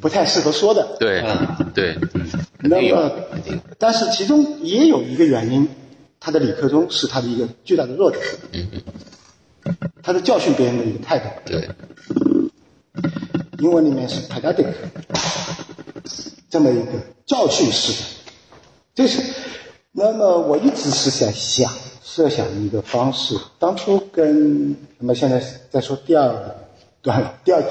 [0.00, 1.94] 不太适合说的，对嗯对，
[2.62, 3.12] 那么，
[3.78, 5.68] 但是其中也有一个原因，
[6.18, 8.22] 他的理科中是他的一个巨大的弱点，
[10.02, 11.68] 他的教训别人的一个态度，对，
[13.58, 14.72] 英文里面是 pedagogic，
[16.48, 16.92] 这么一个
[17.26, 18.08] 教训式的，
[18.94, 19.22] 就是，
[19.92, 21.70] 那么我一直是在想
[22.02, 26.56] 设想一个方式，当初跟那么现在在说第二
[27.02, 27.68] 段第二句，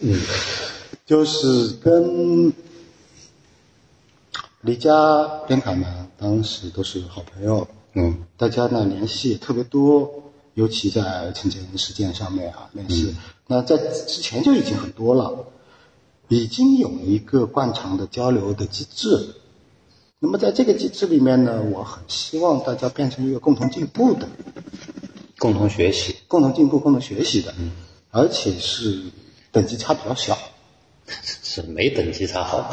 [0.00, 0.18] 嗯，
[1.04, 2.52] 就是跟
[4.62, 10.10] 李佳、边凯呢，当时都是好朋友，嗯，大家呢联系也特别多，
[10.54, 13.14] 尤其在陈建仁事件上面啊联系，
[13.46, 15.44] 那在之前就已经很多了，
[16.28, 19.34] 已经有一个惯常的交流的机制。
[20.18, 24.26] 那么在这个机制里面呢，我很希望大家变成一个共同进步的、
[25.38, 27.52] 共同学习，共同进步、共同学习的，
[28.12, 29.02] 而且是
[29.50, 30.38] 等级差比较小。
[31.24, 32.68] 是没等级差好吗？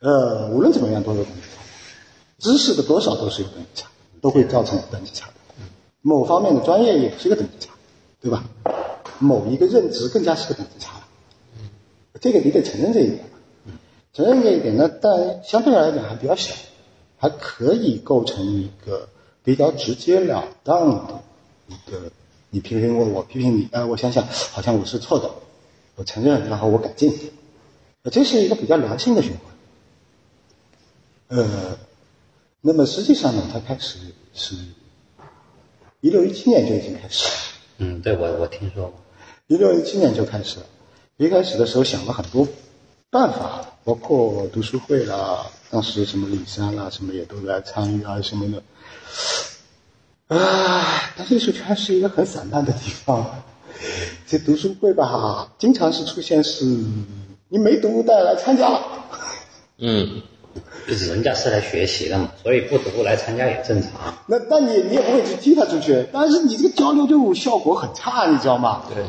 [0.00, 1.62] 呃，无论怎么样都有等级差，
[2.38, 3.88] 知识的多少都是有等级差，
[4.20, 5.34] 都会造成等级差的。
[6.02, 7.72] 某方面的专业也是个等级差，
[8.20, 8.44] 对吧？
[9.18, 11.00] 某一个任职更加是个等级差，
[12.20, 13.24] 这个你得承认这一点。
[14.12, 16.54] 承认这一点呢，但相对来讲还比较小，
[17.16, 19.08] 还可以构成一个
[19.42, 21.22] 比较直截了当的
[21.68, 22.12] 一个，
[22.54, 25.28] 你批评我，我批评你，呃，我想想，好像我是错的，
[25.96, 27.12] 我承认，然后我改进，
[28.04, 29.40] 呃这是一个比较良性的循环。
[31.36, 31.76] 呃，
[32.60, 33.98] 那么实际上呢，它开始
[34.34, 34.54] 是
[36.00, 37.34] 一六一七年就已经开始了。
[37.78, 38.94] 嗯，对我我听说过。
[39.48, 40.66] 一六一七年就开始了，
[41.16, 42.46] 一开始的时候想了很多
[43.10, 48.62] 办法，包括读书会啦，当时什么李山啦，什么也都来参与啊什么的。
[50.38, 53.42] 啊，但艺术圈是一个很散漫的地方，
[54.26, 56.64] 这读书会吧，经常是出现是，
[57.48, 58.82] 你没读但来参加了，
[59.78, 60.22] 嗯，
[60.86, 63.90] 人家是来学习的嘛，所以不读来参加也正常。
[64.26, 68.82] 那那你你也不会去踢他出去，但是你这个交流就效果很差，你知道吗？
[68.94, 69.04] 对，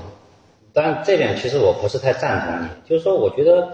[0.74, 3.68] 但，这点其实我不是太赞同你，就是说，我觉得，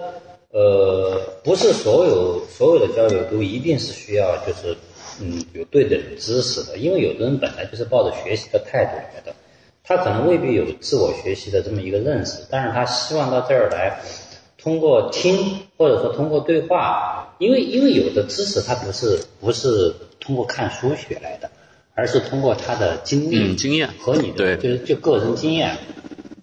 [0.51, 4.77] 呃，不是所有所有的交流都一定是需要就是，
[5.21, 9.33] 嗯，有对等知识的，因为有的人本来就是抱着学习的态度来的，
[9.83, 14.01] 他可能未必有自我学习的这么一个认识，但是他希望到这儿来，
[14.57, 21.49] 通过听或者说通过对话，因为因为有的知识他不是不是通过看书学来的，
[21.93, 25.77] 而是通过他的经历、嗯经验和你的就是就个人经验，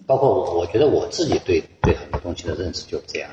[0.05, 3.29] 包括我，我觉得我自己对对很多东西的认识就是这样，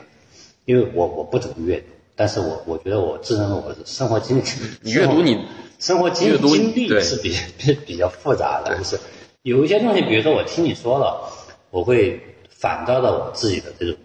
[0.64, 1.86] 因为我我不怎么阅读，
[2.16, 4.42] 但是我我觉得我自认为我是生活经历，
[4.80, 5.46] 你阅读你
[5.78, 8.98] 生活经经历对是比比比较复杂的，就是
[9.42, 11.30] 有一些东西，比如说我听你说了，
[11.70, 13.96] 我会反照到我自己的这种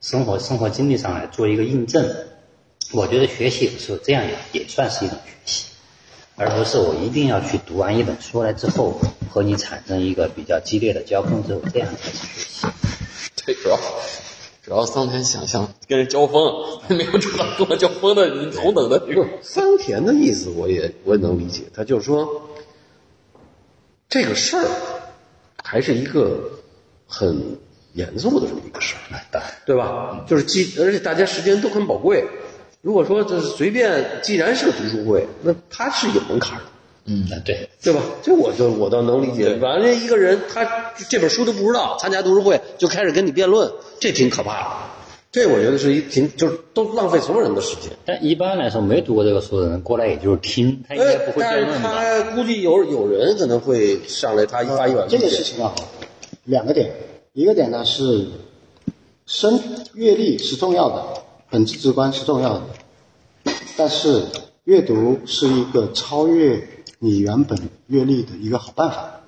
[0.00, 2.08] 生活生活经历上来做一个印证。
[2.92, 5.66] 我觉得学习有时候这样也也算是一种学习。
[6.36, 9.00] 而不是我一定要去读完一本书来之后
[9.30, 12.66] 和你产生一个比较激烈的交锋之后，这样才是学习。
[13.44, 13.76] 对，主要
[14.64, 19.28] 主要桑田想象跟人交锋， 没有找到跟我交锋的人同等的这个。
[19.42, 22.48] 桑田的意思我也我也能理解，他就是说，
[24.08, 24.66] 这个事儿
[25.62, 26.50] 还是一个
[27.06, 27.58] 很
[27.92, 29.20] 严肃的这么一个事儿，
[29.66, 30.24] 对吧？
[30.26, 32.24] 就是既而且大家时间都很宝贵，
[32.80, 36.64] 如果说就是随便，既然是个读书会，那它是有门槛的。
[37.06, 38.00] 嗯，对，对吧？
[38.22, 39.54] 这我就我倒能理解。
[39.56, 43.70] 完了，一个人他这本书都不知道，参加读书会就开始跟你辩论，
[44.00, 44.70] 这挺可怕的。
[45.30, 47.90] 这我觉得是一挺就是都浪费所有人的时间。
[48.06, 51.92] 但一般来说，没读过这个书的人过来也就是听，他应该不会但是辩论吧？
[51.92, 55.74] 他估计有有人可能会上来，他一发一晚这个事情啊，
[56.44, 56.90] 两个点，
[57.32, 58.28] 一个点呢是
[59.26, 59.60] 生
[59.94, 61.04] 阅历是重要的，
[61.50, 64.22] 本质直观是重要的，但是
[64.62, 66.62] 阅读是一个超越
[66.98, 69.20] 你原本阅历的一个好办法，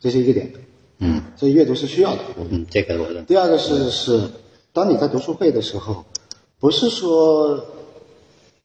[0.00, 0.52] 这是一个点。
[0.98, 2.20] 嗯所以阅读是需要的。
[2.50, 3.26] 嗯，这个我认。
[3.26, 4.30] 第二个是是，
[4.72, 6.04] 当你在读书会的时候，
[6.58, 7.66] 不是说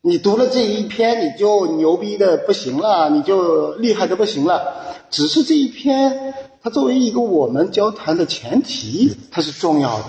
[0.02, 6.34] 你读了这一篇你就牛逼的不行了，你就厉害的不行了，只是这一篇
[6.64, 10.06] 它作为一个我们交谈的前提，它是重要的。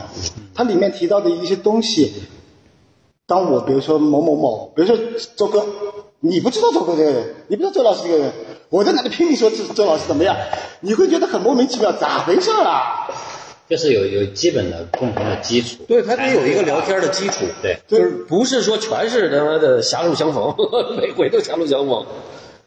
[0.54, 2.12] 它里面提到的一些东西，
[3.26, 4.96] 当我比如说某某某，比如说
[5.34, 5.66] 周哥，
[6.24, 8.32] 你不知道周哥这个人，你不知道周老师这个人，
[8.68, 10.36] 我在那里拼命说周周老师怎么样，
[10.80, 13.08] 你会觉得很莫名其妙，咋回事啊？
[13.68, 20.54] 就是有有基本的共同的基础，对他得有一个聊天的基础，对，就是不是说全是他妈的狭路相逢，
[20.96, 22.06] 每回都狭路相逢。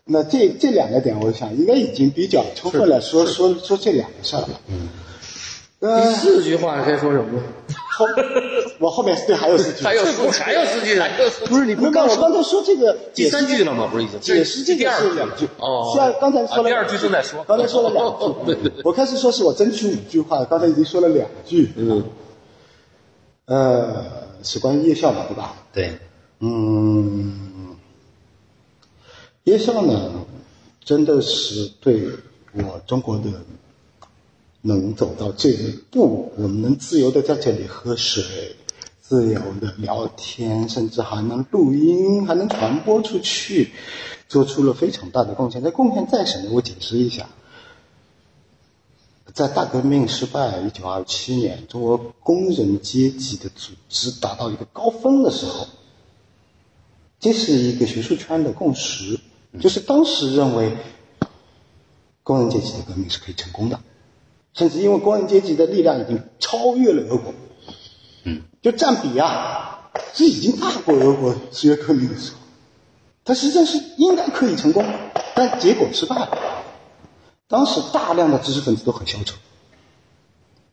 [0.03, 4.49] 那这这两个点，我想应该已经比较充分了说说说这两个事儿了。
[4.67, 4.89] 嗯，
[5.79, 7.41] 第呃，四句话该说什么？
[7.95, 8.05] 后
[8.79, 11.05] 我后面对还有四句，还有不是还有四句呢？
[11.47, 12.15] 不是你不是刚，我。
[12.17, 13.87] 刚才说这个第三句了吗？
[13.91, 15.07] 不是已经解释这个第二句。
[15.09, 17.43] 是两句哦虽然刚才说了啊第二句正在说。
[17.47, 18.55] 刚才说了两句， 对。
[18.55, 22.03] 对对我开始说是我争取五句话，刚才已经说了两句，嗯，
[23.45, 24.05] 呃，
[24.43, 25.55] 是关于夜校嘛，对吧？
[25.73, 25.97] 对，
[26.39, 27.75] 嗯，
[29.45, 30.11] 夜校呢，
[30.83, 32.07] 真的是对
[32.53, 33.23] 我中国的
[34.67, 38.55] 能走到这一步，我们能自由的在这里喝水，
[38.99, 43.71] 自由的聊天，甚至还能录音，还能传播出去，
[44.27, 45.61] 做出了非常大的贡献。
[45.61, 46.49] 这贡献在什么？
[46.51, 47.29] 我解释一下。
[49.35, 55.67] 在大革命失败，一九二七年，中国工人阶级的组织达到一个高峰的时候，
[57.19, 59.19] 这是一个学术圈的共识，
[59.59, 60.75] 就是当时认为
[62.23, 63.79] 工人阶级的革命是可以成功的，
[64.55, 67.33] 甚至因为工人阶级的力量已经超越了俄国，
[68.23, 72.37] 嗯，就占比啊是已经大过俄国十月革命的时候，
[73.25, 74.85] 它实际上是应该可以成功，
[75.35, 76.63] 但结果失败了。
[77.47, 79.37] 当时大量的知识分子都很消沉，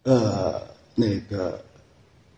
[0.05, 0.63] 呃，
[0.95, 1.61] 那个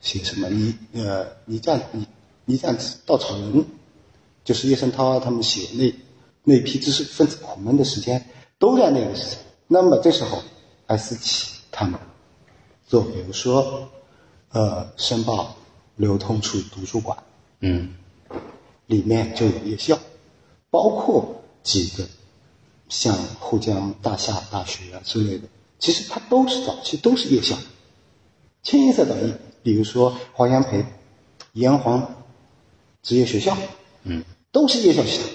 [0.00, 2.06] 写什么你呃泥战泥
[2.46, 2.76] 泥战
[3.06, 3.66] 稻草人，
[4.44, 5.94] 就是叶圣涛啊他们写那
[6.42, 9.38] 那批知识分子苦闷的时间，都在那个时间。
[9.66, 10.42] 那么这时候，
[10.94, 11.98] 艾思奇他们。
[12.86, 13.90] 做，比如说
[14.50, 15.56] 呃申报
[15.96, 17.18] 流通处图书馆
[17.60, 17.94] 嗯。
[18.86, 19.98] 里面就有夜校，
[20.68, 22.06] 包括几个
[22.90, 25.48] 像沪江大厦大学啊之类的，
[25.78, 27.56] 其实它都是早期都是夜校，
[28.62, 30.84] 清一色的，比如说黄炎培、
[31.54, 32.14] 炎黄
[33.02, 33.56] 职业学校，
[34.02, 34.22] 嗯，
[34.52, 35.30] 都是夜校系统，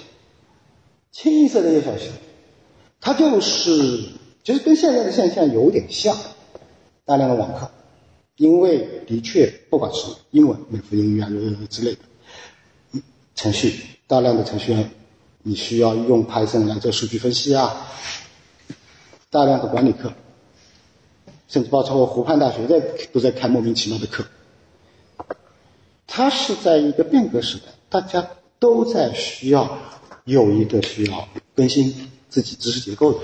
[1.10, 2.14] 清一色的夜校系统，
[3.00, 4.10] 它就是
[4.42, 6.16] 其实跟现在的现象有点像，
[7.04, 7.70] 大量的网课，
[8.36, 11.28] 因为的确不管是英文、美孚英语啊
[11.68, 13.00] 之类的，
[13.34, 14.90] 程序大量的程序员，
[15.42, 17.86] 你需要用 Python 来做数据分析啊，
[19.28, 20.12] 大量的管理课，
[21.48, 22.80] 甚至包括湖畔大学在
[23.12, 24.24] 都在开莫名其妙的课。
[26.06, 28.26] 它是在一个变革时代，大家
[28.58, 29.78] 都在需要
[30.24, 33.20] 有一个需要更新自己知识结构的。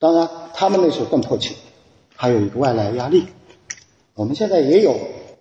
[0.00, 1.54] 当然，他们那时候更迫切，
[2.16, 3.26] 还有一个外来压力。
[4.14, 4.98] 我们现在也有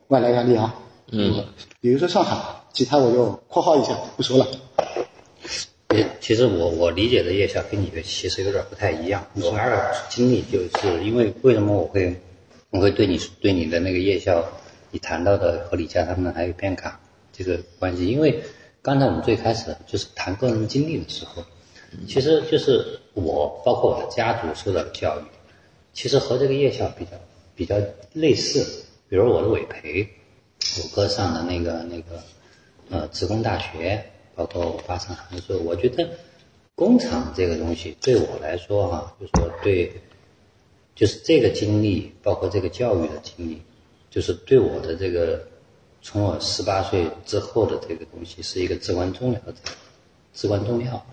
[0.09, 0.75] 外来压力啊，
[1.11, 1.45] 嗯，
[1.79, 2.37] 比如说上海，
[2.73, 4.45] 其他我就括号一下不说了。
[5.95, 9.25] 也其实我我理解的夜校跟你的其实有点不太一样。
[9.35, 9.77] 我还是
[10.09, 12.19] 经历，就是因为为什么我会
[12.69, 14.43] 我会对你对你的那个夜校，
[14.91, 16.99] 你谈到的和李佳他们还有变卡
[17.31, 18.43] 这个关系，因为
[18.81, 21.43] 刚才我们最开始就是谈个人经历的时候，
[22.07, 25.23] 其实就是我包括我的家族受到的教育，
[25.93, 27.11] 其实和这个夜校比较
[27.55, 27.75] 比较
[28.13, 28.85] 类似。
[29.09, 30.07] 比如我的委培，
[30.77, 32.21] 我哥上的那个那个
[32.91, 34.03] 呃职工大学，
[34.35, 36.07] 包括我爸上杭州，我觉得
[36.75, 39.91] 工厂这个东西对我来说哈、就是说对，
[40.95, 43.61] 就是这个经历，包括这个教育的经历，
[44.11, 45.41] 就是对我的这个
[46.03, 49.55] 从我十八岁之后的这个东西是一个至关重要的，
[50.35, 51.03] 至关重要。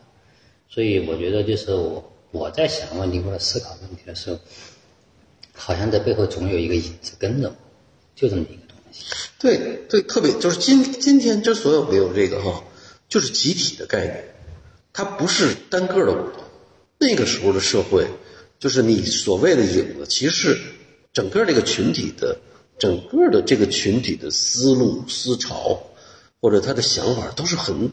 [0.69, 4.39] 所以我觉得就是我我在想问题或者思考问题的时候，
[5.53, 7.57] 好像在背后总有一个影子跟着我，
[8.15, 9.05] 就这么一个东西。
[9.39, 12.65] 对对，特别就是今今天之所以没有这个哈，
[13.09, 14.35] 就是集体的概念，
[14.93, 16.33] 它不是单个的我。
[16.99, 18.07] 那个时候的社会，
[18.59, 20.59] 就是你所谓的影子，其实
[21.13, 22.39] 整个这个群体的
[22.79, 25.79] 整个的这个群体的思路、思潮，
[26.41, 27.93] 或者他的想法都是很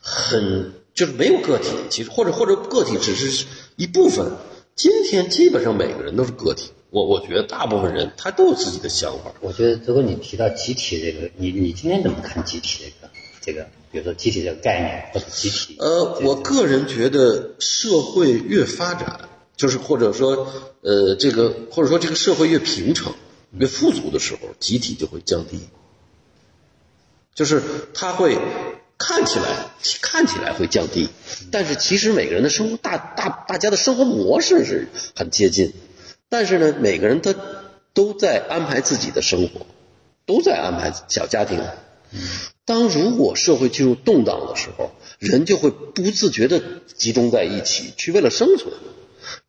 [0.00, 3.46] 很就是没有个体，其实或者或者个体只是
[3.76, 4.32] 一部分。
[4.74, 9.32] 今天基本上每个人都是个体，我我觉得大部分人他都有自己的想法。
[9.40, 13.68] 我觉得，如果你提到集体这个，你你今天怎么看集体这个这个？
[13.92, 15.76] 比如说集体这个概念或者集体？
[15.78, 20.48] 呃，我个人觉得社会越发展，就是或者说
[20.80, 23.14] 呃这个或者说这个社会越平成、
[23.52, 25.60] 越富足的时候，集体就会降低，
[27.36, 27.62] 就是
[27.94, 28.36] 它会
[28.98, 29.68] 看起来
[30.02, 31.08] 看起来会降低，
[31.52, 35.72] 但是其实每个人的生活大大大家的生活模式是很接近，
[36.28, 37.34] 但是呢，每个人他
[37.94, 39.66] 都在安排自己的生活，
[40.26, 41.62] 都在安排小家庭。
[42.64, 46.60] 当如果社会进入动荡的时候，人就会不自觉的
[46.96, 48.74] 集中在一起，去为了生存。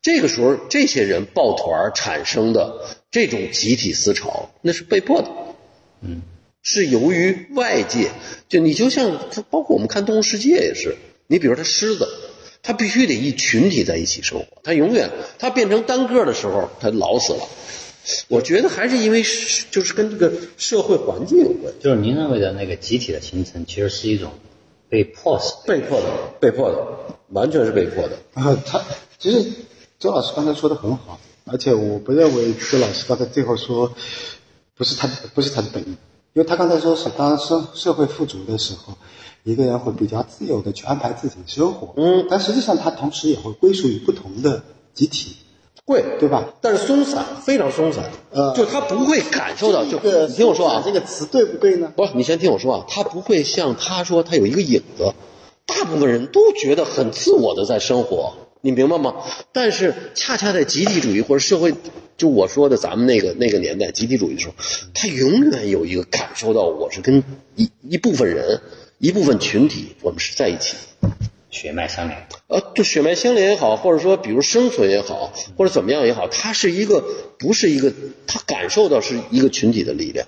[0.01, 5.30] 这个时候，这些人抱团产生的这种集体思潮，那是被迫的。
[6.01, 6.21] 嗯，
[6.72, 8.12] 是由于外界，
[8.48, 9.18] 就你就像
[9.50, 12.08] 包括我们看《动物世界》也是，你比如它狮子，
[12.62, 15.10] 它必须得一群体在一起生活，它永远
[15.40, 17.40] 它变成单个的时候，它老死了。
[18.28, 19.26] 我觉得还是因为
[19.72, 24.34] 就是跟这个社会环境有关，就是您认为的那个集体的形成，其实是一种
[24.90, 25.74] 被迫使的。
[25.74, 26.06] 被迫的，
[26.40, 28.20] 被迫的，完全是被迫的。
[28.36, 28.86] 啊，他
[29.18, 29.52] 其实
[29.98, 33.91] 周老师刚才说的很好，而且我不认为周老师刚才最后说
[34.78, 35.96] 不是他不是他的本意，
[36.34, 38.93] 因为他刚才说是当社社会富足的时候，
[39.43, 44.61] 一个人会比较自由的去安排自己的生活，嗯但实际上他同时也会归属于不同的
[44.93, 45.35] 集体，
[45.85, 46.45] 会，对吧？
[46.61, 49.97] 但是松散，非常松散，呃就他不会感受到，就
[50.27, 51.91] 你听我说啊，这个词对不对呢？
[51.95, 55.14] 不是，你先听我说啊，他不会像他说他有一个影子，
[55.65, 59.15] 大部分人都觉得很自我的在生活，你明白吗？
[59.51, 61.73] 但是恰恰在集体主义或者社会，
[62.20, 64.54] 就我说的咱们那个那个年代集体主义的时候，
[64.94, 67.24] 他永远有一个感受到我是跟
[67.56, 68.62] 一一部分人、
[69.00, 70.76] 一部分群体，我们是在一起。
[71.50, 72.28] 血脉相连。
[72.48, 77.04] 呃，就血脉相连也好，或者说比如生存也好，或者怎么样也好，他是一个
[77.40, 77.91] 不是一个，
[78.28, 80.28] 他感受到是一个群体的力量。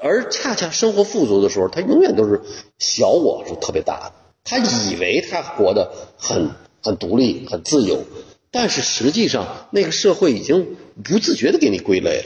[0.00, 2.40] 而恰恰生活富足的时候，他永远都是
[2.78, 4.12] 小我是特别大的，
[4.42, 6.50] 他以为他活得很
[6.82, 8.02] 很独立、很自由，
[8.52, 12.24] 但是实际上那个社会已经不自觉的给你归类了。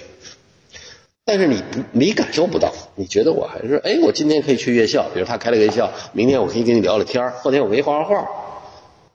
[1.24, 8.28] 但是你不你感受不到，你觉得我还是哎，我今天可以去夜校，比如他开了个夜校，明天我可以跟你聊聊天后天我可以画画画。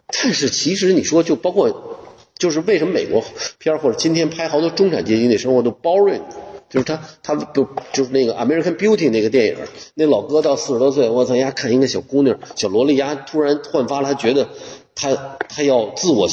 [0.08, 1.98] 但是其实你说，就包括，
[2.38, 3.24] 就是为什么美国
[3.60, 6.22] 片或者今天拍好多中产阶级那生活都 boring，
[6.70, 9.56] 就是他他不就是那个 American Beauty 那个电影，
[9.96, 14.50] 那老哥到四十多岁，我操，丫看一个小姑娘小萝莉丫突然焕发了，他觉得
[14.96, 16.28] 他他要自我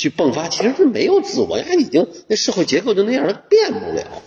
[0.00, 4.22] 去去迸发，其实是没有自我，他已经那社会结构就那样，他变不了。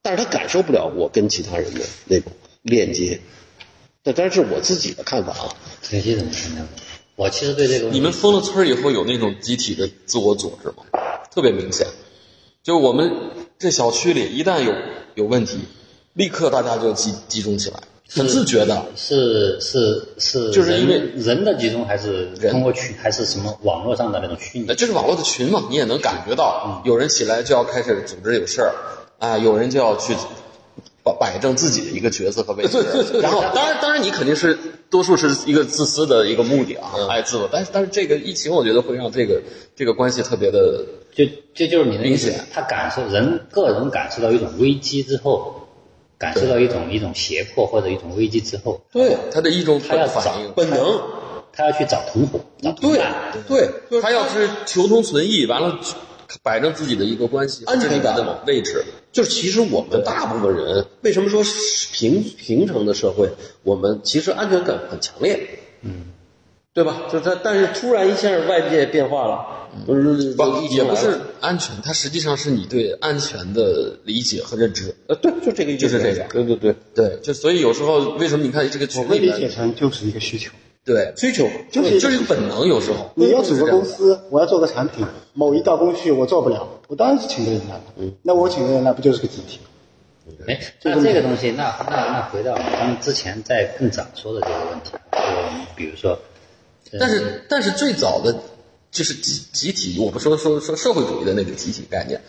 [0.00, 2.32] 但是他感受不了我跟其他人的那种
[2.62, 3.20] 链接，
[4.02, 5.54] 这当然是我自己的看法啊。
[5.82, 6.66] 陈曦怎么看呢？
[7.14, 10.76] 我其实对这个你们封了村儿以后有那种集体的自我组织吗？
[11.30, 11.86] 特别明显，
[12.62, 13.12] 就是我们
[13.58, 14.74] 这小区里一旦有
[15.14, 15.58] 有问题，
[16.14, 17.80] 立刻大家就集集中起来，
[18.14, 18.86] 很自觉的。
[18.96, 24.74] 是是是，就是因为人人的集中，还是通过群，还是什么网络上的那种虚拟那？
[24.74, 28.74] 这是网络的群嘛，你也能感觉到，有人起来就要开始组织有事儿，
[29.18, 30.14] 啊，有人就要去
[31.04, 32.78] 摆摆正自己的一个角色和位置。
[33.20, 34.56] 然后，当然，当然，你肯定是
[34.88, 37.48] 多数是一个自私的一个目的啊，爱自我。
[37.50, 39.42] 但是，但是这个疫情，我觉得会让这个
[39.74, 40.84] 这个关系特别的
[41.14, 41.24] 就
[41.54, 45.61] 这就是你的意思，他感受人个人感受到一种危机之后，
[46.22, 50.52] 感受到一种一种胁迫或者一种危机之后，对，他的一种他要找反应。
[50.54, 51.02] 本能，
[51.52, 53.12] 他要去找同伙，找同对伴。
[53.48, 55.80] 对，就是他要是求同存异，完了
[56.44, 58.84] 摆正自己的一个关系，安全感的位置。
[59.10, 61.42] 就是其实我们大部分人为什么说
[61.92, 63.28] 平平成的社会，
[63.64, 66.12] 我们其实安全感很强烈，嗯，
[66.74, 67.02] 对吧？
[67.12, 69.44] 就是他，但是突然一下外界变化了，
[69.84, 70.34] 不是
[70.70, 74.96] 也不是安全，它实际上是你对安全的理解和认知。
[75.06, 80.50] 呃，对，就这个意思，就是这个对对对，对，就所以有时候为什么你看这个群我会理解成就是一个需求。
[80.82, 85.04] 对，需求就是就是一个本能，有时候你要组个公司，我要做个产品，
[85.34, 87.78] 某一道工序我做不了，我当然是请个人来。
[87.98, 89.60] 嗯，那我请个人来不就是个集体？
[90.48, 96.18] 哎，那这个东西，那那那回到咱们之前在更早说的这个问题，就比如说。
[96.98, 98.42] 但是但是最早的
[98.90, 102.20] 就是集集体，我不说说说社会主义的那个集体概念。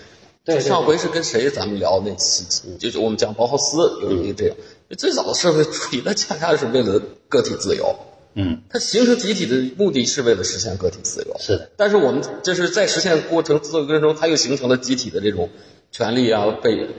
[0.46, 2.46] 对，上回是跟谁咱们聊那期，
[2.78, 4.58] 就是我们讲包豪斯有一个这样，
[4.98, 7.96] 最早的社会主义，那恰恰是为了个体自由。
[8.36, 11.38] 嗯，它形成集体的目的是为了实现个体自由。
[11.40, 15.50] 是的，但是我们就是在实现过程自由过程中，它又形成了集体的这种
[15.92, 16.90] 权利啊被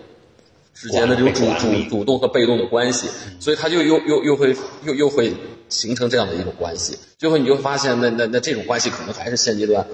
[0.73, 3.09] 之间的这种主主主动和被动的关系，
[3.41, 5.35] 所以它就又又又会又又会
[5.75, 6.99] 形成这样的一种关系。
[7.19, 9.87] 最后你就发现，那那那这种关系可能还是现阶段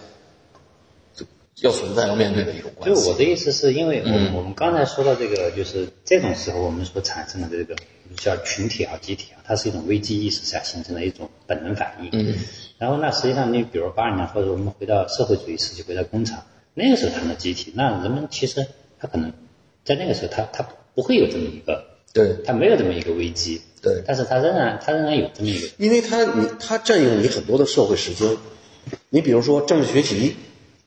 [1.63, 3.03] 要存在要面对的一种关系。
[3.03, 7.75] 就我的意思是因为我们、我们刚才说到这个，就是这种时候我们所产生的这个
[8.17, 12.09] 叫群体啊、集体啊，它是一种危机意识下形成的一种本能反应。
[12.13, 12.35] 嗯。
[12.79, 18.67] 然后那实际上你比如八二年或者我们回到社会主义时期，回到工厂，那个时候谈的集体，那人们其实
[18.99, 19.33] 他可能
[19.85, 21.85] 在那个时候他他不会有这么一个，
[22.15, 23.61] 对他没有这么一个危机。
[23.83, 25.67] 对但是他仍然他仍然有这么一个。
[25.79, 28.37] 因为他你他占用你很多的社会时间，
[29.09, 30.37] 你比如说政治学习，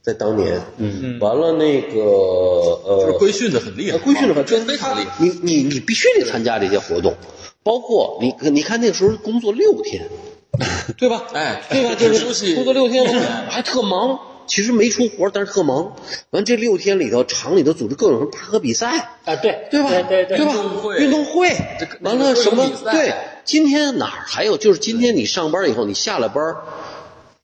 [0.01, 5.15] 在当年，嗯，完了那个呃，就是规训的很厉害，规训的很这非常厉害。
[5.19, 7.15] 你你你必须得参加这些活动，
[7.63, 10.07] 包括你你看那个时候工作六天，
[10.97, 11.23] 对吧？
[11.33, 11.95] 哎对吧？
[11.95, 13.05] 就是休息工作六天，
[13.49, 14.19] 还特忙。
[14.47, 15.95] 其实没出活，但是特忙。
[16.29, 19.89] 完这六天里头，厂里头组织各种什么拔河比赛，啊，对对吧？
[20.07, 20.45] 对对吧？
[20.45, 21.55] 运动会运动会，
[22.01, 23.13] 完了什么对，
[23.45, 24.57] 今天哪儿还有？
[24.57, 26.57] 就是今天你上班以后，你下了班儿，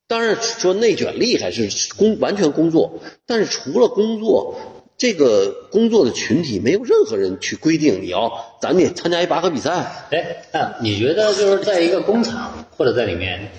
[0.07, 4.55] 当然说内卷厉害是工完全工作，但是除了工作，
[4.97, 10.07] 这个工作的群体没有任何人去规定你要咱得参加一拔河比赛。
[10.11, 13.49] 哎，那你觉得就是在一个工厂或者在里面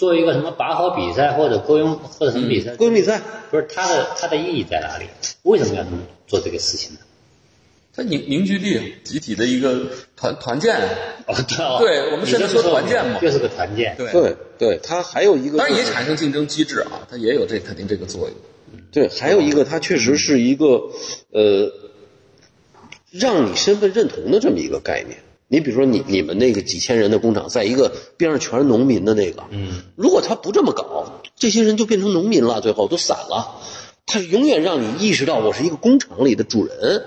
[0.00, 2.74] 做一个什么拔河比赛或者雇佣或者什么比赛？
[2.74, 3.20] 雇佣比赛，
[3.50, 5.04] 不是它的它的意义在哪里？
[5.42, 7.00] 为什么要这么做这个事情呢？
[7.94, 10.74] 它凝凝聚力，集体的一个团团建。
[11.26, 13.94] 哦，对哦对我们现在说团建嘛就是个团建。
[13.98, 18.34] 对，对对，它还有一个，当然也产生竞争机制啊，它也有这肯定这个作用。
[18.90, 20.90] 对，还有一个，它确实是一个
[21.30, 21.70] 呃，
[23.10, 25.18] 让你身份认同的这么一个概念。
[25.52, 33.60] 你比如说你，你们那个几千人的工厂，在一个边上全是农民的那个，嗯，如果他不这么搞，这些人就变成农民了，最后都散了。
[34.06, 37.02] 他永远让你意识到，我是一个工厂里的主人。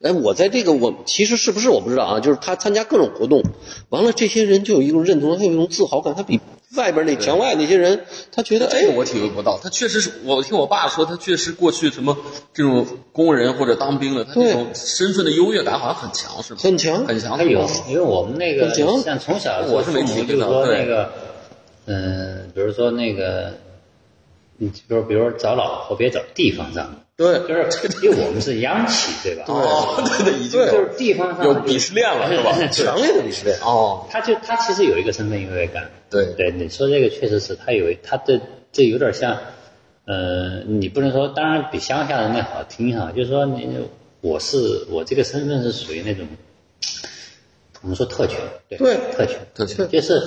[0.00, 3.42] 哎，我在这个我其实是不是我不知道啊，就是他参加各种活动，
[3.88, 6.40] 完了这些人就有一种认同，他有一种自豪感，他比
[6.76, 8.04] 外边那墙外那些人，
[8.34, 12.16] 他觉得哎这个我体会不到，他确实是我听我爸说，他确实过去什么
[12.54, 16.60] 这种工人或者当兵的，他这种身份的优越感好像很强，是吧？
[16.62, 17.04] 很强。
[17.06, 17.36] 很强。
[17.36, 18.98] 他有，因为我们那个很强。
[19.00, 20.78] 像从小我是没父母体会到就是说对。
[20.78, 21.12] 那个，
[21.86, 23.54] 嗯，比如说那个，
[24.56, 29.44] 你比如比如说找老婆别找地方上的，对 就是因为我们是央企对吧？
[29.48, 32.52] 哦， 对对，已经就是地方上有鄙视链了，是吧？
[32.72, 33.58] 强烈的鄙视链。
[33.60, 35.90] 哦，他就他其实有一个身份优越感。
[36.10, 38.40] 对对，你说这个确实是他有他的
[38.72, 39.38] 这有点像，
[40.04, 43.68] 呃，你不能说，当然比乡下人那好听哈，就是说你
[44.20, 46.26] 我是我这个身份是属于那种，
[47.82, 48.38] 我们说特权，
[48.68, 50.22] 对对特权特权就是。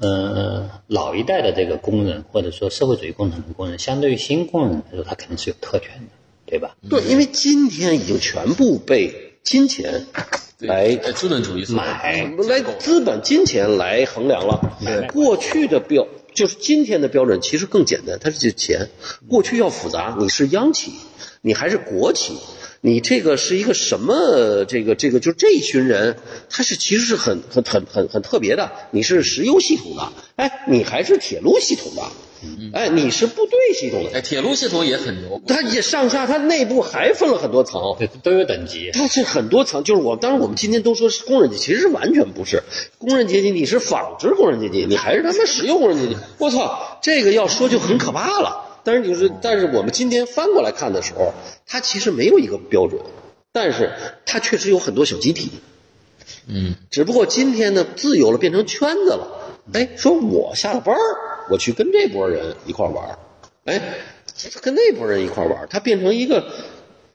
[0.00, 6.08] 呃，老一代的这个工人，或者说社会主义工厂的工人，相对于新工人来说，他肯定是有特权的，
[6.46, 6.76] 对吧？
[6.88, 10.06] 对，因为今天已经全部被金钱
[10.58, 14.78] 来哎资本主义所买来资本金钱来衡量了。
[14.84, 18.88] 对过去的标就是今天的标准其实更简单，它是钱。
[19.28, 20.92] 过去要复杂，你是央企，
[21.42, 22.36] 你还是国企，
[22.80, 24.64] 你这个是一个什么？
[24.64, 26.16] 这个这个就这一群人，
[26.50, 28.72] 他是其实是很很很很很特别的。
[28.90, 32.02] 你是石油系统的，哎，你还是铁路系统的，
[32.72, 37.96] 哎，你是部队系统的，哎，铁路系统也很牛，它也上下，它内部还分了很多层。
[37.98, 38.90] 对，都有等级。
[38.92, 42.62] 它是很多层，就是我，当然我们今天都说是工人阶级，其实完全不是
[42.98, 46.16] 工人阶级，你是纺织工人阶级，你还是他妈石油工人阶级。
[46.38, 48.80] 我操，这个要说就很可怕了。
[48.84, 51.32] 但是就是，但是我们今天翻过来看的时候，
[51.66, 53.00] 它其实没有一个标准，
[53.50, 53.92] 但是
[54.26, 55.50] 它确实有很多小集体。
[56.46, 59.40] 嗯，只不过今天呢，自由了，变成圈子了。
[59.72, 61.00] 哎，说我下了班儿，
[61.50, 63.18] 我去跟这波人一块玩儿，
[63.64, 63.80] 哎，
[64.62, 66.44] 跟那波人一块玩儿，它变成一个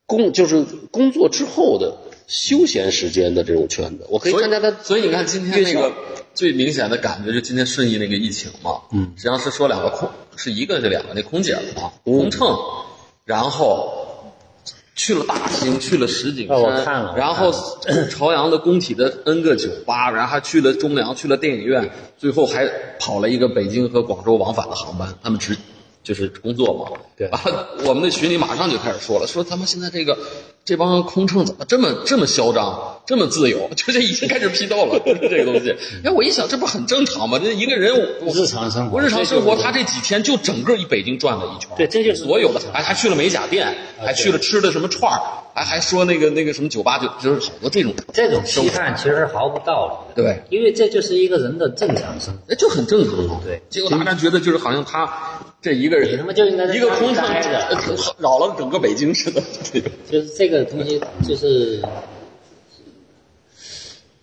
[0.05, 1.97] 工，就是工作之后的
[2.27, 4.05] 休闲时间的这种圈子。
[4.09, 5.93] 我可以参加他，所以你看今天那个
[6.33, 12.57] 最明显的感觉，就今天顺义那个疫情嘛，嗯，实际上是说两个空，是一个是两个那空姐嘛，空乘，
[13.25, 14.08] 然后
[14.99, 17.53] 去了大兴，去了石景山，看了然后
[18.11, 22.67] 朝阳的工体的 N 个酒吧，然后还去了中粮，去了电影院，最后还
[22.99, 25.55] 跑了一个北京和广州往返的航班，他们直。
[26.01, 27.29] 就是工作嘛，对。
[27.29, 30.17] 完了，我们的群里马上就开始说了，说他们现在这个
[30.65, 35.75] 这帮空乘怎么这么这么嚣张，这么自由， 就是已经开始批斗了，就是这个东西。
[36.03, 37.39] 哎，我一想，这不很正常吗？
[37.43, 37.91] 这一个人
[38.21, 45.19] 我日常生活我日常生活，他这几天就整个一北京转了一圈，对这就是所有的，还还去了美甲店，还去了吃的什么串儿，
[45.55, 52.39] 还还说那个那个什么酒吧，就就是好多这种，这种批判其实毫无道理的，对因为这就是一个人的正常生活。
[52.47, 53.39] 那就很正常嘛。
[53.43, 55.11] 对结果大家觉得就是好像他
[55.63, 57.75] 这一个人，你他妈就应该在一个空着呃
[58.19, 59.41] 扰了整个北京似的，
[59.73, 59.81] 对。
[60.11, 61.81] 就是这个东西，就是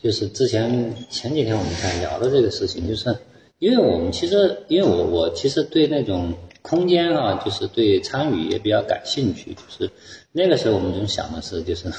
[0.07, 3.13] 就是之前前几天我们在聊的这个事情，就是
[3.59, 9.91] 因为我们其实，因为我我其实对那种空间啊，就是对参与也比较感兴趣，就是
[10.31, 11.93] 那个时候我们总想的是，就是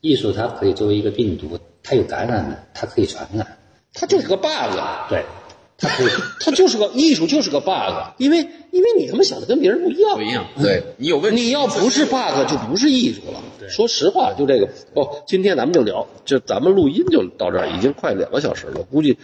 [0.00, 3.58] 艺术它可以作为一个病毒，它有感染的，它可以传染，
[3.92, 4.48] 它就是个 bug，
[5.08, 5.24] 对，
[5.76, 6.08] 它可以
[6.40, 8.38] 它就是个艺术，就是个 bug，因为
[8.70, 10.22] 因为你他妈想的跟别人不一样不。
[10.22, 13.42] 一样，对你有问题，你要不是 bug 就不是艺术了。
[13.68, 19.18] 说实话，就这个哦，今天咱们就聊，就咱们录音就到这儿，已经快两个小时了，估计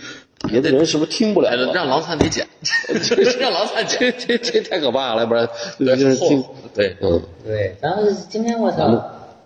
[0.49, 1.69] 别的人是不是听不了了？
[1.69, 2.47] 哎让郎灿得剪，
[2.89, 5.49] 就是让郎灿这剪，这这太可怕了，要不然
[5.79, 6.43] 对就是听
[6.75, 7.23] 对嗯。
[7.45, 9.03] 对，然后今天我操，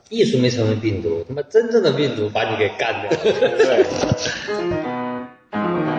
[0.08, 3.18] 艺术没成为病毒，他妈真正的病毒把你给干掉了。
[3.58, 3.84] 对。